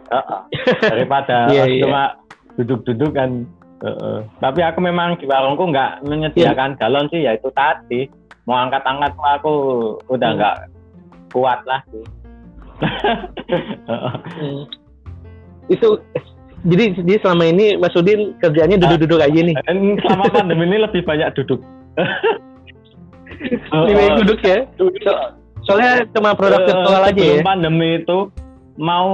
Uh, 0.07 0.47
daripada 0.87 1.51
yeah, 1.51 1.67
cuma 1.83 2.15
yeah. 2.15 2.55
duduk-duduk 2.55 3.11
kan 3.11 3.43
Uh, 3.77 4.25
tapi 4.41 4.65
aku 4.65 4.81
memang 4.81 5.21
di 5.21 5.29
warungku 5.29 5.69
nggak 5.69 6.01
menyediakan 6.01 6.73
yeah. 6.73 6.79
galon 6.81 7.05
sih, 7.13 7.21
ya 7.29 7.37
itu 7.37 7.53
tadi 7.53 8.09
mau 8.49 8.57
angkat-angkat 8.57 9.13
aku 9.13 9.53
udah 10.09 10.29
hmm. 10.33 10.37
nggak 10.41 10.55
hmm. 10.57 11.29
kuat 11.29 11.59
lah 11.69 11.81
sih. 11.93 12.05
hmm. 14.41 14.61
Itu 15.69 16.01
jadi 16.65 16.97
jadi 16.97 17.21
selama 17.21 17.43
ini 17.53 17.77
Mas 17.77 17.93
Udin 17.93 18.33
kerjanya 18.41 18.81
duduk-duduk 18.81 19.21
aja 19.21 19.39
nih. 19.45 19.53
Selama 20.01 20.25
pandemi 20.33 20.65
ini 20.65 20.81
lebih 20.81 21.05
banyak 21.05 21.29
duduk. 21.37 21.61
lebih 23.41 23.93
banyak 23.95 24.15
duduk 24.25 24.39
ya. 24.41 24.57
So, 24.77 24.89
soalnya 25.65 26.07
cuma 26.15 26.33
produk 26.33 26.63
virtual 26.65 27.03
uh, 27.03 27.09
aja 27.09 27.23
ya. 27.39 27.43
pandemi 27.43 28.01
itu 28.01 28.31
mau 28.79 29.09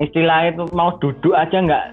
istilah 0.00 0.52
itu 0.52 0.64
mau 0.72 0.96
duduk 1.00 1.34
aja 1.34 1.58
nggak 1.58 1.86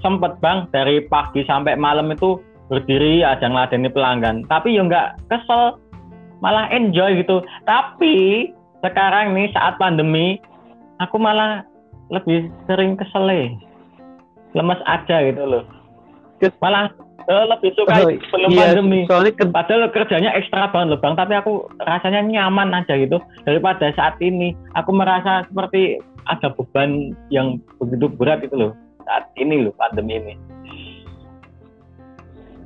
sempet 0.00 0.38
bang. 0.40 0.68
Dari 0.70 1.04
pagi 1.08 1.44
sampai 1.44 1.76
malam 1.76 2.12
itu 2.12 2.40
berdiri 2.72 3.20
aja 3.26 3.44
ngeladeni 3.48 3.90
pelanggan. 3.92 4.46
Tapi 4.48 4.76
ya 4.76 4.82
nggak 4.86 5.28
kesel 5.28 5.76
malah 6.40 6.68
enjoy 6.72 7.20
gitu. 7.20 7.44
Tapi 7.68 8.48
sekarang 8.84 9.32
nih 9.32 9.48
saat 9.52 9.76
pandemi 9.80 10.40
aku 11.00 11.16
malah 11.16 11.64
lebih 12.12 12.52
sering 12.68 12.96
kesel 13.00 13.28
lemes 14.54 14.80
aja 14.86 15.16
gitu 15.24 15.42
loh. 15.42 15.64
Malah 16.60 16.92
uh, 16.92 17.03
lebih 17.28 17.70
suka 17.76 17.92
oh, 18.04 18.10
sebelum 18.10 18.48
iya, 18.52 18.72
pandemi 18.76 19.00
soalnya 19.08 19.32
ke... 19.32 19.44
padahal 19.48 19.88
kerjanya 19.90 20.30
ekstra 20.36 20.68
banget 20.68 20.96
loh 20.96 21.00
bang 21.00 21.14
tapi 21.16 21.32
aku 21.36 21.52
rasanya 21.80 22.20
nyaman 22.24 22.76
aja 22.76 22.94
gitu 22.96 23.16
daripada 23.48 23.88
saat 23.96 24.20
ini 24.20 24.52
aku 24.76 24.90
merasa 24.92 25.44
seperti 25.48 26.00
ada 26.28 26.52
beban 26.52 27.12
yang 27.28 27.60
begitu 27.80 28.08
berat 28.12 28.44
itu 28.44 28.56
loh 28.56 28.72
saat 29.04 29.28
ini 29.36 29.68
loh 29.68 29.74
pandemi 29.76 30.16
ini. 30.16 30.34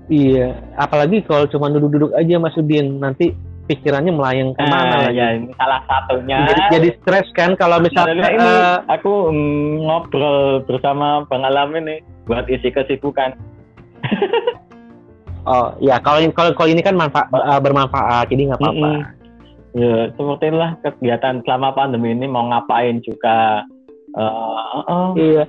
Iya, 0.08 0.56
apalagi 0.80 1.20
kalau 1.28 1.44
cuma 1.52 1.68
duduk-duduk 1.68 2.16
aja 2.16 2.40
Mas 2.40 2.56
Udin, 2.56 2.96
nanti 2.96 3.36
pikirannya 3.68 4.08
melayang 4.08 4.56
ke 4.56 4.64
mana 4.64 4.88
Nah, 4.88 5.00
lagi. 5.12 5.20
ya 5.20 5.26
ini 5.36 5.52
salah 5.60 5.84
satunya. 5.84 6.38
Jadi, 6.48 6.62
jadi 6.72 6.88
stres 6.96 7.28
kan 7.36 7.52
kalau 7.60 7.76
misalnya 7.84 8.24
ini 8.32 8.40
eh, 8.40 8.76
aku 8.88 9.28
mm, 9.28 9.84
ngobrol 9.84 10.64
bersama 10.64 11.28
Bang 11.28 11.44
Alam 11.44 11.76
ini 11.76 12.00
buat 12.24 12.48
isi 12.48 12.72
kesibukan. 12.72 13.36
oh 15.50 15.72
ya 15.78 15.96
kalau 16.00 16.18
ini 16.20 16.32
kalau 16.32 16.50
kalau 16.54 16.68
ini 16.68 16.82
kan 16.82 16.94
manfaat 16.94 17.28
eh, 17.30 17.60
bermanfaat 17.60 18.26
jadi 18.28 18.42
nggak 18.52 18.60
apa-apa. 18.60 18.88
Mm-mm. 18.90 19.16
Ya, 19.76 20.08
seperti 20.16 20.48
itulah 20.48 20.70
kegiatan 20.80 21.44
selama 21.44 21.76
pandemi 21.76 22.10
ini 22.10 22.26
mau 22.26 22.48
ngapain 22.48 22.98
juga. 23.04 23.62
eh, 24.16 24.80
oh, 24.88 25.12
Iya. 25.14 25.44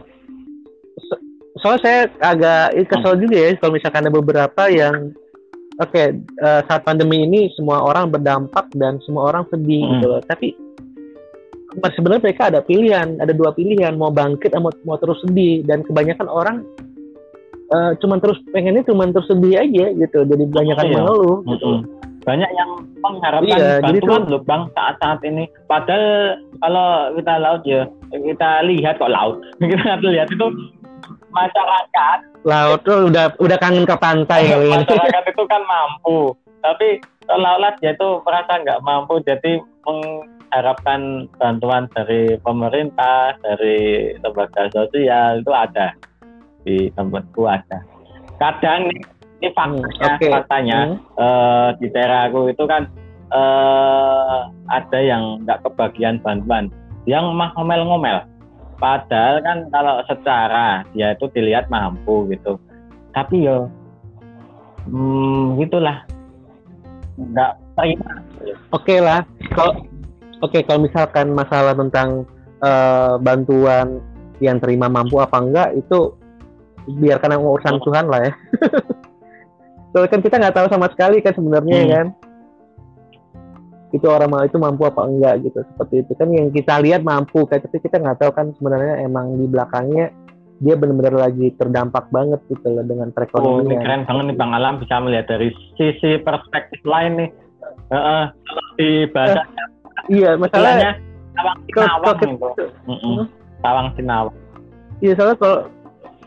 So- 1.07 1.23
soalnya 1.59 1.81
saya 1.81 1.99
agak 2.21 2.65
kesel 2.87 3.15
juga 3.19 3.35
ya 3.39 3.49
kalau 3.57 3.73
misalkan 3.73 4.03
ada 4.05 4.11
beberapa 4.13 4.63
yang 4.67 5.15
oke 5.79 6.03
eh, 6.19 6.61
saat 6.67 6.83
pandemi 6.83 7.23
ini 7.23 7.47
semua 7.55 7.79
orang 7.81 8.11
berdampak 8.11 8.67
dan 8.75 8.99
semua 9.07 9.31
orang 9.31 9.47
sedih 9.49 9.81
Hmm. 9.87 9.91
gitu 9.97 10.05
loh. 10.11 10.21
Tapi 10.27 10.51
sebenarnya 11.95 12.23
mereka 12.25 12.43
ada 12.51 12.59
pilihan, 12.59 13.17
ada 13.21 13.31
dua 13.31 13.55
pilihan 13.55 13.95
mau 13.95 14.11
bangkit 14.11 14.51
atau 14.51 14.67
mau, 14.67 14.73
mau 14.83 14.97
terus 14.99 15.21
sedih 15.23 15.63
dan 15.63 15.81
kebanyakan 15.87 16.27
orang 16.27 16.57
eh, 17.69 17.91
cuman 18.01 18.19
terus 18.21 18.37
pengennya 18.49 18.83
cuman 18.85 19.13
terus 19.13 19.27
sedih 19.29 19.61
aja 19.61 19.85
gitu. 19.93 20.19
Jadi 20.25 20.43
kebanyakan 20.49 20.85
iya. 20.85 20.95
mengeluh 20.99 21.37
gitu. 21.47 21.69
Banyak 22.19 22.49
yang 22.51 22.71
mengharapkan 22.99 23.57
Iya, 23.57 23.79
bantuan 23.79 24.23
loh 24.27 24.41
Bang 24.43 24.69
saat-saat 24.75 25.23
ini. 25.23 25.47
Padahal 25.65 26.37
kalau 26.59 27.15
kita 27.15 27.33
laut 27.39 27.61
ya, 27.63 27.87
kita 28.11 28.49
lihat 28.67 28.99
kok 28.99 29.09
laut. 29.09 29.39
Kita 29.63 29.97
lihat 30.03 30.27
itu 30.29 30.47
masyarakat 31.33 32.19
Laut 32.47 32.81
tuh 32.87 33.11
udah 33.11 33.35
udah 33.37 33.57
kangen 33.59 33.85
ke 33.85 33.95
pantai 33.99 34.49
masyarakat 34.73 35.23
itu 35.27 35.43
kan 35.45 35.61
mampu 35.71 36.33
tapi 36.59 36.99
seolah-olah 37.27 37.71
dia 37.79 37.95
itu 37.95 38.09
merasa 38.25 38.59
nggak 38.59 38.83
mampu 38.83 39.23
jadi 39.23 39.63
mengharapkan 39.87 41.29
bantuan 41.39 41.87
dari 41.95 42.35
pemerintah 42.43 43.37
dari 43.39 44.11
lembaga 44.19 44.67
sosial 44.75 45.39
itu 45.39 45.51
ada 45.55 45.95
di 46.69 46.93
tempatku 46.93 47.49
ada. 47.49 47.81
Kadang 48.37 48.93
ini 48.93 49.49
faktanya 49.57 49.81
Hmm, 50.05 50.13
oke. 50.13 50.27
faktanya 50.29 50.79
Hmm. 50.85 50.97
eh, 51.17 51.69
di 51.81 51.87
daerah 51.89 52.29
aku 52.29 52.53
itu 52.53 52.63
kan 52.69 52.85
eh, 53.33 54.39
ada 54.69 54.99
yang 55.01 55.41
nggak 55.41 55.65
kebagian 55.65 56.21
bantuan. 56.21 56.69
Yang 57.09 57.25
mah 57.33 57.49
ngomel-ngomel 57.57 58.29
padahal 58.79 59.43
kan 59.43 59.67
kalau 59.73 59.99
secara 60.07 60.85
dia 60.93 61.17
itu 61.17 61.25
dilihat 61.33 61.67
mampu 61.73 62.29
gitu. 62.29 62.61
Tapi 63.11 63.49
yo 63.49 63.65
hmm, 64.85 65.57
gitulah. 65.65 66.05
Nggak 67.19 67.51
terima. 67.75 68.11
Oke 68.71 68.95
lah, 69.03 69.27
kalau 69.51 69.83
oke 70.39 70.59
kalau 70.63 70.79
misalkan 70.87 71.35
masalah 71.35 71.75
tentang 71.75 72.23
eh, 72.63 73.13
bantuan 73.19 73.99
yang 74.39 74.57
terima 74.63 74.87
mampu 74.87 75.19
apa 75.19 75.37
enggak 75.43 75.69
itu 75.75 76.15
biarkan 76.91 77.33
yang 77.33 77.43
urusan 77.43 77.75
Oh. 77.75 77.83
Tuhan 77.83 78.05
lah 78.07 78.21
ya. 78.21 78.33
Soalnya 79.91 80.09
kan 80.09 80.21
kita 80.21 80.35
nggak 80.37 80.55
tahu 80.55 80.67
sama 80.69 80.87
sekali 80.87 81.17
kan 81.19 81.33
sebenarnya 81.33 81.75
ya 81.75 81.83
Hmm. 81.83 81.93
kan. 81.93 82.07
Itu 83.89 84.05
orang 84.05 84.29
mau 84.29 84.41
itu 84.41 84.53
mampu 84.55 84.85
apa 84.85 85.01
enggak 85.01 85.41
gitu 85.43 85.65
seperti 85.65 86.05
itu 86.05 86.11
kan 86.13 86.29
yang 86.29 86.47
kita 86.49 86.77
lihat 86.77 87.01
mampu 87.01 87.43
kan 87.43 87.57
tapi 87.57 87.77
kita 87.79 87.97
nggak 87.97 88.17
tahu 88.17 88.31
kan 88.31 88.53
sebenarnya 88.53 89.01
emang 89.01 89.33
di 89.33 89.49
belakangnya 89.49 90.13
dia 90.59 90.75
benar-benar 90.75 91.15
lagi 91.17 91.49
terdampak 91.55 92.05
banget 92.09 92.37
gitu 92.45 92.67
loh 92.67 92.83
dengan 92.83 93.07
oh 93.07 93.09
ini 93.09 93.17
perekonomian. 93.17 93.81
keren 93.81 94.01
banget 94.05 94.23
nih 94.27 94.37
bang 94.37 94.51
Alam 94.53 94.73
bisa 94.77 94.95
melihat 94.99 95.25
dari 95.25 95.49
sisi 95.73 96.19
perspektif 96.19 96.83
lain 96.83 97.11
nih 97.17 97.29
Heeh, 97.89 98.23
kalau 98.29 98.63
di 98.75 98.89
bahasa 99.09 99.41
Iya, 100.05 100.37
masalahnya 100.37 100.91
tawang 101.33 101.57
sinawang 101.65 102.17
gitu 102.19 102.47
tawang 103.63 103.87
sinawang 103.95 104.35
Iya 104.99 105.11
soalnya 105.15 105.37
kalau 105.39 105.57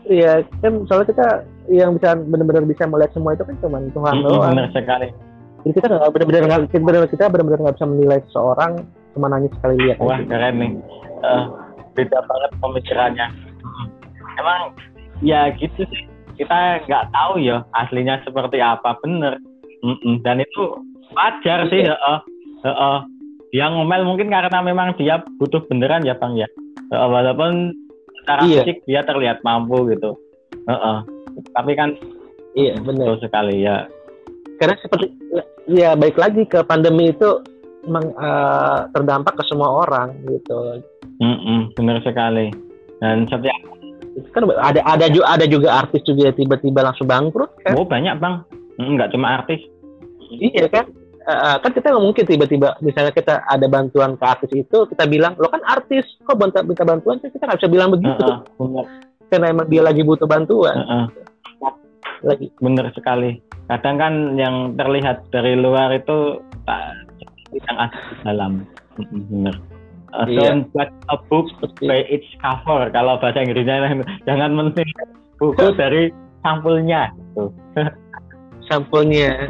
Iya 0.05 0.33
kan 0.59 0.83
soalnya 0.83 1.07
kita 1.09 1.27
yang 1.69 1.95
bisa 1.95 2.19
benar-benar 2.19 2.63
bisa 2.63 2.83
melihat 2.83 3.11
semua 3.11 3.31
itu 3.31 3.43
kan 3.43 3.55
cuma 3.57 3.77
Tuhan 3.85 4.13
Mm-mm, 4.13 4.27
doang. 4.27 4.51
benar 4.51 4.67
sekali 4.71 5.07
Jadi 5.63 5.73
kita 5.73 5.85
nggak 5.89 6.11
benar-benar 6.11 6.41
nggak 6.43 6.61
kita 6.67 6.83
benar 6.83 7.03
kita 7.07 7.23
benar-benar 7.25 7.59
nggak 7.61 7.75
bisa 7.79 7.87
menilai 7.87 8.19
seseorang 8.27 8.71
cuma 9.13 9.25
nanya 9.27 9.49
sekali 9.53 9.75
lihat. 9.79 9.97
wah 9.97 10.17
aja. 10.17 10.27
keren 10.27 10.55
nih 10.57 10.71
Eh, 11.23 11.43
beda 11.93 12.19
banget 12.19 12.51
pemikirannya 12.59 13.27
emang 14.35 14.61
ya 15.21 15.55
gitu 15.55 15.87
sih 15.87 16.03
kita 16.35 16.83
nggak 16.83 17.05
tahu 17.09 17.39
ya 17.39 17.63
aslinya 17.73 18.19
seperti 18.21 18.59
apa 18.59 18.99
bener 18.99 19.39
Mm-mm. 19.81 20.19
dan 20.19 20.43
itu 20.43 20.83
wajar 21.11 21.63
sih 21.69 21.79
heeh 21.81 22.17
heeh 22.61 22.97
dia 23.53 23.69
ngomel 23.69 24.03
mungkin 24.03 24.27
karena 24.27 24.59
memang 24.59 24.97
dia 24.97 25.21
butuh 25.37 25.63
beneran 25.63 26.03
ya 26.03 26.11
bang 26.13 26.35
ya 26.35 26.47
Heeh, 26.91 27.07
walaupun 27.07 27.71
secara 28.23 28.41
Iya. 28.41 28.63
fisik 28.63 28.77
dia 28.83 29.01
terlihat 29.03 29.43
mampu 29.43 29.91
gitu 29.91 30.15
Heeh. 30.63 30.97
tapi 31.51 31.71
kan 31.73 31.93
Iya 32.53 32.79
benar. 32.79 33.19
sekali 33.19 33.61
ya 33.61 33.85
Karena 34.55 34.79
seperti 34.79 35.11
ya 35.65 35.91
baik 35.93 36.15
lagi 36.15 36.45
ke 36.45 36.63
pandemi 36.63 37.09
itu 37.09 37.41
memang 37.83 38.15
eh, 38.15 38.79
terdampak 38.89 39.35
ke 39.35 39.43
semua 39.43 39.83
orang 39.83 40.15
gitu. 40.23 40.79
Mm-mm, 41.19 41.73
bener 41.73 41.99
sekali 41.99 42.47
dan 42.97 43.27
setiap 43.27 43.51
Itu 44.13 44.29
kan 44.29 44.45
ada 44.53 44.79
ada 44.85 45.09
juga 45.09 45.25
ada 45.27 45.45
juga 45.45 45.69
artis 45.75 46.05
juga 46.05 46.29
tiba-tiba 46.31 46.79
langsung 46.81 47.05
bangkrut 47.05 47.49
kan. 47.59 47.73
oh 47.75 47.83
banyak 47.83 48.15
bang 48.17 48.45
Mm, 48.73 48.97
nggak 48.97 49.11
cuma 49.11 49.37
artis 49.37 49.61
Iya 50.31 50.65
kan. 50.65 50.85
Eh, 51.23 51.57
kan 51.63 51.71
kita 51.71 51.87
nggak 51.87 52.03
mungkin 52.03 52.25
tiba-tiba 52.27 52.75
misalnya 52.83 53.15
kita 53.15 53.47
ada 53.47 53.63
bantuan 53.71 54.19
ke 54.19 54.25
artis 54.27 54.51
itu 54.51 54.83
kita 54.91 55.07
bilang 55.07 55.39
lo 55.39 55.47
kan 55.47 55.63
artis 55.63 56.03
kok 56.19 56.35
minta, 56.35 56.59
minta 56.67 56.83
bantuan 56.83 57.15
kita 57.23 57.39
nggak 57.39 57.63
bisa 57.63 57.71
bilang 57.71 57.95
begitu. 57.95 58.27
Heeh, 58.27 58.39
bener 58.59 58.85
karena 59.31 59.49
emang 59.49 59.67
dia 59.71 59.81
lagi 59.81 60.05
butuh 60.05 60.27
bantuan. 60.29 60.75
Heeh. 60.77 61.05
lagi. 62.23 62.47
Bener 62.63 62.87
sekali. 62.95 63.39
Kadang 63.67 63.99
kan 63.99 64.13
yang 64.39 64.79
terlihat 64.79 65.27
dari 65.31 65.59
luar 65.59 65.91
itu 65.91 66.39
tak 66.63 67.03
yang 67.19 67.33
di 67.51 67.59
dalam. 68.23 68.51
Bener 68.95 69.55
Uh, 70.13 70.29
Iya. 70.29 70.53
don't 70.53 70.69
judge 70.77 70.93
a 71.09 71.17
book 71.25 71.49
by 71.81 72.05
its 72.05 72.29
cover. 72.37 72.85
Kalau 72.93 73.17
bahasa 73.17 73.41
Inggrisnya 73.41 73.81
jangan 74.29 74.53
menilai 74.53 75.09
buku 75.41 75.73
dari 75.81 76.13
sampulnya 76.45 77.09
gitu. 77.17 77.49
sampulnya 78.69 79.49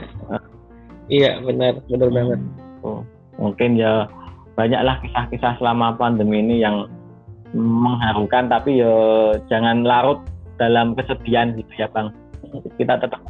iya 1.07 1.39
benar 1.41 1.79
benar 1.87 2.09
banget. 2.11 2.39
Oh, 2.83 3.01
mungkin 3.39 3.79
ya 3.79 4.07
banyaklah 4.53 5.01
kisah-kisah 5.01 5.57
selama 5.57 5.97
pandemi 5.97 6.43
ini 6.43 6.61
yang 6.61 6.85
mengharukan 7.53 8.49
tapi 8.49 8.81
ya 8.81 8.95
jangan 9.49 9.85
larut 9.85 10.19
dalam 10.57 10.93
kesedihan 10.97 11.53
gitu 11.57 11.71
ya 11.77 11.87
bang. 11.89 12.09
Kita 12.77 13.01
tetap 13.01 13.21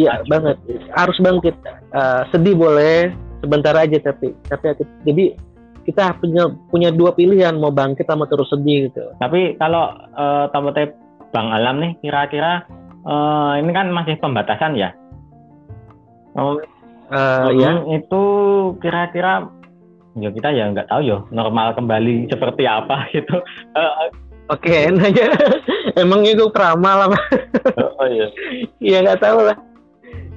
iya 0.00 0.20
banget. 0.28 0.56
Harus 0.96 1.16
bangkit. 1.20 1.56
Eh, 1.92 2.22
sedih 2.32 2.56
boleh 2.56 3.12
sebentar 3.44 3.76
aja 3.76 4.00
tapi 4.00 4.32
tapi 4.48 4.72
jadi 5.04 5.36
kita 5.84 6.16
punya 6.16 6.48
punya 6.72 6.88
dua 6.88 7.12
pilihan 7.12 7.60
mau 7.60 7.68
bangkit 7.68 8.08
sama 8.08 8.24
terus 8.28 8.48
sedih 8.48 8.88
gitu. 8.88 9.04
Tapi 9.20 9.56
kalau 9.60 9.92
eh, 10.16 10.44
tampaknya 10.52 10.96
Bang 11.34 11.50
Alam 11.50 11.82
nih 11.82 11.92
kira-kira 12.00 12.64
eh, 13.04 13.52
ini 13.60 13.70
kan 13.72 13.92
masih 13.92 14.16
pembatasan 14.20 14.76
ya. 14.76 14.92
Oh, 16.34 16.58
Eh, 17.12 17.48
ya 17.60 17.84
mm, 17.84 18.00
itu 18.00 18.22
kira-kira 18.80 19.52
ya 20.14 20.30
kita 20.30 20.48
ya 20.54 20.70
nggak 20.72 20.88
tahu 20.88 21.02
ya 21.04 21.18
normal 21.34 21.76
kembali 21.76 22.32
seperti 22.32 22.64
apa 22.64 23.04
gitu. 23.14 23.36
Eh, 23.76 23.92
oke 24.48 24.76
nanya 24.94 25.28
emang 26.00 26.24
itu 26.24 26.48
peramal 26.48 27.12
apa 27.12 27.18
oh 28.00 28.08
iya. 28.08 28.28
ya 28.94 28.96
nggak 29.04 29.20
tahu 29.20 29.44
lah. 29.44 29.56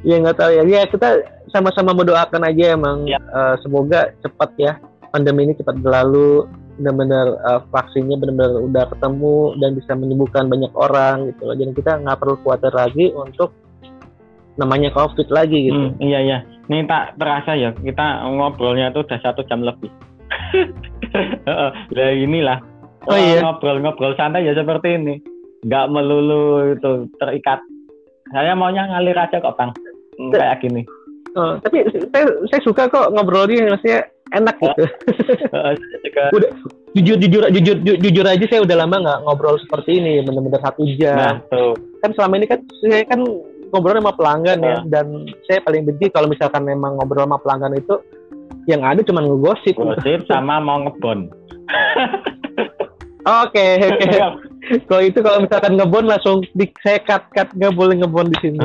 Ya 0.04 0.16
nggak 0.20 0.38
tahu 0.38 0.52
ya. 0.54 0.64
Ya 0.68 0.82
kita 0.92 1.10
sama-sama 1.56 1.96
mendoakan 1.96 2.44
aja 2.44 2.76
emang. 2.76 3.08
Ya. 3.08 3.20
eh, 3.20 3.56
semoga 3.64 4.12
cepat 4.20 4.52
ya. 4.60 4.74
Pandemi 5.16 5.48
ini 5.48 5.54
cepat 5.56 5.80
berlalu. 5.80 6.52
Benar-benar 6.78 7.28
eh, 7.48 7.62
vaksinnya 7.72 8.20
benar-benar 8.20 8.60
udah 8.60 8.84
ketemu 8.92 9.56
dan 9.64 9.72
bisa 9.74 9.92
menyembuhkan 9.96 10.52
banyak 10.52 10.70
orang 10.76 11.32
gitu 11.32 11.48
loh. 11.48 11.56
Jadi 11.56 11.72
kita 11.80 12.04
nggak 12.04 12.20
perlu 12.20 12.36
khawatir 12.44 12.76
lagi 12.76 13.16
untuk 13.16 13.56
namanya 14.58 14.90
covid 14.92 15.30
lagi 15.32 15.70
gitu. 15.70 15.80
Hmm, 15.94 16.02
iya 16.02 16.20
iya. 16.22 16.40
Ini 16.68 16.84
tak 16.84 17.16
terasa 17.16 17.56
ya 17.56 17.72
kita 17.72 18.28
ngobrolnya 18.28 18.92
tuh 18.92 19.08
udah 19.08 19.20
satu 19.24 19.44
jam 19.48 19.64
lebih. 19.64 19.88
Lah 21.96 22.12
inilah. 22.12 22.60
Oh, 23.08 23.16
iya. 23.16 23.40
Ngobrol-ngobrol 23.40 24.20
santai 24.20 24.44
ya 24.44 24.52
seperti 24.52 25.00
ini. 25.00 25.16
Nggak 25.64 25.86
melulu 25.90 26.76
itu 26.76 27.08
terikat. 27.18 27.64
Saya 28.36 28.52
maunya 28.52 28.84
ngalir 28.84 29.16
aja 29.16 29.40
kok 29.40 29.56
bang. 29.56 29.72
Kayak 30.36 30.60
gini. 30.60 30.84
Oh, 31.38 31.56
tapi 31.62 31.86
saya, 32.12 32.26
saya 32.50 32.62
suka 32.66 32.90
kok 32.90 33.14
ngobrolnya 33.14 33.70
maksudnya 33.70 34.10
enak 34.36 34.58
gitu 34.60 34.84
udah 36.36 36.52
jujur 36.98 37.16
jujur 37.16 37.44
jujur 37.48 37.78
ju- 37.80 38.00
jujur 38.02 38.26
aja 38.26 38.44
saya 38.50 38.60
udah 38.66 38.84
lama 38.84 39.00
nggak 39.00 39.20
ngobrol 39.24 39.56
seperti 39.62 40.02
ini 40.02 40.20
benar-benar 40.26 40.60
satu 40.66 40.84
Nah, 40.84 40.96
jam 40.98 41.36
tuh. 41.48 41.78
kan 42.02 42.12
selama 42.12 42.34
ini 42.42 42.48
kan 42.50 42.60
saya 42.82 43.06
kan 43.06 43.22
ngobrol 43.72 44.00
sama 44.00 44.14
pelanggan 44.16 44.60
ya. 44.64 44.78
Dan 44.88 45.28
saya 45.48 45.60
paling 45.64 45.84
benci 45.88 46.12
kalau 46.12 46.28
misalkan 46.28 46.64
memang 46.64 46.98
ngobrol 46.98 47.28
sama 47.28 47.42
pelanggan 47.42 47.76
itu 47.78 47.96
yang 48.68 48.84
ada 48.84 49.00
cuma 49.02 49.24
ngegosip. 49.24 49.76
Gosip 49.76 50.26
sama 50.32 50.60
mau 50.60 50.84
ngebon. 50.84 51.32
Oke 53.28 53.66
oke. 53.84 54.08
Kalau 54.68 55.00
itu 55.00 55.24
kalau 55.24 55.40
misalkan 55.48 55.80
ngebon 55.80 56.12
langsung 56.12 56.44
di 56.52 56.68
saya 56.84 57.00
cut 57.00 57.24
cut 57.32 57.48
nggak 57.56 57.72
boleh 57.72 57.96
ngebon 58.04 58.28
di 58.28 58.38
sini. 58.44 58.60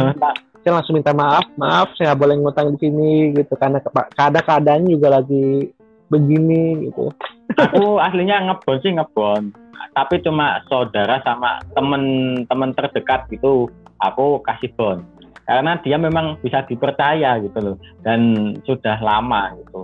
Saya 0.66 0.74
langsung 0.74 0.98
minta 0.98 1.14
maaf 1.14 1.46
maaf 1.54 1.94
saya 1.94 2.10
nggak 2.10 2.22
boleh 2.26 2.34
ngutang 2.42 2.74
di 2.74 2.78
sini 2.82 3.30
gitu. 3.38 3.54
Karena 3.54 3.78
keadaan 4.18 4.42
keadaannya 4.42 4.98
juga 4.98 5.22
lagi 5.22 5.70
begini 6.10 6.90
gitu. 6.90 7.14
Aku 7.54 7.96
aslinya 8.06 8.50
ngebon 8.50 8.82
sih 8.82 8.90
ngebon. 8.98 9.54
Tapi 9.94 10.26
cuma 10.26 10.58
saudara 10.66 11.22
sama 11.22 11.62
temen-temen 11.78 12.74
terdekat 12.74 13.30
gitu 13.30 13.70
aku 14.02 14.42
kasih 14.42 14.70
bon 14.74 15.06
karena 15.46 15.78
dia 15.82 15.98
memang 15.98 16.38
bisa 16.38 16.62
dipercaya 16.66 17.42
gitu 17.42 17.58
loh 17.58 17.76
dan 18.06 18.52
sudah 18.62 18.98
lama 19.02 19.52
gitu. 19.58 19.82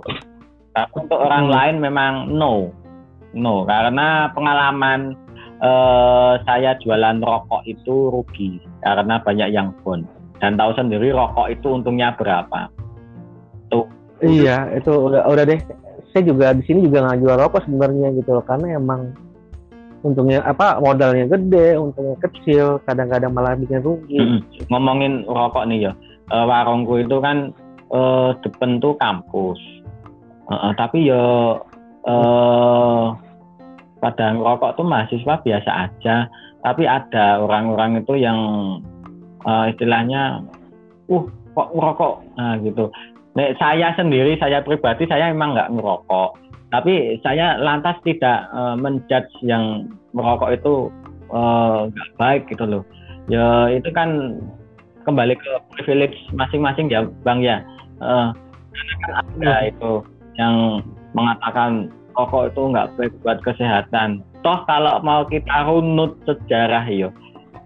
Tapi 0.71 0.93
untuk 0.95 1.19
orang 1.19 1.45
hmm. 1.49 1.53
lain 1.53 1.75
memang 1.83 2.13
no 2.31 2.71
no. 3.35 3.67
Karena 3.67 4.31
pengalaman 4.31 5.13
eh, 5.59 6.33
saya 6.47 6.79
jualan 6.79 7.19
rokok 7.19 7.67
itu 7.67 8.07
rugi 8.07 8.63
karena 8.79 9.19
banyak 9.19 9.49
yang 9.51 9.75
bon 9.83 10.07
dan 10.39 10.55
tahu 10.55 10.71
sendiri 10.79 11.11
rokok 11.11 11.51
itu 11.51 11.67
untungnya 11.67 12.15
berapa. 12.15 12.71
Tuh. 13.67 13.85
Iya 14.23 14.79
itu 14.79 14.91
udah 14.91 15.27
udah 15.27 15.43
deh. 15.43 15.59
Saya 16.09 16.23
juga 16.25 16.55
di 16.55 16.63
sini 16.65 16.87
juga 16.87 17.05
nggak 17.05 17.19
jual 17.19 17.37
rokok 17.37 17.67
sebenarnya 17.67 18.15
gitu 18.15 18.31
loh 18.33 18.45
karena 18.47 18.79
emang 18.79 19.13
untungnya 20.01 20.39
apa 20.47 20.79
modalnya 20.79 21.27
gede, 21.27 21.75
untungnya 21.75 22.15
kecil, 22.23 22.79
kadang-kadang 22.87 23.35
malah 23.35 23.55
bikin 23.59 23.83
rugi. 23.83 24.19
Hmm. 24.19 24.39
Ngomongin 24.71 25.27
rokok 25.27 25.67
nih 25.67 25.89
ya, 25.89 25.93
uh, 26.31 26.45
warungku 26.47 27.03
itu 27.03 27.19
kan 27.19 27.51
uh, 27.91 28.35
depan 28.41 28.79
tuh 28.79 28.95
kampus, 28.97 29.59
uh, 30.47 30.53
uh, 30.53 30.71
tapi 30.79 31.11
ya 31.11 31.59
uh, 32.07 33.05
pada 33.99 34.25
rokok 34.35 34.79
tuh 34.79 34.85
mahasiswa 34.87 35.43
biasa 35.43 35.71
aja, 35.91 36.31
tapi 36.63 36.87
ada 36.87 37.43
orang-orang 37.43 37.99
itu 37.99 38.15
yang 38.15 38.39
uh, 39.43 39.67
istilahnya, 39.67 40.43
uh 41.11 41.25
kok 41.51 41.69
ngerokok, 41.75 42.13
nah 42.39 42.55
gitu. 42.63 42.87
Nek 43.35 43.59
saya 43.59 43.91
sendiri, 43.93 44.39
saya 44.39 44.63
pribadi, 44.63 45.05
saya 45.05 45.29
emang 45.29 45.53
nggak 45.53 45.75
ngerokok 45.75 46.48
tapi 46.69 47.17
saya 47.25 47.57
lantas 47.57 47.97
tidak 48.05 48.45
uh, 48.53 48.77
menjudge 48.77 49.29
yang 49.41 49.89
merokok 50.13 50.53
itu 50.53 50.73
eh, 51.29 51.79
nggak 51.89 52.09
uh, 52.13 52.17
baik 52.17 52.41
gitu 52.49 52.65
loh. 52.65 52.83
Ya 53.29 53.69
itu 53.69 53.89
kan 53.93 54.41
kembali 55.05 55.37
ke 55.37 55.51
privilege 55.77 56.17
masing-masing 56.33 56.89
ya 56.89 57.05
bang 57.25 57.41
ya. 57.41 57.57
Uh, 58.01 58.33
kan 59.05 59.25
ada 59.25 59.53
iya. 59.65 59.73
itu 59.73 60.01
yang 60.37 60.85
mengatakan 61.13 61.89
rokok 62.13 62.53
itu 62.53 62.61
nggak 62.73 62.89
baik 62.97 63.13
buat 63.25 63.37
kesehatan. 63.41 64.21
Toh 64.45 64.61
kalau 64.69 65.01
mau 65.01 65.25
kita 65.25 65.65
runut 65.65 66.17
sejarah 66.25 66.85
yo. 66.89 67.09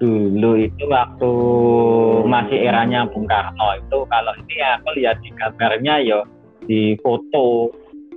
Dulu 0.02 0.60
itu 0.60 0.84
waktu 0.90 1.32
masih 2.28 2.68
eranya 2.68 3.08
Bung 3.08 3.24
Karno 3.24 3.80
itu 3.80 4.04
kalau 4.12 4.34
ini 4.36 4.56
aku 4.76 4.90
lihat 5.00 5.16
di 5.24 5.30
gambarnya 5.38 5.96
yo 6.04 6.20
di 6.68 7.00
foto 7.00 7.72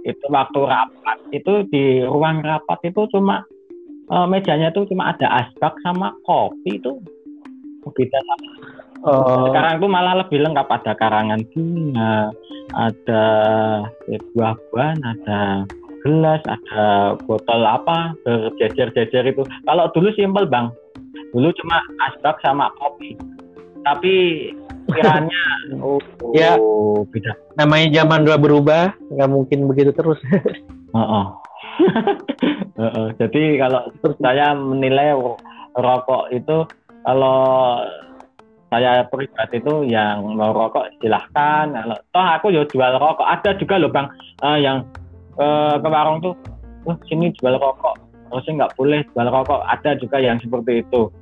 itu 0.07 0.25
waktu 0.31 0.61
rapat. 0.63 1.19
Itu 1.35 1.67
di 1.67 2.07
ruang 2.07 2.47
rapat 2.47 2.79
itu 2.87 3.11
cuma 3.11 3.43
uh, 4.09 4.27
mejanya 4.31 4.71
itu 4.71 4.87
cuma 4.95 5.11
ada 5.11 5.27
asbak 5.43 5.75
sama 5.83 6.15
kopi 6.23 6.79
itu. 6.79 7.03
Kita 7.87 8.19
sama 8.19 8.51
oh. 9.07 9.47
sekarang 9.51 9.79
tuh 9.79 9.91
malah 9.91 10.15
lebih 10.23 10.43
lengkap. 10.43 10.67
Ada 10.67 10.93
karangan 10.99 11.43
bunga 11.55 12.35
ada 12.75 13.25
ya, 14.11 14.19
buah-buahan 14.35 14.99
ada 15.07 15.41
gelas 16.03 16.43
ada 16.47 17.15
botol 17.27 17.63
apa 17.63 18.15
berjejer-jejer 18.27 19.31
itu. 19.31 19.43
Kalau 19.67 19.91
dulu 19.95 20.11
simpel 20.15 20.47
bang. 20.47 20.71
Dulu 21.31 21.51
cuma 21.63 21.79
asbak 22.11 22.39
sama 22.43 22.71
kopi. 22.79 23.15
Tapi 23.87 24.15
pikirannya. 24.87 25.43
Oh, 25.83 25.99
ya. 26.33 26.57
Oh, 26.57 27.03
beda. 27.11 27.35
Namanya 27.59 28.03
zaman 28.03 28.23
dua 28.23 28.39
berubah 28.39 28.95
nggak 29.13 29.31
mungkin 29.31 29.67
begitu 29.67 29.91
terus. 29.93 30.19
Oh, 30.95 31.03
oh. 31.03 31.27
uh, 32.81 33.13
jadi 33.21 33.61
kalau 33.61 33.93
saya 34.23 34.57
menilai 34.57 35.13
rokok 35.77 36.33
itu 36.33 36.65
kalau 37.05 37.85
saya 38.73 39.07
pribadi 39.07 39.61
itu 39.61 39.75
yang 39.87 40.25
mau 40.35 40.57
rokok 40.57 40.89
silahkan. 41.03 41.69
Kalau 41.69 41.97
toh 42.11 42.27
aku 42.27 42.47
ya 42.55 42.65
jual 42.65 42.93
rokok. 42.97 43.27
Ada 43.29 43.61
juga 43.61 43.77
loh 43.77 43.93
bang 43.93 44.09
uh, 44.41 44.59
yang 44.59 44.89
uh, 45.37 45.77
ke 45.77 45.89
warung 45.91 46.25
tuh 46.25 46.35
uh, 46.89 46.97
sini 47.11 47.35
jual 47.37 47.61
rokok. 47.61 47.99
Harusnya 48.33 48.65
nggak 48.65 48.75
boleh 48.75 49.01
jual 49.13 49.29
rokok. 49.29 49.61
Ada 49.69 50.01
juga 50.01 50.17
yang 50.17 50.41
seperti 50.41 50.81
itu 50.81 51.13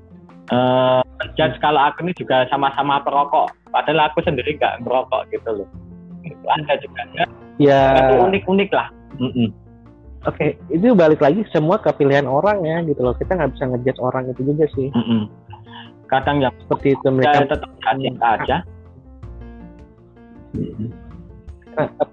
uh, 0.53 1.01
judge 1.39 1.57
kalau 1.63 1.81
aku 1.81 2.05
ini 2.05 2.13
juga 2.17 2.45
sama-sama 2.53 3.01
perokok. 3.01 3.53
Padahal 3.71 4.11
aku 4.11 4.21
sendiri 4.27 4.59
nggak 4.59 4.85
merokok 4.85 5.25
gitu 5.33 5.63
loh. 5.63 5.69
Itu 6.25 6.47
ada 6.49 6.75
juga 6.81 7.03
ya, 7.15 7.27
ya. 7.61 7.81
unik-unik 8.21 8.71
lah. 8.73 8.89
Mm 9.21 9.31
-mm. 9.31 9.49
oke 10.27 10.35
okay. 10.35 10.59
itu 10.75 10.91
balik 10.97 11.23
lagi 11.23 11.47
semua 11.55 11.79
ke 11.79 11.93
pilihan 11.95 12.27
orang 12.27 12.65
ya 12.67 12.83
gitu 12.85 13.01
loh. 13.01 13.15
Kita 13.15 13.39
nggak 13.39 13.53
bisa 13.55 13.65
ngejudge 13.71 14.01
orang 14.03 14.25
itu 14.33 14.43
juga 14.43 14.65
sih. 14.75 14.89
Mm 14.93 15.05
-mm. 15.05 15.23
kadang 16.05 16.37
yang 16.45 16.53
seperti 16.61 16.95
itu 16.95 17.09
mereka. 17.09 17.49
tetap 17.49 17.71
kasih 17.81 18.15
aja. 18.21 18.57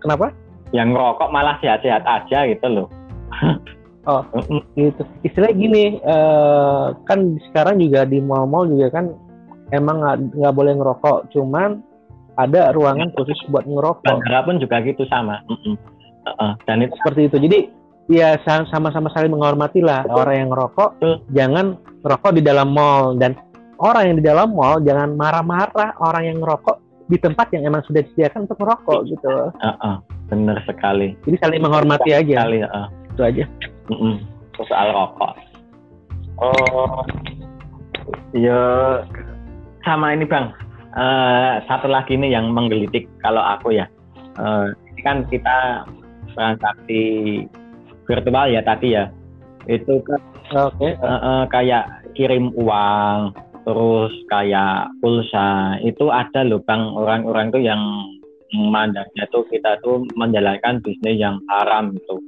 Kenapa? 0.02 0.34
Yang 0.72 0.88
ngerokok 0.96 1.30
malah 1.30 1.60
sehat-sehat 1.60 2.08
aja 2.08 2.48
gitu 2.48 2.68
loh 2.72 2.88
Oh, 4.10 4.26
gitu. 4.74 5.06
Istilahnya 5.22 5.56
gini, 5.56 5.86
uh, 6.02 6.98
kan 7.06 7.38
sekarang 7.50 7.78
juga 7.78 8.02
di 8.10 8.18
mall-mall 8.18 8.66
juga 8.66 8.90
kan 8.98 9.14
emang 9.70 10.02
nggak 10.34 10.56
boleh 10.58 10.74
ngerokok, 10.74 11.30
cuman 11.30 11.86
ada 12.40 12.74
ruangan 12.74 13.14
khusus 13.14 13.38
buat 13.54 13.68
ngerokok. 13.68 14.08
Bandara 14.08 14.42
pun 14.42 14.58
juga 14.58 14.82
gitu 14.82 15.06
sama. 15.06 15.46
Uh 15.46 15.54
-uh. 15.54 15.76
Uh 16.26 16.30
-uh. 16.34 16.52
Dan 16.66 16.86
itu 16.86 16.94
seperti 16.98 17.30
itu. 17.30 17.38
Jadi 17.38 17.60
ya 18.10 18.42
sama-sama 18.46 19.14
saling 19.14 19.32
menghormati 19.32 19.80
lah 19.84 20.02
orang 20.10 20.48
yang 20.48 20.50
ngerokok, 20.50 20.90
uh. 21.06 21.18
jangan 21.36 21.78
ngerokok 22.02 22.32
di 22.34 22.42
dalam 22.42 22.74
mall 22.74 23.14
dan 23.22 23.38
orang 23.78 24.04
yang 24.10 24.18
di 24.18 24.26
dalam 24.26 24.50
mall 24.54 24.82
jangan 24.82 25.14
marah-marah 25.14 25.98
orang 26.02 26.24
yang 26.26 26.38
ngerokok 26.42 26.78
di 27.12 27.18
tempat 27.20 27.52
yang 27.52 27.68
emang 27.68 27.84
sudah 27.84 28.02
disediakan 28.08 28.48
untuk 28.48 28.58
ngerokok 28.64 29.00
gitu. 29.12 29.30
Uh 29.60 29.70
-uh. 29.78 29.96
Bener 30.32 30.58
sekali. 30.64 31.14
Jadi 31.28 31.36
saling 31.38 31.62
menghormati 31.62 32.16
aja. 32.16 32.48
Sekali, 32.48 32.64
uh. 32.64 32.88
Itu 33.12 33.22
aja. 33.28 33.44
Mm 33.92 33.98
-mm. 34.00 34.16
soal 34.56 34.88
rokok. 34.96 35.36
Oh, 36.40 37.04
ya 38.32 38.62
sama 39.84 40.16
ini 40.16 40.24
bang. 40.24 40.56
Uh, 40.92 41.64
satu 41.72 41.88
lagi 41.88 42.16
nih 42.20 42.36
yang 42.36 42.52
menggelitik 42.52 43.08
kalau 43.20 43.44
aku 43.44 43.76
ya. 43.76 43.88
Uh, 44.40 44.72
ini 44.92 45.02
kan 45.04 45.18
kita 45.28 45.88
transaksi 46.36 47.02
virtual 48.08 48.48
ya 48.48 48.64
tadi 48.64 48.96
ya. 48.96 49.12
Itu 49.68 50.00
kan 50.08 50.20
okay. 50.56 50.96
uh, 51.04 51.16
uh, 51.20 51.42
kayak 51.52 52.08
kirim 52.16 52.52
uang, 52.56 53.36
terus 53.68 54.14
kayak 54.32 54.88
pulsa. 55.04 55.80
Itu 55.84 56.12
ada 56.12 56.48
loh 56.48 56.64
bang 56.64 56.96
orang-orang 56.96 57.52
tuh 57.52 57.64
yang 57.64 57.82
memandangnya 58.52 59.24
tuh 59.32 59.48
kita 59.48 59.80
tuh 59.80 60.04
menjalankan 60.20 60.84
bisnis 60.84 61.16
yang 61.20 61.40
haram 61.48 61.96
itu 61.96 62.20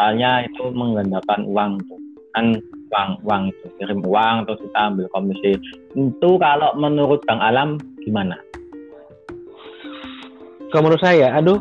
soalnya 0.00 0.48
itu 0.48 0.72
menggandakan 0.72 1.44
uang 1.44 1.76
tuh 1.84 2.00
kan 2.32 2.56
uang 2.88 3.10
uang 3.28 3.42
itu 3.52 3.66
kirim 3.76 4.00
uang 4.00 4.48
terus 4.48 4.64
kita 4.64 4.80
ambil 4.88 5.06
komisi 5.12 5.60
itu 5.92 6.30
kalau 6.40 6.72
menurut 6.80 7.20
bang 7.28 7.36
Alam 7.36 7.76
gimana? 8.00 8.40
Kalau 10.72 10.86
menurut 10.86 11.02
saya, 11.02 11.34
aduh, 11.36 11.60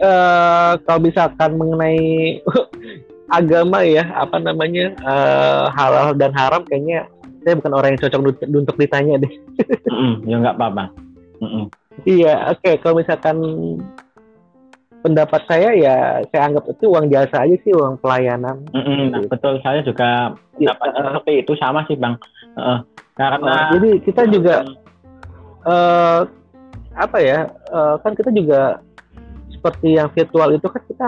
uh, 0.00 0.78
kalau 0.86 1.00
misalkan 1.02 1.58
mengenai 1.58 2.40
agama 3.38 3.82
ya, 3.82 4.06
apa 4.14 4.38
namanya 4.38 4.94
uh, 5.02 5.66
halal 5.74 6.14
dan 6.14 6.30
haram, 6.30 6.62
kayaknya 6.62 7.10
saya 7.42 7.58
bukan 7.58 7.74
orang 7.74 7.88
yang 7.92 8.00
cocok 8.06 8.20
untuk 8.46 8.78
ditanya 8.78 9.18
deh. 9.18 9.32
mm 9.90 9.94
-mm, 9.98 10.12
ya 10.30 10.34
nggak 10.40 10.56
apa-apa. 10.56 10.84
Mm 11.42 11.50
-mm. 11.50 11.64
Iya, 12.06 12.54
oke. 12.54 12.62
Okay. 12.62 12.74
Kalau 12.78 13.02
misalkan 13.02 13.36
pendapat 15.04 15.44
saya 15.44 15.76
ya 15.76 16.24
saya 16.32 16.48
anggap 16.48 16.64
itu 16.72 16.88
uang 16.88 17.12
jasa 17.12 17.44
aja 17.44 17.56
sih 17.60 17.76
uang 17.76 18.00
pelayanan. 18.00 18.64
Mm-hmm, 18.72 19.04
nah, 19.12 19.22
betul. 19.28 19.60
Saya 19.60 19.84
juga 19.84 20.32
ya, 20.56 20.72
uh, 20.72 21.20
seperti 21.20 21.44
itu 21.44 21.52
sama 21.60 21.84
sih 21.84 22.00
bang. 22.00 22.16
Uh, 22.56 22.80
karena 23.12 23.68
uh, 23.68 23.70
jadi 23.76 23.90
kita 24.00 24.22
juga 24.32 24.64
uh, 25.68 26.24
apa 26.96 27.18
ya 27.20 27.52
uh, 27.68 28.00
kan 28.00 28.16
kita 28.16 28.32
juga 28.32 28.80
seperti 29.52 30.00
yang 30.00 30.08
virtual 30.16 30.56
itu 30.56 30.66
kan 30.72 30.82
kita 30.88 31.06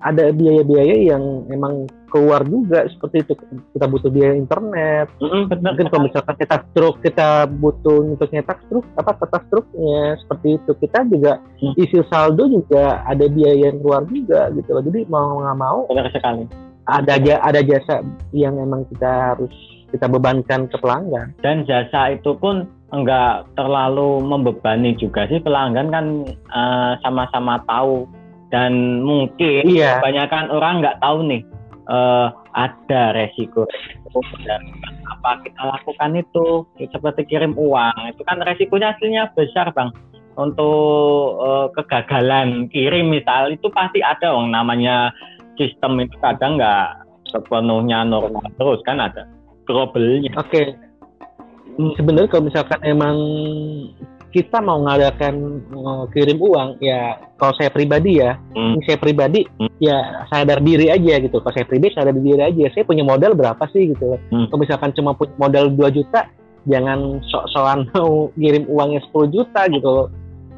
ada 0.00 0.30
biaya-biaya 0.32 1.14
yang 1.14 1.46
memang 1.48 1.88
keluar 2.08 2.46
juga 2.48 2.88
seperti 2.88 3.26
itu. 3.26 3.32
Kita 3.76 3.86
butuh 3.90 4.08
biaya 4.08 4.34
internet. 4.38 5.06
Bener. 5.20 5.60
mungkin 5.60 5.86
kalau 5.92 6.02
misalkan 6.08 6.36
kita 6.40 6.56
struk 6.70 6.96
kita 7.04 7.44
butuh 7.50 8.16
untuk 8.16 8.28
nyetak 8.32 8.58
struk 8.66 8.84
apa 8.96 9.12
kertas 9.20 9.42
struknya 9.50 10.16
seperti 10.24 10.48
itu. 10.56 10.70
Kita 10.80 10.98
juga 11.08 11.32
Hmm. 11.60 11.74
isi 11.76 11.98
saldo 12.08 12.48
juga 12.48 13.04
ada 13.04 13.24
biaya 13.28 13.68
yang 13.72 13.80
keluar 13.80 14.02
juga 14.08 14.48
gitu 14.52 14.70
loh. 14.72 14.82
Jadi 14.84 15.00
mau 15.08 15.40
nggak 15.40 15.58
mau 15.58 15.78
benar 15.88 16.08
sekali. 16.12 16.44
ada 16.86 17.18
aja 17.18 17.42
ada 17.42 17.60
jasa 17.66 17.98
yang 18.30 18.62
emang 18.62 18.86
kita 18.86 19.34
harus 19.34 19.50
kita 19.90 20.06
bebankan 20.06 20.70
ke 20.70 20.76
pelanggan. 20.78 21.34
Dan 21.42 21.66
jasa 21.66 22.14
itu 22.14 22.38
pun 22.38 22.70
enggak 22.94 23.50
terlalu 23.58 24.22
membebani 24.22 24.94
juga 24.94 25.26
sih. 25.26 25.42
Pelanggan 25.42 25.90
kan 25.90 26.06
eh, 26.30 26.92
sama-sama 27.02 27.58
tahu 27.66 28.06
dan 28.54 29.02
mungkin 29.02 29.66
iya. 29.66 29.98
kebanyakan 29.98 30.50
orang 30.54 30.84
nggak 30.84 30.98
tahu 31.02 31.18
nih 31.26 31.42
eh, 31.90 32.28
ada 32.56 33.02
resiko 33.12 33.66
resiko 33.68 34.20
dan 34.46 34.62
apa 35.06 35.44
kita 35.44 35.62
lakukan 35.76 36.10
itu. 36.16 36.46
Seperti 36.90 37.28
kirim 37.28 37.52
uang 37.58 37.96
itu 38.10 38.22
kan 38.24 38.40
resikonya 38.42 38.96
aslinya 38.96 39.30
besar 39.34 39.70
bang. 39.74 39.90
Untuk 40.36 41.40
eh, 41.40 41.66
kegagalan 41.76 42.68
kirim 42.70 43.12
misal 43.12 43.52
itu 43.52 43.68
pasti 43.72 44.00
ada 44.00 44.32
dong. 44.32 44.52
Namanya 44.52 45.10
sistem 45.56 46.00
itu 46.00 46.16
kadang 46.20 46.60
nggak 46.60 47.06
sepenuhnya 47.32 48.06
normal 48.06 48.46
terus 48.54 48.80
kan 48.86 49.02
ada 49.02 49.26
trouble-nya. 49.66 50.30
Oke. 50.38 50.76
Hmm, 51.76 51.92
Sebenarnya 51.98 52.30
kalau 52.32 52.48
misalkan 52.48 52.80
emang 52.88 53.16
kita 54.30 54.58
mau 54.60 54.82
ngadakan 54.82 55.34
eh, 55.64 56.04
kirim 56.12 56.38
uang, 56.38 56.68
ya 56.78 57.16
kalau 57.36 57.52
saya 57.56 57.70
pribadi 57.70 58.20
ya, 58.20 58.36
Hmm. 58.52 58.76
ini 58.76 58.82
saya 58.84 58.98
pribadi 58.98 59.46
Hmm. 59.56 59.70
ya 59.78 60.26
sadar 60.28 60.60
diri 60.60 60.90
aja 60.90 61.18
gitu. 61.18 61.40
Kalau 61.40 61.54
saya 61.54 61.64
pribadi 61.64 61.94
sadar 61.94 62.12
diri 62.12 62.42
aja. 62.42 62.68
Saya 62.74 62.84
punya 62.84 63.02
modal 63.02 63.32
berapa 63.32 63.62
sih 63.70 63.92
gitu. 63.92 64.16
loh. 64.16 64.20
Hmm. 64.28 64.46
Kalau 64.48 64.60
misalkan 64.60 64.90
cuma 64.92 65.14
punya 65.14 65.32
modal 65.36 65.64
2 65.72 65.88
juta, 65.90 66.28
jangan 66.66 67.22
sok-sokan 67.24 67.86
mau 67.94 68.28
kirim 68.34 68.64
uangnya 68.66 69.00
10 69.08 69.28
juta 69.30 69.60
gitu. 69.68 70.10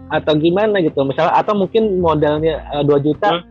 Atau 0.08 0.32
gimana 0.40 0.80
gitu. 0.80 1.04
Misalnya 1.04 1.36
atau 1.36 1.54
mungkin 1.54 2.00
modalnya 2.00 2.64
eh, 2.72 2.82
2 2.82 2.98
juta, 2.98 3.28
Hmm. 3.30 3.44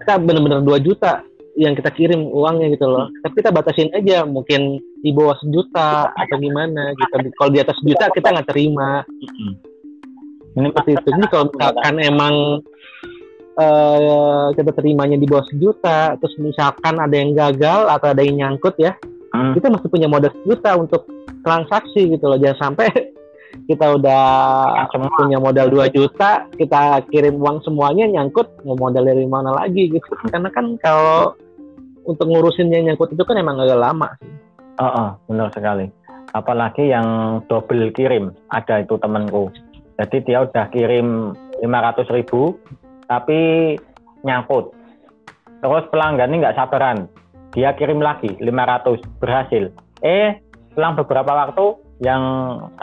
kita 0.00 0.14
benar-benar 0.20 0.60
2 0.62 0.78
juta 0.80 1.20
yang 1.54 1.74
kita 1.74 1.90
kirim 1.92 2.26
uangnya 2.28 2.72
gitu 2.72 2.86
loh. 2.86 3.06
Tapi 3.22 3.34
kita 3.38 3.50
batasin 3.50 3.90
aja 3.94 4.26
mungkin 4.26 4.82
di 5.04 5.12
bawah 5.12 5.36
sejuta 5.44 6.08
atau 6.16 6.36
gimana 6.40 6.96
gitu. 6.96 7.28
Kalau 7.36 7.50
di 7.52 7.60
atas 7.60 7.76
sejuta 7.84 8.08
kita 8.08 8.32
nggak 8.32 8.48
terima. 8.48 9.04
Ini 10.56 10.72
seperti 10.72 10.90
itu. 10.96 11.08
Jadi 11.12 11.26
kalau 11.28 11.44
misalkan 11.52 11.94
emang 12.00 12.34
eh, 13.54 14.46
kita 14.56 14.70
terimanya 14.72 15.20
di 15.20 15.28
bawah 15.28 15.44
sejuta, 15.52 16.16
terus 16.16 16.34
misalkan 16.40 16.96
ada 16.96 17.12
yang 17.12 17.36
gagal 17.36 17.86
atau 17.92 18.08
ada 18.16 18.22
yang 18.24 18.40
nyangkut 18.40 18.74
ya, 18.80 18.96
Hmm. 19.34 19.50
kita 19.50 19.66
masih 19.66 19.90
punya 19.90 20.06
modal 20.06 20.30
sejuta 20.30 20.78
untuk 20.78 21.10
transaksi 21.42 22.06
gitu 22.06 22.22
loh. 22.30 22.38
Jangan 22.38 22.70
sampai 22.70 22.86
kita 23.70 23.98
udah 23.98 24.22
Semua. 24.94 25.10
punya 25.18 25.42
modal 25.42 25.66
2 25.74 25.90
juta, 25.90 26.46
kita 26.54 27.02
kirim 27.10 27.42
uang 27.42 27.66
semuanya 27.66 28.06
nyangkut, 28.06 28.46
mau 28.62 28.78
modal 28.78 29.02
dari 29.02 29.26
mana 29.26 29.50
lagi 29.50 29.90
gitu. 29.90 30.06
Karena 30.30 30.54
kan 30.54 30.78
kalau 30.78 31.34
untuk 32.06 32.30
ngurusinnya 32.30 32.78
nyangkut 32.86 33.10
itu 33.10 33.26
kan 33.26 33.34
emang 33.34 33.58
agak 33.58 33.74
lama 33.74 34.14
sih. 34.22 34.30
Oh, 34.78 34.90
oh, 34.90 35.10
benar 35.30 35.54
sekali. 35.54 35.86
Apalagi 36.34 36.90
yang 36.90 37.38
double 37.46 37.94
kirim, 37.94 38.34
ada 38.50 38.82
itu 38.82 38.98
temanku. 38.98 39.54
Jadi 40.02 40.26
dia 40.26 40.42
udah 40.42 40.66
kirim 40.74 41.30
500 41.62 42.10
ribu, 42.10 42.58
tapi 43.06 43.74
nyangkut. 44.26 44.74
Terus 45.62 45.84
pelanggan 45.94 46.34
ini 46.34 46.42
nggak 46.42 46.58
sabaran, 46.58 47.06
dia 47.54 47.70
kirim 47.78 48.02
lagi 48.02 48.34
500, 48.42 48.98
berhasil. 49.22 49.70
Eh, 50.02 50.42
selang 50.74 50.98
beberapa 50.98 51.30
waktu, 51.30 51.78
yang 52.02 52.22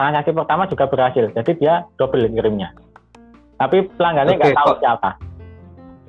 transaksi 0.00 0.32
pertama 0.32 0.64
juga 0.64 0.88
berhasil. 0.88 1.28
Jadi 1.36 1.52
dia 1.60 1.84
double 2.00 2.32
kirimnya. 2.32 2.72
Tapi 3.60 3.84
pelanggannya 4.00 4.40
nggak 4.40 4.52
Oke, 4.56 4.58
tahu 4.58 4.72
siapa. 4.80 5.10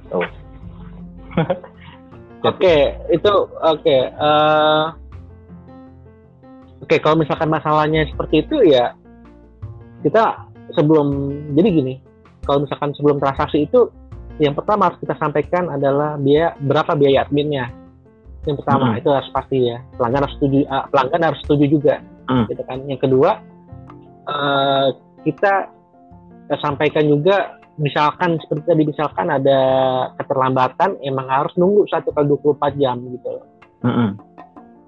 Tuh. 0.07 0.27
Oke, 2.43 2.75
itu 3.11 3.33
oke. 3.63 3.97
eh, 4.11 4.83
Oke, 6.83 6.99
kalau 6.99 7.15
misalkan 7.15 7.47
masalahnya 7.47 8.03
seperti 8.11 8.43
itu 8.43 8.59
ya 8.67 8.91
kita 10.03 10.51
sebelum 10.75 11.31
jadi 11.55 11.69
gini, 11.71 11.93
kalau 12.43 12.67
misalkan 12.67 12.91
sebelum 12.99 13.23
transaksi 13.23 13.63
itu 13.63 13.87
yang 14.41 14.51
pertama 14.51 14.91
harus 14.91 14.99
kita 14.99 15.15
sampaikan 15.15 15.71
adalah 15.71 16.19
biaya 16.19 16.59
berapa 16.59 16.91
biaya 16.99 17.23
adminnya. 17.23 17.71
Yang 18.43 18.65
pertama 18.65 18.91
Hmm. 18.91 18.99
itu 18.99 19.09
harus 19.13 19.29
pasti 19.31 19.71
ya. 19.71 19.79
Pelanggan 19.95 20.27
harus 20.27 20.35
setuju, 20.35 20.57
ah, 20.67 20.83
pelanggan 20.91 21.21
harus 21.31 21.39
setuju 21.47 21.65
juga. 21.71 21.95
Hmm. 22.27 22.45
Gitu 22.51 22.63
kan. 22.67 22.77
Yang 22.83 22.99
kedua 23.07 23.31
eh, 24.23 24.87
kita 25.23 25.53
eh, 26.51 26.59
sampaikan 26.59 27.07
juga 27.07 27.63
misalkan 27.79 28.37
seperti 28.43 28.63
tadi 28.69 28.83
misalkan 28.85 29.27
ada 29.31 29.59
keterlambatan 30.19 30.99
emang 31.01 31.25
harus 31.31 31.53
nunggu 31.57 31.89
satu 31.89 32.11
kali 32.11 32.27
24 32.29 32.75
jam 32.81 32.99
gitu 33.07 33.29
loh. 33.39 33.45
Mm-mm. 33.83 34.09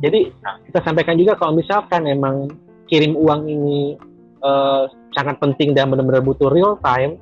Jadi 0.04 0.28
kita 0.72 0.80
sampaikan 0.84 1.16
juga 1.16 1.40
kalau 1.40 1.56
misalkan 1.56 2.04
emang 2.08 2.52
kirim 2.92 3.16
uang 3.16 3.48
ini 3.48 3.96
eh, 4.44 4.84
sangat 5.16 5.40
penting 5.40 5.72
dan 5.74 5.90
benar-benar 5.90 6.22
butuh 6.22 6.52
real 6.52 6.76
time, 6.84 7.18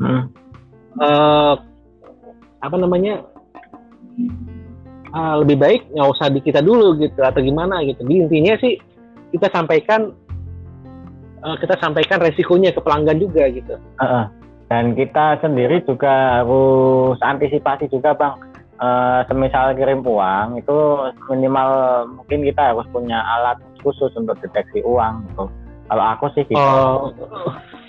Mm. 0.00 0.32
eh, 0.96 1.54
apa 2.60 2.76
namanya 2.80 3.20
ah, 5.12 5.36
lebih 5.44 5.60
baik 5.60 5.92
nggak 5.92 6.08
usah 6.08 6.32
di 6.32 6.40
kita 6.40 6.64
dulu 6.64 6.96
gitu 6.96 7.20
atau 7.20 7.44
gimana 7.44 7.84
gitu. 7.84 8.00
Jadi 8.04 8.16
intinya 8.16 8.54
sih 8.64 8.80
kita 9.36 9.52
sampaikan 9.52 10.16
eh, 11.44 11.56
kita 11.60 11.76
sampaikan 11.84 12.24
resikonya 12.24 12.72
ke 12.72 12.80
pelanggan 12.80 13.20
juga 13.20 13.44
gitu. 13.52 13.76
Heeh. 14.00 14.24
Dan 14.70 14.94
kita 14.94 15.42
sendiri 15.42 15.82
juga 15.82 16.40
harus 16.40 17.18
antisipasi 17.20 17.90
juga 17.90 18.14
bang. 18.14 18.49
Eh, 18.80 19.20
semisal 19.28 19.76
kirim 19.76 20.00
uang 20.00 20.56
itu 20.56 20.76
minimal 21.28 21.68
mungkin 22.16 22.40
kita 22.48 22.72
harus 22.72 22.88
punya 22.88 23.20
alat 23.20 23.60
khusus 23.84 24.08
untuk 24.16 24.40
deteksi 24.40 24.80
uang 24.80 25.20
gitu. 25.28 25.52
Kalau 25.84 26.04
aku 26.16 26.32
sih 26.32 26.48
gitu. 26.48 26.56
Oh, 26.56 27.12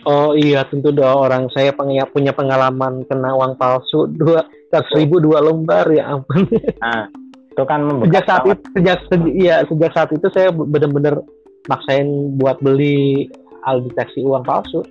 oh 0.03 0.29
iya 0.35 0.67
tentu 0.67 0.91
dong 0.91 1.15
orang 1.15 1.47
saya 1.55 1.71
peng- 1.71 2.11
punya 2.11 2.35
pengalaman 2.35 3.07
kena 3.07 3.31
uang 3.31 3.55
palsu 3.55 4.03
dua 4.11 4.43
ratus 4.67 4.91
ribu 4.99 5.23
dua 5.23 5.39
lembar 5.39 5.87
ya 5.95 6.11
ampun. 6.11 6.43
Nah, 6.83 7.07
itu 7.55 7.63
kan 7.63 7.87
sejak 8.03 8.23
saat 8.27 8.43
banget. 8.43 8.59
itu 8.59 8.67
sejak 8.75 8.99
se- 9.07 9.35
iya 9.39 9.55
sejak 9.71 9.91
saat 9.95 10.09
itu 10.11 10.27
saya 10.35 10.51
benar-benar 10.51 11.23
maksain 11.71 12.35
buat 12.35 12.59
beli 12.59 13.31
alat 13.63 13.87
deteksi 13.87 14.27
uang 14.27 14.43
palsu. 14.43 14.83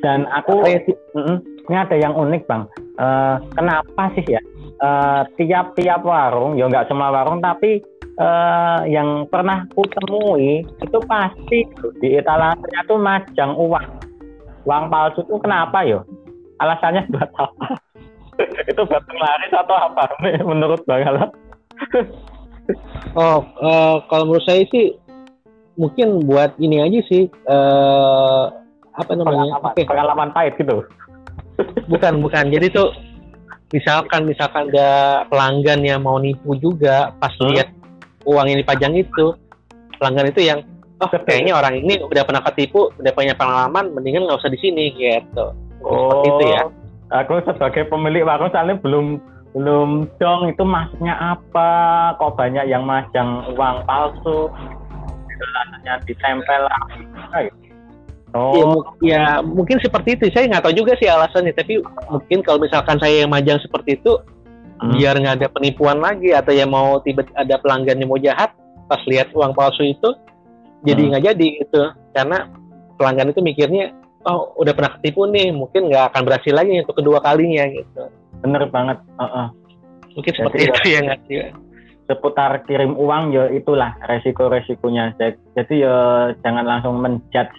Dan 0.00 0.24
aku 0.32 0.64
sih 0.64 0.96
Mm-mm. 1.12 1.36
ini 1.68 1.76
ada 1.76 1.96
yang 2.00 2.16
unik 2.16 2.48
bang. 2.48 2.64
Eh, 2.96 3.36
kenapa 3.52 4.08
sih 4.16 4.24
ya 4.24 4.40
eh, 4.78 5.22
tiap-tiap 5.38 6.00
warung, 6.02 6.58
ya 6.58 6.66
nggak 6.70 6.88
semua 6.90 7.10
warung, 7.10 7.42
tapi 7.42 7.82
eh, 8.18 8.80
yang 8.90 9.26
pernah 9.30 9.66
ku 9.74 9.82
temui 9.86 10.62
itu 10.62 10.98
pasti 11.06 11.66
di 12.02 12.08
etalasenya 12.18 12.86
tuh 12.86 12.98
majang 12.98 13.54
uang, 13.54 13.86
uang 14.66 14.84
palsu 14.90 15.22
itu 15.26 15.36
kenapa 15.42 15.84
yo? 15.84 16.02
Alasannya 16.58 17.06
buat 17.10 17.30
apa? 17.38 17.66
itu 18.70 18.82
buat 18.86 19.02
penglaris 19.06 19.52
atau 19.54 19.74
apa 19.74 20.14
menurut 20.46 20.82
bang 20.86 21.06
Alam? 21.10 21.30
oh 23.18 23.38
eh, 23.42 23.96
kalau 24.06 24.24
menurut 24.30 24.46
saya 24.46 24.62
sih 24.70 24.94
mungkin 25.78 26.26
buat 26.26 26.58
ini 26.58 26.82
aja 26.82 27.00
sih 27.06 27.30
eh 27.30 28.44
apa 28.98 29.14
namanya? 29.14 29.62
Pengalaman, 29.62 29.70
Oke, 29.70 29.82
pengalaman 29.86 30.28
pahit 30.34 30.54
gitu. 30.58 30.82
bukan 31.86 32.18
bukan. 32.18 32.44
Jadi 32.50 32.66
tuh 32.74 32.90
misalkan 33.68 34.24
misalkan 34.24 34.72
ada 34.72 35.22
pelanggan 35.28 35.84
yang 35.84 36.00
mau 36.00 36.16
nipu 36.16 36.56
juga 36.56 37.12
pas 37.20 37.32
Hmm. 37.36 37.52
lihat 37.52 37.68
uang 38.24 38.46
yang 38.48 38.58
dipajang 38.60 38.94
itu 38.96 39.36
pelanggan 40.00 40.32
itu 40.32 40.40
yang 40.44 40.58
oh 40.98 41.08
kayaknya 41.08 41.52
orang 41.54 41.78
ini 41.78 42.00
udah 42.00 42.24
pernah 42.24 42.42
ketipu 42.48 42.90
udah 42.96 43.12
punya 43.12 43.36
pengalaman 43.36 43.92
mendingan 43.92 44.24
nggak 44.26 44.40
usah 44.40 44.50
di 44.50 44.58
sini 44.60 44.92
gitu 44.96 45.52
seperti 45.84 46.28
itu 46.28 46.44
ya 46.52 46.62
Oh, 47.08 47.24
Aku 47.24 47.40
sebagai 47.40 47.88
pemilik 47.88 48.20
warung 48.20 48.52
soalnya 48.52 48.76
belum 48.84 49.16
belum 49.56 50.12
dong 50.20 50.52
itu 50.52 50.60
maksudnya 50.60 51.16
apa? 51.16 52.12
Kok 52.20 52.36
banyak 52.36 52.68
yang 52.68 52.84
majang 52.84 53.48
uang 53.56 53.80
palsu? 53.88 54.52
Rasanya 55.40 56.04
ditempel 56.04 56.68
lagi. 56.68 57.67
Oh, 58.30 58.84
Ya, 59.00 59.16
ya 59.16 59.22
mungkin 59.40 59.80
seperti 59.80 60.14
itu 60.14 60.28
saya 60.30 60.46
nggak 60.46 60.68
tahu 60.68 60.74
juga 60.76 60.92
sih 60.96 61.08
alasannya 61.08 61.52
tapi 61.52 61.80
mungkin 62.06 62.44
kalau 62.44 62.60
misalkan 62.60 63.00
saya 63.00 63.24
yang 63.24 63.32
majang 63.32 63.56
seperti 63.58 63.96
itu 63.96 64.20
Hmm. 64.78 64.94
biar 64.94 65.18
nggak 65.18 65.42
ada 65.42 65.48
penipuan 65.50 65.98
lagi 65.98 66.30
atau 66.30 66.54
yang 66.54 66.70
mau 66.70 67.02
tiba 67.02 67.26
ada 67.34 67.58
pelanggan 67.58 67.98
yang 67.98 68.06
mau 68.06 68.20
jahat 68.20 68.54
pas 68.86 69.02
lihat 69.06 69.32
uang 69.32 69.50
palsu 69.50 69.82
itu 69.82 70.12
jadi 70.82 71.02
Hmm. 71.02 71.10
nggak 71.10 71.24
jadi 71.24 71.46
gitu 71.58 71.82
karena 72.12 72.46
pelanggan 72.94 73.32
itu 73.32 73.42
mikirnya 73.42 73.90
oh 74.22 74.54
udah 74.54 74.70
pernah 74.70 74.94
ketipu 74.94 75.26
nih 75.26 75.50
mungkin 75.50 75.90
nggak 75.90 76.14
akan 76.14 76.22
berhasil 76.22 76.54
lagi 76.54 76.78
untuk 76.78 76.94
kedua 76.94 77.18
kalinya 77.18 77.66
gitu 77.66 78.06
bener 78.38 78.70
banget. 78.70 79.02
Heeh. 79.18 79.46
mungkin 80.14 80.30
Jadi 80.30 80.38
seperti 80.38 80.58
ya- 80.58 80.68
itu 80.70 80.88
ya 80.88 81.00
nggak 81.02 81.20
sih 81.26 81.36
seputar 82.06 82.50
kirim 82.64 82.92
uang 82.94 83.22
ya 83.30 83.44
itulah 83.50 83.92
resiko-resikonya. 84.00 85.12
Jadi 85.52 85.74
ya 85.76 85.96
jangan 86.40 86.64
langsung 86.64 86.96
menjudge 86.96 87.52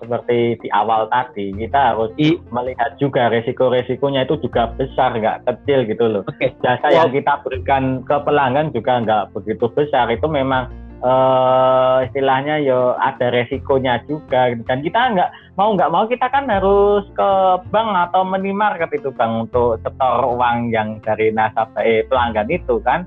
seperti 0.00 0.58
di 0.60 0.68
awal 0.72 1.06
tadi. 1.10 1.54
Kita 1.54 1.94
harus 1.94 2.10
I, 2.18 2.38
melihat 2.50 2.96
juga 2.98 3.30
resiko-resikonya 3.30 4.26
itu 4.26 4.38
juga 4.42 4.72
besar, 4.74 5.14
nggak 5.14 5.46
kecil 5.46 5.86
gitu 5.86 6.04
loh. 6.08 6.22
Okay. 6.34 6.54
Jasa 6.62 6.90
wow. 6.90 6.96
yang 7.04 7.10
kita 7.14 7.32
berikan 7.42 8.02
ke 8.02 8.16
pelanggan 8.22 8.74
juga 8.74 9.02
nggak 9.02 9.24
begitu 9.36 9.66
besar. 9.72 10.10
Itu 10.10 10.26
memang 10.26 10.70
uh, 11.04 12.02
istilahnya 12.08 12.64
ya 12.64 12.96
ada 12.98 13.28
resikonya 13.30 14.00
juga 14.08 14.56
dan 14.64 14.80
kita 14.80 15.00
nggak 15.14 15.30
mau 15.60 15.76
nggak 15.76 15.92
mau 15.92 16.08
kita 16.08 16.26
kan 16.32 16.48
harus 16.48 17.04
ke 17.12 17.30
bank 17.68 17.88
atau 18.10 18.24
minimarket 18.24 18.90
itu 18.96 19.12
bang 19.12 19.44
untuk 19.44 19.78
setor 19.84 20.24
uang 20.24 20.72
yang 20.72 20.98
dari 21.04 21.30
nasabah 21.30 21.84
eh, 21.84 22.02
pelanggan 22.08 22.48
itu 22.48 22.80
kan 22.82 23.04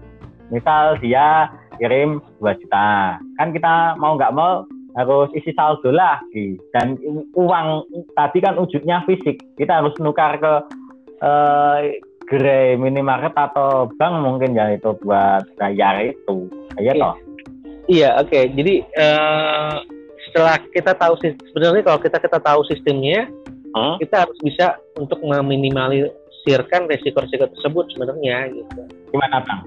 misal 0.53 0.95
dia 1.03 1.51
kirim 1.81 2.23
2 2.39 2.61
juta 2.63 3.19
kan 3.35 3.47
kita 3.51 3.97
mau 3.99 4.15
nggak 4.15 4.31
mau 4.31 4.63
harus 4.97 5.29
isi 5.37 5.53
saldo 5.53 5.93
lagi. 5.93 6.57
Dan 6.73 6.97
uang 7.37 7.85
tadi 8.17 8.41
kan 8.41 8.57
wujudnya 8.57 9.05
fisik. 9.05 9.37
Kita 9.55 9.79
harus 9.79 9.93
nukar 10.01 10.41
ke 10.41 10.53
uh, 11.21 11.79
gerai 12.27 12.75
minimarket 12.75 13.31
atau 13.37 13.87
bank 13.95 14.25
mungkin 14.25 14.57
ya 14.57 14.73
itu 14.73 14.97
buat 15.05 15.45
bayar 15.61 16.01
itu. 16.01 16.49
Ya 16.81 16.97
toh? 16.97 17.15
Iya 17.87 18.19
oke. 18.19 18.27
Okay. 18.33 18.43
jadi 18.51 18.73
uh, 18.99 19.75
setelah 20.27 20.59
kita 20.75 20.91
tahu 20.97 21.15
sebenarnya 21.23 21.83
kalau 21.87 21.99
kita 22.03 22.17
kita 22.19 22.39
tahu 22.43 22.61
sistemnya 22.67 23.31
hmm? 23.71 23.95
kita 24.03 24.27
harus 24.27 24.37
bisa 24.43 24.75
untuk 24.99 25.23
meminimalisirkan 25.23 26.91
resiko-resiko 26.91 27.47
tersebut 27.47 27.85
sebenarnya 27.95 28.51
gitu. 28.51 28.81
Gimana 29.15 29.39
bang? 29.45 29.61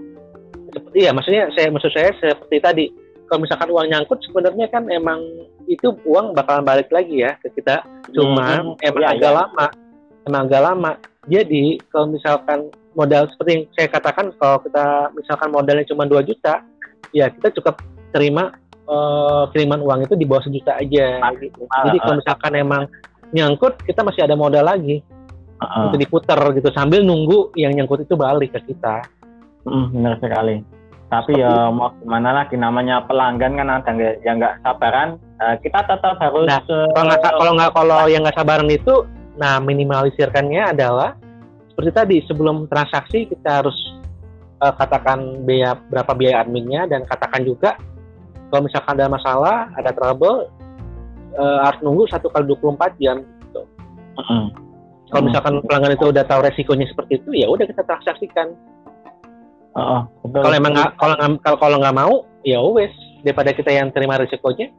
Seperti 0.70 0.98
ya 1.00 1.10
maksudnya 1.16 1.48
saya 1.56 1.72
maksud 1.72 1.90
saya 1.96 2.12
seperti 2.20 2.56
tadi 2.60 2.84
kalau 3.30 3.46
misalkan 3.46 3.70
uang 3.70 3.86
nyangkut 3.86 4.18
sebenarnya 4.26 4.66
kan 4.74 4.90
emang 4.90 5.22
itu 5.70 5.94
uang 6.02 6.34
bakalan 6.34 6.66
balik 6.66 6.90
lagi 6.90 7.22
ya 7.22 7.38
ke 7.38 7.54
kita. 7.54 7.86
Cuma 8.10 8.58
hmm, 8.58 8.82
emang 8.82 9.02
ya, 9.06 9.14
agak 9.14 9.30
ya. 9.30 9.38
lama 9.38 9.66
emang 10.26 10.42
agak 10.50 10.62
lama. 10.62 10.92
Jadi 11.30 11.78
kalau 11.88 12.06
misalkan 12.10 12.58
modal 12.98 13.30
seperti 13.30 13.50
yang 13.54 13.64
saya 13.76 13.88
katakan 13.88 14.26
kalau 14.34 14.58
kita 14.66 14.86
misalkan 15.14 15.48
modalnya 15.54 15.86
cuma 15.86 16.04
2 16.10 16.26
juta 16.26 16.66
ya 17.14 17.30
kita 17.30 17.54
cukup 17.60 17.78
terima 18.10 18.50
uh, 18.90 19.46
kiriman 19.54 19.78
uang 19.78 20.10
itu 20.10 20.14
di 20.18 20.26
bawah 20.26 20.42
sejuta 20.42 20.74
aja 20.74 21.22
ah, 21.22 21.30
gitu. 21.38 21.62
ah, 21.70 21.86
jadi 21.86 21.98
kalau 22.02 22.14
ah. 22.14 22.18
misalkan 22.18 22.52
emang 22.58 22.82
nyangkut 23.30 23.78
kita 23.86 24.02
masih 24.02 24.26
ada 24.26 24.34
modal 24.34 24.66
lagi. 24.66 25.02
Uh, 25.60 25.92
untuk 25.92 26.00
diputar 26.00 26.40
gitu 26.56 26.72
sambil 26.72 27.04
nunggu 27.04 27.52
yang 27.52 27.76
nyangkut 27.76 28.00
itu 28.00 28.16
balik 28.16 28.48
ke 28.56 28.72
kita. 28.72 29.04
Hmm, 29.68 29.92
benar 29.92 30.16
sekali. 30.16 30.64
Tapi 31.10 31.34
Seperti 31.34 31.42
ya 31.42 31.74
mau 31.74 31.90
gimana 31.98 32.30
lagi 32.30 32.54
namanya 32.54 33.02
pelanggan 33.02 33.58
kan 33.58 33.68
ada 33.82 34.14
yang 34.22 34.38
nggak 34.38 34.62
sabaran. 34.62 35.18
Uh, 35.42 35.58
kita 35.58 35.82
tetap 35.82 36.14
harus. 36.22 36.46
Nah, 36.46 36.62
kalau 36.94 37.04
nggak 37.10 37.22
kalau 37.34 37.52
nggak 37.58 37.72
kalau 37.74 38.00
yang 38.06 38.22
nggak 38.22 38.38
sabaran 38.38 38.70
itu, 38.70 38.94
nah 39.34 39.58
minimalisirkannya 39.58 40.70
adalah 40.70 41.18
seperti 41.74 41.90
tadi 41.90 42.16
sebelum 42.30 42.70
transaksi 42.70 43.26
kita 43.26 43.58
harus 43.58 43.74
uh, 44.62 44.70
katakan 44.78 45.42
biaya 45.42 45.74
berapa 45.90 46.14
biaya 46.14 46.46
adminnya 46.46 46.86
dan 46.86 47.02
katakan 47.02 47.42
juga 47.42 47.74
kalau 48.54 48.70
misalkan 48.70 48.94
ada 48.94 49.10
masalah, 49.10 49.56
ada 49.74 49.90
trouble, 49.90 50.46
uh, 51.34 51.58
harus 51.66 51.80
nunggu 51.82 52.06
satu 52.06 52.30
kali 52.30 52.46
24 52.54 53.02
jam. 53.02 53.22
Gitu. 53.22 53.62
Mm 54.14 54.24
-hmm. 54.26 54.44
Kalau 55.10 55.22
misalkan 55.26 55.54
pelanggan 55.66 55.98
itu 55.98 56.06
udah 56.06 56.22
tahu 56.22 56.40
resikonya 56.46 56.86
seperti 56.86 57.18
itu, 57.18 57.30
ya 57.34 57.50
udah 57.50 57.66
kita 57.66 57.82
transaksikan 57.82 58.54
Uh, 59.70 60.02
kalau 60.26 60.54
emang 60.54 60.74
nggak 60.74 60.98
kalau 60.98 61.14
kalau 61.46 61.58
kalau 61.58 61.76
nggak 61.78 61.96
mau 61.96 62.14
ya 62.42 62.58
wes. 62.60 62.90
Daripada 63.20 63.52
kita 63.52 63.68
yang 63.68 63.92
terima 63.92 64.16
risikonya 64.16 64.72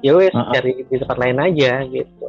ya 0.00 0.16
wes 0.16 0.32
uh, 0.32 0.46
uh. 0.46 0.52
cari 0.54 0.80
di 0.86 0.96
tempat 0.96 1.18
lain 1.20 1.38
aja 1.40 1.84
gitu. 1.88 2.26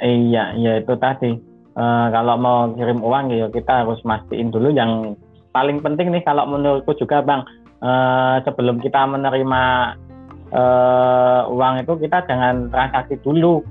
Iya 0.00 0.56
iya 0.56 0.72
itu 0.80 0.94
tadi. 0.98 1.36
Uh, 1.74 2.06
kalau 2.14 2.38
mau 2.38 2.70
kirim 2.78 3.02
uang 3.02 3.34
ya 3.34 3.50
kita 3.50 3.84
harus 3.84 3.98
mastiin 4.06 4.54
dulu. 4.54 4.70
Yang 4.70 5.18
paling 5.50 5.82
penting 5.82 6.14
nih 6.14 6.22
kalau 6.22 6.46
menurutku 6.46 6.94
juga 6.98 7.20
bang 7.22 7.42
uh, 7.82 8.40
sebelum 8.46 8.78
kita 8.80 9.06
menerima 9.06 9.62
uh, 10.54 11.50
uang 11.50 11.82
itu 11.82 11.92
kita 12.06 12.24
jangan 12.26 12.70
transaksi 12.70 13.18
dulu. 13.22 13.62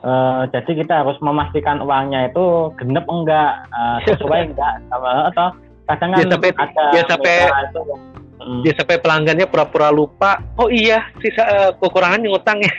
Uh, 0.00 0.48
jadi 0.48 0.80
kita 0.80 1.04
harus 1.04 1.20
memastikan 1.20 1.84
uangnya 1.84 2.32
itu 2.32 2.72
genep 2.80 3.04
enggak, 3.04 3.68
uh, 3.68 4.00
sesuai 4.08 4.40
enggak 4.48 4.80
sama 4.88 5.28
atau 5.28 5.52
kadang 5.94 6.10
kan 6.14 6.18
dia 6.18 6.26
sampai 6.30 6.50
ada 6.54 6.84
dia 6.90 7.02
sampai 7.08 7.34
itu, 7.46 7.80
hmm. 8.40 8.60
dia 8.62 8.72
sampai 8.78 8.96
pelanggannya 9.02 9.46
pura-pura 9.50 9.88
lupa 9.90 10.40
oh 10.56 10.68
iya 10.70 11.06
sisa 11.18 11.42
uh, 11.42 11.70
kekurangan 11.78 12.22
ngutangnya 12.22 12.72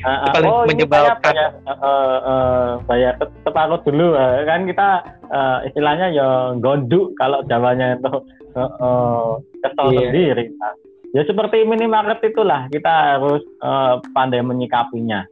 Uh, 0.00 0.28
paling 0.32 0.48
oh, 0.48 0.64
menyebalkan. 0.64 1.20
bayar, 1.20 1.52
uh, 1.68 1.76
uh, 2.24 2.68
bayar 2.88 3.20
separuh 3.44 3.84
dulu. 3.84 4.16
Uh, 4.16 4.48
kan 4.48 4.64
kita 4.64 5.04
uh, 5.28 5.60
istilahnya 5.68 6.08
ya 6.08 6.56
gonduk 6.56 7.12
kalau 7.20 7.44
jawabannya 7.44 8.00
itu. 8.00 8.12
Uh, 8.56 8.64
uh, 8.80 9.24
kesel 9.60 9.92
yeah. 9.92 10.08
sendiri. 10.08 10.44
Nah, 10.56 10.74
ya 11.14 11.22
seperti 11.28 11.68
minimarket 11.68 12.32
itulah 12.32 12.66
kita 12.72 13.20
harus 13.20 13.44
uh, 13.62 14.00
pandai 14.16 14.42
menyikapinya. 14.42 15.28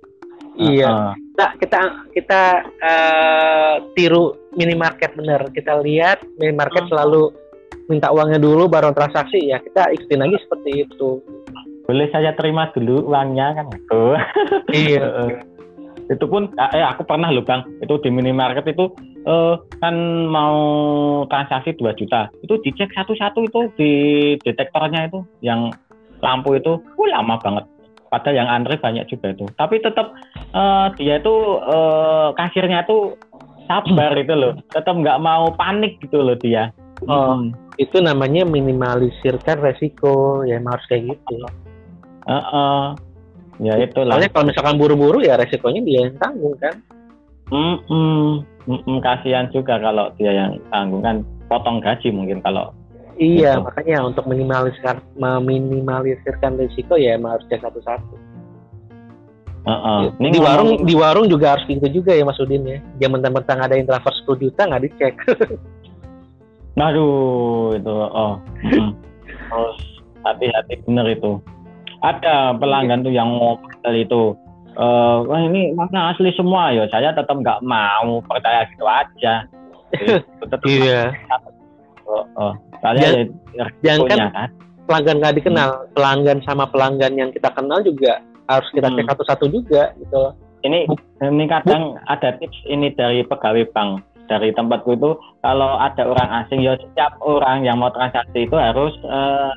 Iya. 0.59 0.91
Uh, 0.91 1.13
kita 1.15 1.47
kita 1.63 1.81
kita 2.15 2.43
uh, 2.83 3.75
tiru 3.95 4.35
minimarket 4.59 5.15
bener. 5.15 5.47
Kita 5.55 5.79
lihat 5.79 6.27
minimarket 6.43 6.85
uh, 6.85 6.91
selalu 6.91 7.23
minta 7.87 8.11
uangnya 8.11 8.43
dulu 8.43 8.67
baru 8.67 8.91
transaksi 8.91 9.49
ya. 9.49 9.63
Kita 9.63 9.95
ikutin 9.95 10.21
lagi 10.21 10.37
seperti 10.43 10.71
itu. 10.85 11.23
Boleh 11.87 12.11
saya 12.11 12.35
terima 12.35 12.69
dulu 12.75 13.07
uangnya 13.07 13.55
kan 13.57 13.67
itu. 13.71 14.03
iya. 14.75 15.07
itu 16.09 16.25
pun 16.25 16.49
eh 16.57 16.85
aku 16.85 17.05
pernah 17.05 17.29
loh 17.29 17.45
bang 17.45 17.61
itu 17.85 18.01
di 18.01 18.09
minimarket 18.09 18.65
itu 18.73 18.89
uh, 19.29 19.61
kan 19.79 19.95
mau 20.29 20.57
transaksi 21.29 21.77
2 21.77 22.01
juta 22.01 22.33
itu 22.41 22.57
dicek 22.65 22.89
satu-satu 22.97 23.45
itu 23.45 23.61
di 23.77 23.93
detektornya 24.41 25.13
itu 25.13 25.21
yang 25.45 25.69
lampu 26.25 26.57
itu 26.57 26.81
uh, 26.81 27.09
lama 27.13 27.37
banget 27.45 27.65
padahal 28.09 28.37
yang 28.41 28.49
antre 28.49 28.81
banyak 28.81 29.05
juga 29.13 29.37
itu 29.37 29.45
tapi 29.61 29.85
tetap 29.85 30.17
uh, 30.57 30.89
dia 30.97 31.21
itu 31.21 31.35
uh, 31.61 32.33
kasirnya 32.33 32.89
itu 32.89 33.13
sabar 33.69 34.13
itu 34.17 34.35
loh. 34.35 34.53
Tetap 34.73 34.95
nggak 34.97 35.21
mau 35.21 35.53
panik 35.55 36.01
gitu 36.01 36.25
loh 36.25 36.35
dia. 36.41 36.73
Oh 37.07 37.39
hmm. 37.39 37.55
itu 37.79 38.03
namanya 38.03 38.43
minimalisirkan 38.49 39.63
resiko. 39.63 40.43
Ya 40.49 40.59
harus 40.59 40.87
kayak 40.91 41.15
gitu. 41.15 41.37
Uh, 42.27 42.35
uh, 42.35 42.85
ya 43.63 43.79
itu 43.79 44.03
lah 44.05 44.19
kalau 44.33 44.51
misalkan 44.51 44.77
buru-buru 44.77 45.23
ya 45.23 45.39
resikonya 45.39 45.81
dia 45.85 45.99
yang 46.09 46.17
tanggung 46.19 46.57
kan? 46.59 46.75
Mm 47.49 47.81
-mm. 47.89 48.45
Mm 48.69 48.81
-mm, 48.85 48.97
kasihan 49.01 49.49
juga 49.49 49.81
kalau 49.81 50.13
dia 50.21 50.33
yang 50.35 50.61
tanggung 50.69 51.01
kan? 51.01 51.25
Potong 51.49 51.81
gaji 51.81 52.13
mungkin 52.13 52.45
kalau 52.45 52.77
Iya, 53.19 53.59
gitu. 53.59 53.67
makanya 53.67 53.97
untuk 54.07 54.25
minimalisir 54.31 54.97
meminimalisirkan 55.19 56.55
risiko 56.55 56.95
ya 56.95 57.19
emang 57.19 57.35
harus 57.35 57.51
satu-satu. 57.51 58.15
Uh 59.69 59.77
-uh. 59.77 60.01
Di 60.17 60.41
warung 60.41 60.71
di 60.89 60.95
warung 60.97 61.27
juga 61.29 61.53
harus 61.53 61.69
gitu 61.69 61.85
juga 61.93 62.17
ya 62.17 62.25
Mas 62.25 62.41
Udin 62.41 62.65
ya. 62.65 62.81
Dia 62.97 63.13
mentang-mentang 63.13 63.61
ada 63.61 63.77
yang 63.77 63.85
transfer 63.85 64.17
10 64.25 64.49
juta 64.49 64.65
nggak 64.65 64.83
dicek. 64.89 65.15
Aduh, 66.89 67.77
itu 67.77 67.93
oh. 67.93 68.41
Harus 69.53 69.79
hati-hati 70.25 70.81
bener 70.89 71.13
itu. 71.13 71.37
Ada 72.01 72.57
pelanggan 72.57 73.05
tuh 73.05 73.13
yang 73.13 73.29
ngomel 73.29 73.93
itu. 73.93 74.33
Uh, 74.79 75.27
wah 75.27 75.43
ini 75.43 75.77
makna 75.77 76.17
asli 76.17 76.33
semua 76.33 76.73
ya. 76.73 76.89
Saya 76.89 77.13
tetap 77.13 77.37
nggak 77.37 77.61
mau 77.61 78.25
percaya 78.25 78.65
gitu 78.73 78.89
aja. 78.89 79.45
tetap 80.41 80.61
iya. 80.65 81.13
Oh, 82.09 82.25
oh. 82.41 82.53
Soalnya 82.81 83.29
jangan 83.85 84.01
kan, 84.09 84.19
kan 84.33 84.49
pelanggan 84.89 85.17
nggak 85.21 85.35
dikenal, 85.45 85.69
hmm. 85.69 85.89
pelanggan 85.93 86.39
sama 86.47 86.65
pelanggan 86.73 87.13
yang 87.21 87.29
kita 87.35 87.53
kenal 87.53 87.85
juga 87.85 88.25
harus 88.49 88.69
kita 88.73 88.89
cek 88.89 89.05
hmm. 89.05 89.11
satu-satu 89.15 89.45
juga 89.53 89.93
gitu. 90.01 90.23
Ini 90.67 90.91
ini 91.23 91.45
kadang 91.47 91.95
ada 92.11 92.35
tips 92.35 92.59
ini 92.67 92.91
dari 92.99 93.23
pegawai 93.23 93.71
bank 93.71 94.03
dari 94.29 94.53
tempatku 94.53 94.95
itu 94.95 95.17
kalau 95.41 95.81
ada 95.81 96.05
orang 96.05 96.45
asing 96.45 96.61
ya 96.61 96.77
setiap 96.77 97.17
orang 97.25 97.65
yang 97.65 97.81
mau 97.81 97.89
transaksi 97.91 98.45
itu 98.45 98.55
harus 98.55 98.93
uh, 99.09 99.57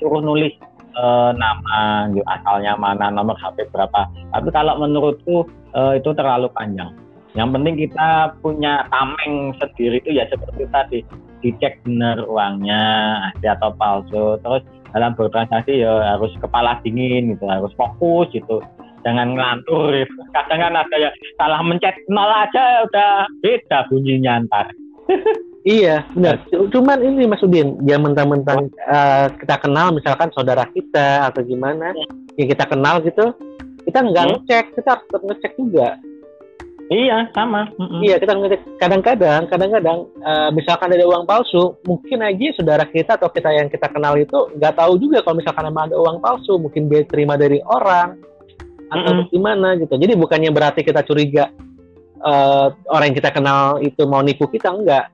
suruh 0.00 0.24
nulis 0.24 0.56
uh, 0.96 1.30
nama 1.36 2.08
asalnya 2.40 2.74
mana 2.80 3.12
nomor 3.12 3.36
HP 3.36 3.68
berapa 3.70 4.08
tapi 4.32 4.48
kalau 4.50 4.80
menurutku 4.80 5.44
uh, 5.76 5.92
itu 5.94 6.10
terlalu 6.16 6.48
panjang 6.56 6.90
yang 7.36 7.52
penting 7.52 7.76
kita 7.76 8.32
punya 8.40 8.88
tameng 8.88 9.52
sendiri 9.60 10.00
itu 10.00 10.16
ya 10.16 10.24
seperti 10.32 10.64
tadi 10.72 10.98
dicek 11.44 11.84
benar 11.84 12.24
uangnya 12.24 12.82
asli 13.30 13.46
atau 13.52 13.70
palsu 13.76 14.40
terus 14.40 14.64
dalam 14.96 15.12
bertransaksi 15.12 15.84
ya 15.84 16.16
harus 16.16 16.32
kepala 16.40 16.80
dingin 16.80 17.36
gitu 17.36 17.44
harus 17.44 17.68
fokus 17.76 18.32
gitu 18.32 18.64
jangan 19.04 19.36
ngelantur 19.36 19.92
gitu. 19.92 20.16
kadang 20.32 20.64
kan 20.64 20.72
ada 20.80 20.96
yang 20.96 21.14
salah 21.36 21.60
mencet 21.60 21.92
nol 22.08 22.32
aja 22.32 22.88
udah 22.88 23.28
beda 23.44 23.84
bunyinya 23.92 24.48
ntar 24.48 24.72
Iya, 25.66 26.06
benar. 26.14 26.46
Cuman 26.46 27.02
ini 27.02 27.26
Mas 27.26 27.42
Udin, 27.42 27.74
ya 27.90 27.98
mentang-mentang 27.98 28.70
uh, 28.86 29.26
kita 29.34 29.58
kenal 29.58 29.90
misalkan 29.90 30.30
saudara 30.30 30.62
kita 30.70 31.26
atau 31.26 31.42
gimana, 31.42 31.90
ya 32.38 32.46
kita 32.46 32.70
kenal 32.70 33.02
gitu, 33.02 33.34
kita 33.82 33.98
nggak 33.98 34.24
hmm? 34.30 34.32
ngecek, 34.46 34.64
kita 34.78 34.88
harus 34.94 35.04
tetap 35.10 35.22
ngecek 35.26 35.52
juga. 35.58 35.88
Iya, 36.86 37.26
sama. 37.34 37.66
Mm-mm. 37.74 37.98
Iya, 37.98 38.22
kita 38.22 38.38
ngecek. 38.38 38.78
Kadang-kadang, 38.78 39.50
kadang-kadang, 39.50 40.06
uh, 40.22 40.54
misalkan 40.54 40.94
ada 40.94 41.02
uang 41.02 41.26
palsu, 41.26 41.74
mungkin 41.82 42.22
aja 42.22 42.54
saudara 42.54 42.86
kita 42.86 43.18
atau 43.18 43.26
kita 43.26 43.50
yang 43.50 43.66
kita 43.66 43.90
kenal 43.90 44.14
itu 44.14 44.54
nggak 44.54 44.78
tahu 44.78 44.94
juga 44.94 45.18
kalau 45.26 45.42
misalkan 45.42 45.66
emang 45.66 45.90
ada 45.90 45.98
uang 45.98 46.22
palsu, 46.22 46.54
mungkin 46.62 46.86
dia 46.86 47.02
terima 47.02 47.34
dari 47.34 47.58
orang 47.66 48.22
atau 48.86 49.02
mm 49.02 49.18
-hmm. 49.18 49.32
gimana 49.34 49.68
gitu. 49.82 49.98
Jadi 49.98 50.14
bukannya 50.14 50.50
berarti 50.54 50.86
kita 50.86 51.02
curiga 51.02 51.50
uh, 52.22 52.70
orang 52.90 53.10
yang 53.10 53.18
kita 53.18 53.30
kenal 53.34 53.82
itu 53.82 54.02
mau 54.06 54.22
nipu 54.22 54.46
kita 54.46 54.70
enggak 54.70 55.10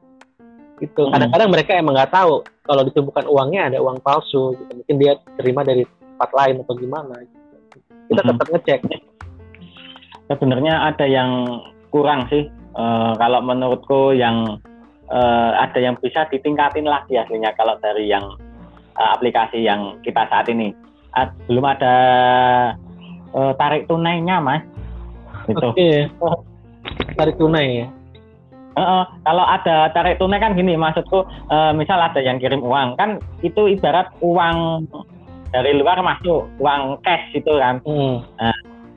itu 0.83 1.03
kadang-kadang 1.14 1.51
mereka 1.51 1.79
emang 1.79 1.95
nggak 1.95 2.11
tahu 2.11 2.43
kalau 2.66 2.83
ditumpukan 2.83 3.23
uangnya 3.31 3.70
ada 3.70 3.79
uang 3.79 4.03
palsu 4.03 4.59
gitu. 4.59 4.73
mungkin 4.83 4.97
dia 4.99 5.12
terima 5.39 5.62
dari 5.62 5.87
tempat 5.87 6.31
lain 6.35 6.55
atau 6.66 6.75
gimana 6.75 7.14
gitu. 7.23 7.39
kita 8.11 8.23
tetap 8.27 8.47
ngecek 8.51 8.81
sebenarnya 10.37 10.93
ada 10.93 11.07
yang 11.09 11.61
kurang 11.93 12.28
sih 12.33 12.49
uh, 12.76 13.12
kalau 13.20 13.45
menurutku 13.45 14.16
yang 14.16 14.61
uh, 15.12 15.51
ada 15.61 15.78
yang 15.78 15.95
bisa 16.01 16.24
ditingkatin 16.33 16.89
lagi 16.89 17.20
aslinya 17.20 17.53
kalau 17.57 17.76
dari 17.80 18.09
yang 18.09 18.24
uh, 18.97 19.09
aplikasi 19.16 19.64
yang 19.64 20.01
kita 20.01 20.24
saat 20.28 20.49
ini. 20.49 20.72
Uh, 21.12 21.28
belum 21.49 21.64
ada 21.68 21.97
uh, 23.37 23.53
tarik 23.61 23.85
tunainya 23.89 24.41
mas. 24.41 24.64
Itu 25.49 25.74
okay. 25.74 26.09
tarik 27.18 27.37
tunai 27.37 27.85
ya? 27.85 27.87
Uh, 28.72 29.05
kalau 29.28 29.45
ada 29.45 29.93
tarik 29.93 30.16
tunai 30.16 30.41
kan 30.41 30.57
gini 30.57 30.80
maksudku 30.80 31.28
uh, 31.53 31.76
misal 31.76 32.01
ada 32.01 32.24
yang 32.24 32.41
kirim 32.41 32.64
uang 32.64 32.97
kan 32.97 33.20
itu 33.45 33.68
ibarat 33.68 34.09
uang 34.24 34.89
dari 35.53 35.76
luar 35.76 36.01
masuk 36.01 36.49
uang 36.57 36.97
cash 37.05 37.28
itu 37.37 37.53
kan. 37.61 37.85
Hmm. 37.85 38.24
nah, 38.41 38.57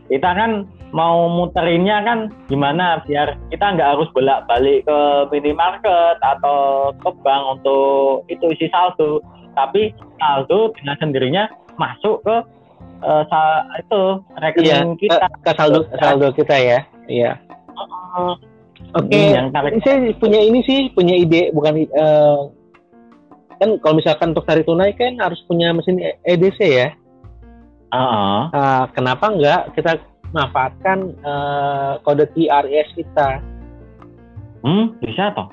kita 0.10 0.30
kan 0.38 0.52
mau 0.94 1.28
muterinnya 1.28 2.06
kan 2.06 2.20
gimana 2.48 3.04
biar 3.04 3.36
kita 3.52 3.66
nggak 3.76 3.98
harus 3.98 4.08
bolak 4.14 4.46
balik 4.46 4.86
ke 4.86 5.00
minimarket 5.34 6.18
atau 6.22 6.94
ke 6.96 7.10
bank 7.26 7.44
untuk 7.60 8.24
itu 8.30 8.46
isi 8.54 8.68
saldo 8.70 9.20
tapi 9.58 9.92
saldo 10.22 10.72
dengan 10.78 10.96
sendirinya 11.02 11.44
masuk 11.76 12.22
ke 12.24 12.36
uh, 13.04 13.24
itu 13.82 14.02
rekening 14.40 14.96
iya, 14.96 15.02
kita 15.02 15.26
ke, 15.28 15.38
ke 15.42 15.52
saldo 15.58 15.80
saldo 16.00 16.28
kita 16.38 16.56
ya 16.56 16.80
iya 17.10 17.32
uh, 17.76 18.38
Oke, 18.96 19.12
okay. 19.12 19.36
yang 19.36 19.52
tarik. 19.52 19.76
Saya 19.84 20.08
punya 20.16 20.40
ini 20.40 20.64
sih, 20.64 20.88
punya 20.96 21.20
ide, 21.20 21.52
bukan 21.52 21.84
uh, 22.00 22.48
kan 23.60 23.76
kalau 23.84 24.00
misalkan 24.00 24.32
untuk 24.32 24.48
tarik 24.48 24.64
tunai 24.64 24.96
kan 24.96 25.20
harus 25.20 25.40
punya 25.52 25.76
mesin 25.76 26.00
EDC 26.24 26.60
ya. 26.64 26.96
Uh 27.96 28.52
-uh. 28.52 28.84
Kenapa 28.92 29.32
enggak 29.32 29.72
kita 29.74 30.04
manfaatkan 30.36 31.16
uh, 31.24 31.98
kode 32.04 32.28
TRS 32.36 32.92
kita? 32.96 33.40
Hmm, 34.66 34.98
bisa 35.00 35.32
toh? 35.32 35.48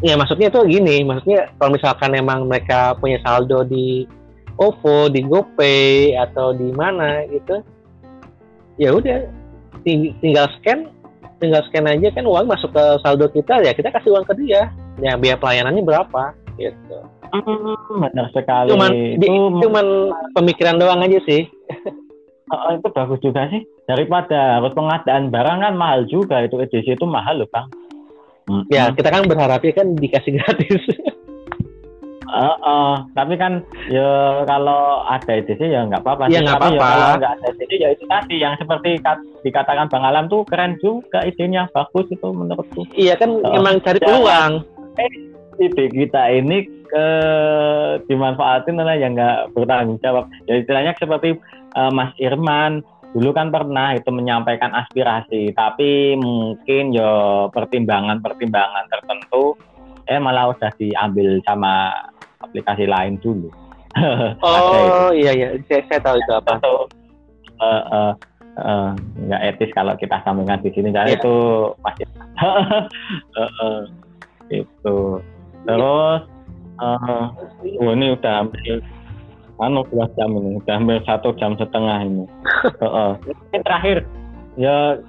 Ya 0.00 0.16
maksudnya 0.16 0.48
itu 0.48 0.64
gini, 0.64 1.04
maksudnya 1.04 1.52
kalau 1.60 1.76
misalkan 1.76 2.16
emang 2.16 2.48
mereka 2.48 2.96
punya 2.96 3.20
saldo 3.20 3.68
di 3.68 4.08
OVO, 4.56 5.12
di 5.12 5.20
GoPay 5.28 6.16
atau 6.16 6.56
di 6.56 6.72
mana 6.72 7.28
gitu, 7.28 7.60
ya 8.80 8.96
udah 8.96 9.28
tinggal 9.84 10.48
scan 10.58 10.88
tinggal 11.38 11.62
scan 11.70 11.86
aja 11.86 12.08
kan 12.14 12.24
uang 12.26 12.46
masuk 12.50 12.70
ke 12.74 12.84
saldo 13.02 13.26
kita 13.30 13.62
ya 13.62 13.70
kita 13.74 13.94
kasih 13.94 14.10
uang 14.14 14.26
ke 14.26 14.34
dia 14.42 14.70
ya 14.98 15.14
biaya 15.14 15.38
pelayanannya 15.38 15.82
berapa 15.86 16.34
gitu 16.58 16.98
hmm, 17.32 18.00
benar 18.08 18.26
sekali. 18.32 18.70
Cuman 18.72 18.90
itu... 18.92 19.20
di, 19.20 19.28
cuman 19.64 19.86
pemikiran 20.32 20.76
doang 20.80 21.04
aja 21.04 21.20
sih. 21.24 21.46
Oh, 22.48 22.72
itu 22.72 22.88
bagus 22.96 23.20
juga 23.20 23.44
sih. 23.52 23.60
Daripada 23.84 24.56
harus 24.56 24.72
pengadaan 24.72 25.28
barang 25.28 25.58
kan 25.68 25.74
mahal 25.76 26.08
juga. 26.08 26.40
Itu 26.40 26.56
edisi 26.56 26.96
itu 26.96 27.04
mahal 27.04 27.44
loh 27.44 27.50
bang. 27.52 27.68
Hmm. 28.48 28.64
ya 28.72 28.88
kita 28.96 29.12
kan 29.12 29.28
berharapnya 29.28 29.76
kan 29.76 29.92
dikasih 29.92 30.40
gratis. 30.40 30.80
Uh, 32.24 32.56
uh, 32.72 32.94
tapi 33.12 33.36
kan 33.36 33.60
ya 33.92 34.40
kalau 34.48 35.04
ada 35.04 35.36
edisi 35.36 35.68
ya 35.68 35.84
nggak 35.84 36.00
apa-apa. 36.00 36.32
Iya 36.32 36.40
nggak 36.48 36.56
apa-apa. 36.56 36.80
Ya, 36.80 36.88
kalau 36.88 37.16
nggak 37.20 37.34
ada 37.36 37.46
edisi 37.52 37.76
ya 37.76 37.88
itu 37.92 38.04
tadi. 38.08 38.36
Yang 38.40 38.54
seperti 38.64 38.90
kat, 39.04 39.18
dikatakan 39.44 39.92
Bang 39.92 40.04
Alam 40.08 40.32
tuh 40.32 40.48
keren 40.48 40.80
juga 40.80 41.20
idenya 41.28 41.68
bagus 41.76 42.08
itu 42.08 42.28
menurutku. 42.32 42.88
Iya 42.96 43.20
kan 43.20 43.44
uh, 43.44 43.52
emang 43.52 43.84
cari 43.84 44.00
peluang. 44.00 44.64
Eh, 44.96 45.12
ide 45.60 45.84
kita 45.92 46.32
ini 46.32 46.77
ke 46.88 47.06
dimanfaatin 48.08 48.80
lah 48.80 48.96
yang 48.96 49.14
nggak 49.14 49.52
bertanggung 49.52 50.00
jawab. 50.00 50.26
Ya 50.48 50.60
istilahnya 50.60 50.96
seperti 50.96 51.36
uh, 51.76 51.92
Mas 51.92 52.12
Irman 52.18 52.82
dulu 53.16 53.32
kan 53.32 53.48
pernah 53.48 53.96
itu 53.96 54.08
menyampaikan 54.12 54.72
aspirasi, 54.76 55.56
tapi 55.56 56.16
mungkin 56.20 56.92
ya 56.92 57.48
pertimbangan-pertimbangan 57.48 58.84
tertentu 58.92 59.56
eh 60.08 60.20
malah 60.20 60.52
udah 60.52 60.72
diambil 60.76 61.40
sama 61.44 61.92
aplikasi 62.40 62.84
lain 62.88 63.16
dulu. 63.20 63.48
oh 64.44 65.10
iya 65.12 65.32
iya, 65.32 65.48
saya, 65.68 65.82
saya 65.88 66.00
tahu 66.04 66.16
itu 66.20 66.32
apa. 66.36 66.52
Itu 66.60 66.74
uh, 67.60 67.84
uh, 67.88 68.12
uh, 68.60 68.90
nggak 69.26 69.42
etis 69.54 69.70
kalau 69.74 69.94
kita 69.96 70.20
sambungkan 70.22 70.60
di 70.62 70.70
sini 70.74 70.90
karena 70.90 71.14
yeah. 71.14 71.20
itu 71.20 71.34
pasti 71.82 72.02
uh, 72.04 73.40
uh, 73.40 73.80
itu 74.48 74.98
terus 75.68 76.22
uh, 76.82 77.30
oh, 77.82 77.92
ini 77.92 78.14
udah 78.14 78.44
hampir 78.44 78.82
anu 79.58 79.82
dua 79.90 80.06
jam 80.14 80.30
ini 80.38 80.62
udah 80.62 80.74
hampir 80.78 81.02
satu 81.02 81.34
jam 81.36 81.58
setengah 81.58 82.06
ini 82.06 82.24
uh, 82.84 82.86
uh. 82.86 83.12
terakhir 83.50 84.06
ya 84.54 85.02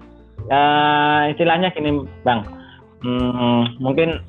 uh, 0.49 1.21
istilahnya 1.29 1.69
gini 1.73 2.05
bang 2.25 2.41
hmm, 3.05 3.77
mungkin 3.77 4.21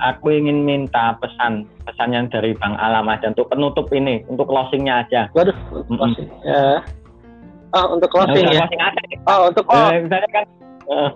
aku 0.00 0.36
ingin 0.36 0.64
minta 0.64 1.16
pesan 1.20 1.64
pesan 1.88 2.12
yang 2.12 2.26
dari 2.28 2.52
Bang 2.56 2.76
Alam 2.76 3.08
aja 3.08 3.32
untuk 3.32 3.48
penutup 3.48 3.88
ini 3.94 4.20
untuk 4.28 4.50
closingnya 4.50 5.06
aja. 5.06 5.30
Waduh, 5.32 5.54
closing. 5.88 6.28
Mm 6.28 6.42
-hmm. 6.42 6.50
ya. 6.52 6.72
Oh, 7.76 7.86
untuk 7.96 8.10
closing 8.12 8.44
ya. 8.50 8.64
Closing 8.64 8.82
aja. 8.82 9.00
Oh, 9.28 9.40
untuk 9.48 9.64
oh. 9.68 9.88
Eh, 9.92 10.28
kan 10.32 10.44
uh. 10.90 11.10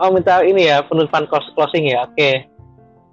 Oh, 0.00 0.08
minta 0.08 0.40
ini 0.40 0.64
ya 0.64 0.80
penutupan 0.80 1.28
closing 1.28 1.84
ya. 1.92 2.08
Oke. 2.08 2.16
Okay. 2.16 2.34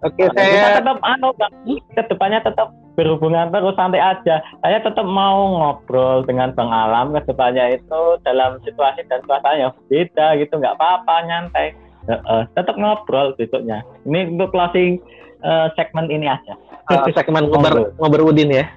Oke, 0.05 0.29
okay, 0.29 0.29
nah, 0.29 0.45
saya 0.45 0.77
tetap 0.77 0.97
anu 1.01 1.29
Bang, 1.33 1.53
ke 1.65 2.01
depannya 2.05 2.39
tetap 2.45 2.69
berhubungan 2.93 3.49
terus 3.49 3.73
santai 3.73 3.97
aja. 3.97 4.45
Saya 4.61 4.77
tetap 4.85 5.05
mau 5.09 5.57
ngobrol 5.57 6.21
dengan 6.21 6.53
Bang 6.53 6.69
Alam 6.69 7.17
ke 7.17 7.25
depannya 7.25 7.81
itu 7.81 8.01
dalam 8.21 8.61
situasi 8.61 9.09
dan 9.09 9.25
suasana 9.25 9.57
yang 9.57 9.73
beda 9.89 10.37
gitu, 10.37 10.53
nggak 10.61 10.77
apa-apa 10.77 11.15
nyantai 11.25 11.73
uh, 12.09 12.45
tetap 12.53 12.77
ngobrol 12.77 13.33
besoknya. 13.41 13.81
Ini 14.05 14.37
untuk 14.37 14.53
closing 14.53 15.01
uh, 15.41 15.73
segmen 15.73 16.13
ini 16.13 16.29
aja. 16.29 16.53
Uh, 16.93 17.09
segmen 17.17 17.49
ngobrol 17.49 17.89
ngobrol 17.97 18.29
Udin 18.29 18.53
ya. 18.53 18.69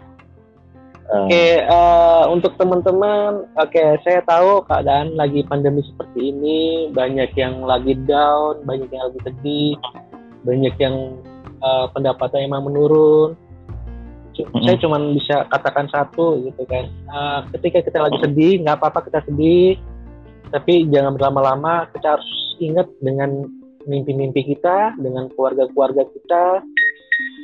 Uh. 1.10 1.26
Oke, 1.26 1.34
okay, 1.34 1.52
uh, 1.66 2.30
untuk 2.30 2.54
teman-teman, 2.54 3.50
oke, 3.58 3.74
okay, 3.74 3.98
saya 4.06 4.22
tahu 4.24 4.62
keadaan 4.70 5.18
lagi 5.18 5.42
pandemi 5.42 5.82
seperti 5.82 6.30
ini, 6.30 6.86
banyak 6.94 7.34
yang 7.34 7.66
lagi 7.66 7.98
down, 8.06 8.62
banyak 8.62 8.86
yang 8.94 9.10
lagi 9.10 9.20
sedih, 9.26 9.74
banyak 10.44 10.74
yang 10.80 11.20
uh, 11.60 11.86
pendapatannya 11.92 12.48
emang 12.48 12.68
menurun. 12.68 13.36
C 14.36 14.42
mm 14.42 14.46
-hmm. 14.46 14.62
Saya 14.64 14.76
cuma 14.80 14.96
bisa 15.12 15.36
katakan 15.50 15.86
satu 15.90 16.38
gitu 16.46 16.62
kan, 16.68 16.86
uh, 17.10 17.40
ketika 17.58 17.82
kita 17.82 17.98
lagi 17.98 18.18
sedih, 18.22 18.62
nggak 18.62 18.78
apa-apa 18.78 19.10
kita 19.10 19.20
sedih, 19.26 19.74
tapi 20.50 20.86
jangan 20.90 21.14
berlama-lama, 21.14 21.86
kita 21.94 22.18
harus 22.18 22.30
ingat 22.58 22.86
dengan 22.98 23.46
mimpi-mimpi 23.86 24.54
kita, 24.54 24.98
dengan 24.98 25.30
keluarga-keluarga 25.32 26.04
kita. 26.10 26.44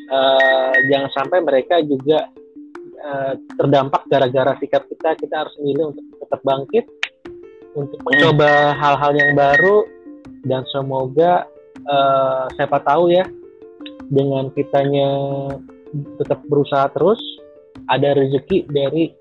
Uh, 0.07 0.75
jangan 0.87 1.11
sampai 1.19 1.43
mereka 1.43 1.83
juga 1.83 2.31
uh, 3.03 3.35
terdampak 3.59 4.07
gara-gara 4.07 4.55
sikap 4.63 4.87
kita. 4.87 5.19
Kita 5.19 5.35
harus 5.47 5.55
milih 5.63 5.95
untuk 5.95 6.07
tetap 6.23 6.41
bangkit, 6.47 6.85
untuk 7.75 7.99
mencoba 8.07 8.75
hal-hal 8.79 9.13
yang 9.19 9.33
baru, 9.35 9.87
dan 10.47 10.63
semoga 10.71 11.47
uh, 11.89 12.47
siapa 12.55 12.83
tahu 12.83 13.11
ya, 13.15 13.25
dengan 14.11 14.51
kitanya 14.55 15.09
tetap 16.21 16.43
berusaha 16.47 16.91
terus, 16.93 17.19
ada 17.89 18.15
rezeki 18.19 18.67
dari 18.71 19.15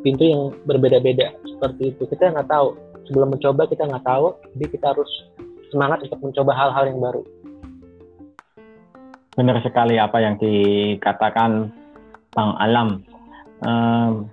pintu 0.00 0.24
yang 0.24 0.42
berbeda-beda 0.64 1.32
seperti 1.44 1.92
itu. 1.92 2.02
Kita 2.08 2.32
nggak 2.32 2.48
tahu. 2.48 2.76
Sebelum 3.08 3.34
mencoba 3.36 3.66
kita 3.66 3.84
nggak 3.90 4.06
tahu. 4.06 4.32
Jadi 4.56 4.66
kita 4.78 4.94
harus 4.94 5.10
semangat 5.74 6.02
untuk 6.06 6.20
mencoba 6.22 6.52
hal-hal 6.56 6.84
yang 6.88 7.00
baru. 7.02 7.22
Benar 9.34 9.56
sekali 9.62 9.96
apa 9.96 10.18
yang 10.20 10.34
dikatakan 10.40 11.70
Bang 12.34 12.52
Alam. 12.58 13.02
Ehm, 13.66 14.30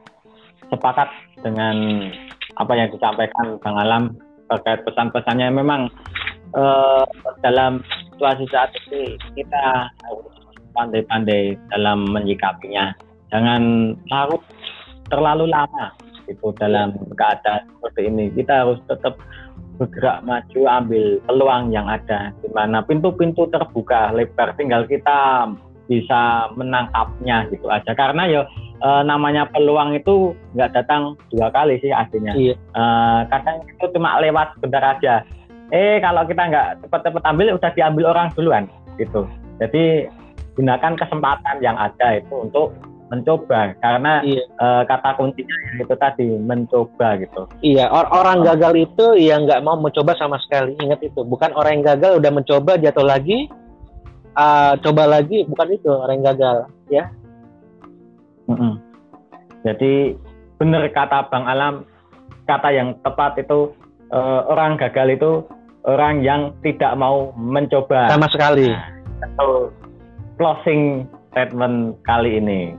sepakat 0.72 1.10
dengan 1.44 2.08
apa 2.58 2.74
yang 2.74 2.90
disampaikan 2.94 3.60
Bang 3.62 3.78
Alam 3.78 4.04
terkait 4.48 4.86
pesan-pesannya. 4.88 5.52
Memang 5.52 5.92
eh, 6.58 7.06
dalam 7.46 7.86
situasi 8.14 8.50
saat 8.50 8.74
ini 8.90 9.14
kita 9.38 9.94
harus 9.94 10.34
pandai-pandai 10.74 11.58
dalam 11.74 12.10
menyikapinya. 12.10 12.94
Jangan 13.30 13.94
larut 14.10 14.42
terlalu 15.14 15.50
lama 15.50 15.94
itu 16.28 16.52
dalam 16.58 16.98
keadaan 17.16 17.70
seperti 17.78 18.02
ini. 18.10 18.26
Kita 18.34 18.66
harus 18.66 18.82
tetap 18.90 19.18
bergerak 19.78 20.26
maju 20.26 20.62
ambil 20.66 21.22
peluang 21.30 21.70
yang 21.70 21.86
ada 21.86 22.34
di 22.42 22.50
mana 22.50 22.82
pintu-pintu 22.82 23.46
terbuka 23.54 24.10
lebar 24.10 24.58
tinggal 24.58 24.84
kita 24.90 25.54
bisa 25.88 26.52
menangkapnya 26.60 27.48
gitu 27.48 27.72
aja 27.72 27.96
karena 27.96 28.28
ya 28.28 28.42
e, 28.84 28.90
namanya 29.08 29.48
peluang 29.48 29.96
itu 29.96 30.36
nggak 30.52 30.76
datang 30.76 31.16
dua 31.32 31.48
kali 31.54 31.80
sih 31.80 31.96
aslinya 31.96 32.36
iya. 32.36 32.56
e, 32.76 32.84
kadang 33.32 33.64
itu 33.64 33.86
cuma 33.96 34.20
lewat 34.20 34.52
sebentar 34.60 34.84
aja 34.84 35.24
eh 35.74 36.00
kalau 36.00 36.24
kita 36.24 36.44
nggak 36.48 36.68
cepat-cepat 36.86 37.24
ambil 37.28 37.56
udah 37.56 37.72
diambil 37.76 38.06
orang 38.16 38.28
duluan 38.36 38.64
gitu 38.96 39.28
jadi 39.60 40.08
gunakan 40.58 40.94
kesempatan 40.98 41.62
yang 41.62 41.78
ada 41.78 42.18
itu 42.18 42.34
untuk 42.34 42.74
mencoba 43.08 43.72
karena 43.80 44.20
iya. 44.24 44.44
uh, 44.60 44.84
kata 44.84 45.16
kuncinya 45.16 45.80
itu 45.80 45.96
tadi 45.96 46.28
mencoba 46.28 47.16
gitu. 47.24 47.48
Iya, 47.64 47.88
or 47.88 48.04
orang 48.12 48.44
gagal 48.44 48.74
itu 48.76 49.16
yang 49.16 49.48
nggak 49.48 49.64
mau 49.64 49.80
mencoba 49.80 50.12
sama 50.20 50.36
sekali. 50.44 50.76
Ingat 50.84 51.00
itu, 51.08 51.24
bukan 51.24 51.56
orang 51.56 51.80
yang 51.80 51.96
gagal 51.96 52.20
udah 52.20 52.32
mencoba 52.36 52.76
jatuh 52.76 53.08
lagi, 53.08 53.48
uh, 54.36 54.76
coba 54.84 55.08
lagi, 55.08 55.48
bukan 55.48 55.68
itu 55.72 55.88
orang 55.88 56.20
yang 56.20 56.28
gagal, 56.36 56.58
ya. 56.92 57.04
Mm 58.52 58.56
-hmm. 58.56 58.74
Jadi 59.64 59.94
benar 60.60 60.84
kata 60.92 61.32
Bang 61.32 61.48
Alam, 61.48 61.88
kata 62.44 62.76
yang 62.76 62.96
tepat 63.04 63.40
itu 63.40 63.72
uh, 64.12 64.42
orang 64.52 64.76
gagal 64.76 65.16
itu 65.16 65.32
orang 65.88 66.22
yang 66.22 66.52
tidak 66.62 66.94
mau 67.00 67.32
mencoba 67.40 68.12
sama 68.12 68.28
sekali. 68.28 68.70
Nah, 68.70 69.72
closing 70.38 71.08
statement 71.32 71.98
kali 72.04 72.38
ini. 72.38 72.76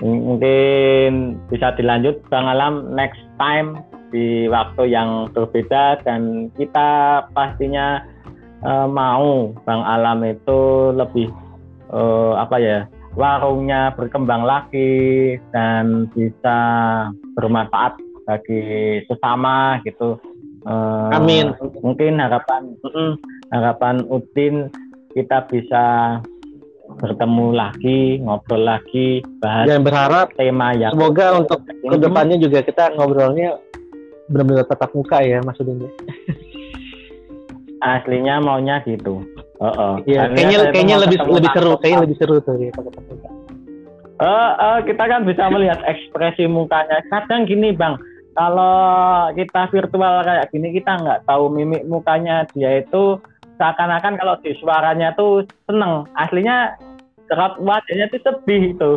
Mungkin 0.00 1.36
bisa 1.52 1.76
dilanjut 1.76 2.24
Bang 2.32 2.48
Alam 2.48 2.96
next 2.96 3.20
time 3.36 3.84
di 4.08 4.48
waktu 4.48 4.88
yang 4.88 5.28
berbeda 5.36 6.00
dan 6.08 6.48
kita 6.56 7.22
pastinya 7.36 8.00
uh, 8.64 8.88
mau 8.88 9.52
Bang 9.68 9.84
Alam 9.84 10.24
itu 10.24 10.90
lebih 10.96 11.28
uh, 11.92 12.40
apa 12.40 12.56
ya 12.56 12.78
warungnya 13.12 13.92
berkembang 13.92 14.46
lagi 14.46 15.36
dan 15.52 16.08
bisa 16.14 16.58
bermanfaat 17.36 17.98
bagi 18.24 19.02
sesama 19.04 19.82
gitu. 19.84 20.16
Uh, 20.68 21.08
Amin. 21.16 21.56
Mungkin 21.80 22.20
harapan 22.20 22.76
harapan 23.48 24.04
Udin 24.12 24.68
kita 25.16 25.48
bisa 25.48 26.18
bertemu 27.00 27.46
lagi, 27.54 28.18
ngobrol 28.18 28.66
lagi, 28.66 29.22
bahas 29.38 29.70
dan 29.70 29.86
berharap 29.86 30.34
tema 30.34 30.74
yang 30.74 30.90
semoga 30.90 31.38
untuk 31.38 31.62
ke 31.64 31.96
depannya 31.96 32.36
juga 32.42 32.66
kita 32.66 32.98
ngobrolnya 32.98 33.56
benar-benar 34.26 34.66
tetap 34.66 34.90
muka 34.92 35.22
ya 35.22 35.38
maksudnya. 35.42 35.86
Aslinya 37.80 38.44
maunya 38.44 38.84
gitu. 38.84 39.24
Oh, 39.60 39.72
oh. 39.72 39.94
Ya, 40.04 40.28
kayaknya 40.28 40.72
kayaknya 40.72 40.96
lebih 41.00 41.18
lebih 41.24 41.50
seru, 41.56 41.72
kayaknya 41.80 42.00
lebih 42.04 42.16
seru 42.20 42.36
tuh 42.42 42.56
ya 42.58 42.72
muka. 42.76 43.30
Uh, 44.20 44.52
uh, 44.60 44.78
kita 44.84 45.00
kan 45.00 45.24
bisa 45.24 45.48
melihat 45.48 45.80
ekspresi 45.88 46.44
mukanya. 46.44 47.00
Kadang 47.08 47.48
gini 47.48 47.72
bang, 47.72 47.96
kalau 48.34 49.30
kita 49.34 49.62
virtual 49.74 50.14
kayak 50.22 50.48
gini 50.54 50.68
kita 50.78 50.92
nggak 51.02 51.26
tahu 51.26 51.50
mimik 51.50 51.82
mukanya 51.90 52.46
dia 52.54 52.82
itu 52.82 53.18
seakan-akan 53.58 54.16
kalau 54.16 54.34
di 54.40 54.54
suaranya 54.58 55.12
tuh 55.18 55.44
seneng. 55.66 56.06
Aslinya 56.16 56.78
serat 57.26 57.58
wajahnya 57.60 58.06
tuh 58.14 58.20
sedih 58.22 58.62
itu. 58.74 58.92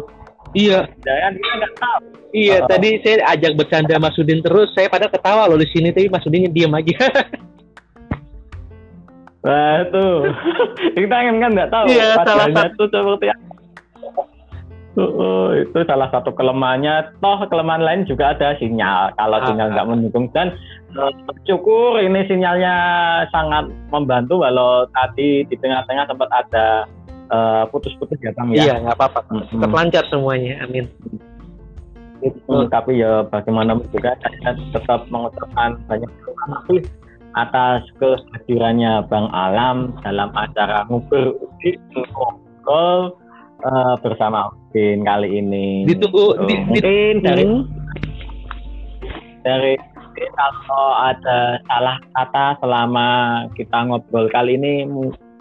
Iya. 0.54 0.86
Jangan 1.02 1.34
kita 1.36 1.54
nggak 1.60 1.76
tahu. 1.82 2.04
Iya 2.34 2.58
oh. 2.62 2.68
tadi 2.70 2.90
saya 3.02 3.26
ajak 3.38 3.52
bercanda 3.58 3.96
Mas 4.02 4.18
Udin 4.18 4.42
terus 4.42 4.70
saya 4.74 4.90
pada 4.90 5.10
ketawa 5.10 5.50
loh 5.50 5.58
di 5.58 5.70
sini 5.70 5.90
tapi 5.94 6.10
Mas 6.10 6.26
Udin 6.26 6.50
diam 6.54 6.74
aja. 6.74 6.98
Nah 9.44 9.84
itu. 9.84 10.08
Kita 11.04 11.16
kan 11.20 11.36
nggak 11.36 11.68
tahu 11.68 11.92
iya, 11.92 12.16
salah 12.24 12.48
satu. 12.48 12.88
seperti 12.88 13.28
apa 13.28 14.24
Uh, 14.94 15.58
itu 15.58 15.82
salah 15.90 16.06
satu 16.14 16.30
kelemahannya. 16.38 17.18
Toh 17.18 17.42
kelemahan 17.50 17.82
lain 17.82 18.02
juga 18.06 18.38
ada 18.38 18.54
sinyal. 18.62 19.10
Kalau 19.18 19.38
ah, 19.42 19.46
sinyal 19.50 19.74
nggak 19.74 19.90
mendukung 19.90 20.30
dan 20.38 20.54
uh, 20.94 21.10
syukur 21.50 21.98
ini 21.98 22.22
sinyalnya 22.30 22.76
sangat 23.34 23.74
membantu. 23.90 24.46
Walau 24.46 24.86
tadi 24.94 25.50
di 25.50 25.56
tengah-tengah 25.58 26.06
sempat 26.06 26.30
ada 26.30 26.86
uh, 27.34 27.66
putus-putus 27.74 28.22
ya 28.22 28.30
bang 28.38 28.54
ya. 28.54 28.64
Iya 28.70 28.76
nggak 28.86 28.98
apa-apa. 29.02 29.20
Hmm. 29.34 29.50
Tetap 29.50 29.72
lancar 29.74 30.04
semuanya. 30.14 30.62
Amin. 30.62 30.86
Itu, 32.22 32.38
hmm. 32.46 32.70
Tapi 32.70 33.02
ya 33.02 33.26
bagaimana 33.26 33.74
juga 33.90 34.14
saya 34.22 34.54
tetap 34.78 35.10
mengucapkan 35.10 35.82
banyak 35.90 36.12
terima 36.22 36.46
kasih 36.62 36.82
atas 37.34 37.82
kehadirannya 37.98 39.10
Bang 39.10 39.26
Alam 39.34 39.98
dalam 40.06 40.30
acara 40.38 40.86
nguber 40.86 41.34
ngobrol 42.14 43.18
uh, 43.64 43.96
bersama 44.04 44.52
Udin 44.52 45.08
kali 45.08 45.40
ini. 45.40 45.88
Ditunggu 45.88 46.38
so, 46.38 46.44
di, 46.46 46.56
mungkin 46.68 47.14
di, 47.20 47.26
dari 47.26 47.44
hmm. 47.48 47.62
dari 49.44 49.74
kalau 50.70 50.94
ada 50.94 51.58
salah 51.66 51.98
kata 52.14 52.46
selama 52.62 53.08
kita 53.58 53.78
ngobrol 53.90 54.30
kali 54.30 54.56
ini 54.56 54.86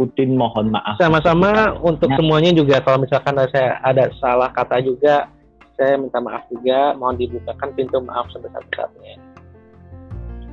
Udin 0.01 0.35
mohon 0.35 0.73
maaf. 0.73 0.99
Sama-sama 0.99 1.77
untuk 1.85 2.11
ya. 2.11 2.17
semuanya 2.19 2.51
juga 2.57 2.81
kalau 2.83 3.05
misalkan 3.05 3.39
saya 3.53 3.79
ada 3.85 4.09
salah 4.19 4.51
kata 4.51 4.83
juga 4.83 5.29
saya 5.77 6.01
minta 6.01 6.19
maaf 6.19 6.43
juga 6.51 6.97
mohon 6.97 7.21
dibukakan 7.21 7.71
pintu 7.77 8.01
maaf 8.03 8.27
sebesar-besarnya. 8.33 9.15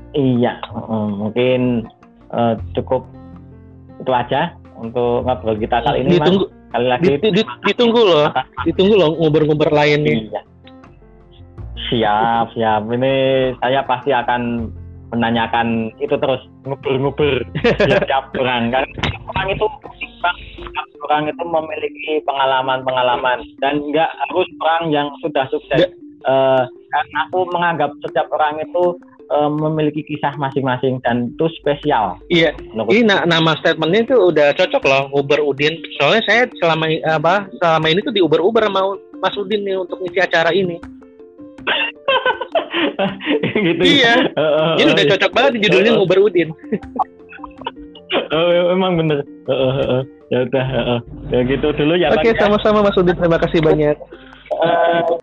Iya, 0.10 0.58
mungkin 1.22 1.86
uh, 2.34 2.58
cukup 2.74 3.06
itu 4.02 4.10
aja 4.10 4.58
untuk 4.80 5.22
ngobrol 5.28 5.60
kita 5.60 5.86
kali 5.86 6.02
ini. 6.02 6.18
Ditunggu, 6.18 6.50
Mas. 6.50 6.59
Kali 6.70 6.86
lagi 6.86 7.18
di, 7.18 7.30
di, 7.34 7.42
ditunggu 7.66 8.02
loh, 8.02 8.28
ditunggu 8.62 8.94
loh 8.94 9.10
ngobrol-ngobrol 9.18 9.74
lain 9.74 10.06
nih. 10.06 10.18
Iya. 10.30 10.42
Siap, 11.90 12.46
siap. 12.54 12.82
Ini 12.94 13.14
saya 13.58 13.82
pasti 13.90 14.14
akan 14.14 14.70
menanyakan 15.10 15.90
itu 15.98 16.14
terus 16.22 16.38
nguber-nguber 16.70 17.42
siap 18.06 18.30
orang 18.38 18.70
kan 18.70 18.86
orang 19.34 19.48
itu 19.58 19.66
orang 21.10 21.24
itu 21.26 21.44
memiliki 21.50 22.22
pengalaman-pengalaman 22.30 23.42
dan 23.58 23.82
nggak 23.90 24.06
harus 24.06 24.48
orang 24.62 24.84
yang 24.94 25.08
sudah 25.26 25.50
sukses. 25.50 25.90
Uh, 26.28 26.68
karena 26.92 27.18
aku 27.32 27.48
menganggap 27.50 27.90
setiap 28.04 28.28
orang 28.36 28.60
itu 28.60 29.00
uh, 29.30 29.50
memiliki 29.50 30.04
kisah 30.06 30.34
masing-masing 30.36 31.00
dan 31.06 31.32
itu 31.34 31.48
spesial. 31.62 32.18
Iya. 32.30 32.54
Ini 32.76 33.06
na 33.06 33.26
nama 33.26 33.56
statementnya 33.62 34.02
itu 34.10 34.16
udah 34.18 34.54
cocok 34.58 34.84
loh 34.86 35.10
Uber 35.16 35.40
Udin. 35.42 35.78
Soalnya 35.98 36.22
saya 36.26 36.42
selama 36.60 36.90
apa 37.06 37.48
selama 37.62 37.88
ini 37.90 38.02
tuh 38.04 38.14
di 38.14 38.22
Uber 38.22 38.42
Uber 38.42 38.70
mau 38.70 38.98
Mas 39.22 39.38
Udin 39.38 39.66
nih 39.66 39.78
untuk 39.80 40.02
ngisi 40.02 40.20
acara 40.20 40.52
ini. 40.52 40.78
gitu. 43.66 43.82
Ya? 43.82 43.86
Iya. 43.86 44.14
Uh, 44.36 44.76
ini 44.82 44.90
udah 44.94 45.06
cocok 45.16 45.32
banget 45.32 45.52
judulnya 45.70 45.94
uh, 45.96 46.04
Uber 46.04 46.20
Udin. 46.20 46.50
oh, 48.36 48.50
emang 48.74 48.98
bener. 48.98 49.24
Uh, 49.46 49.54
uh, 49.54 49.80
uh. 50.02 50.04
Ya 50.30 50.46
udah, 50.46 50.66
uh, 50.66 50.90
uh. 50.98 51.00
ya 51.34 51.40
gitu 51.46 51.74
dulu 51.74 51.98
ya. 51.98 52.14
Oke, 52.14 52.30
okay, 52.30 52.34
sama-sama 52.38 52.86
Mas 52.86 52.98
Udin. 52.98 53.18
Terima 53.18 53.40
kasih 53.42 53.62
banyak. 53.62 53.98
Uh, 54.60 55.18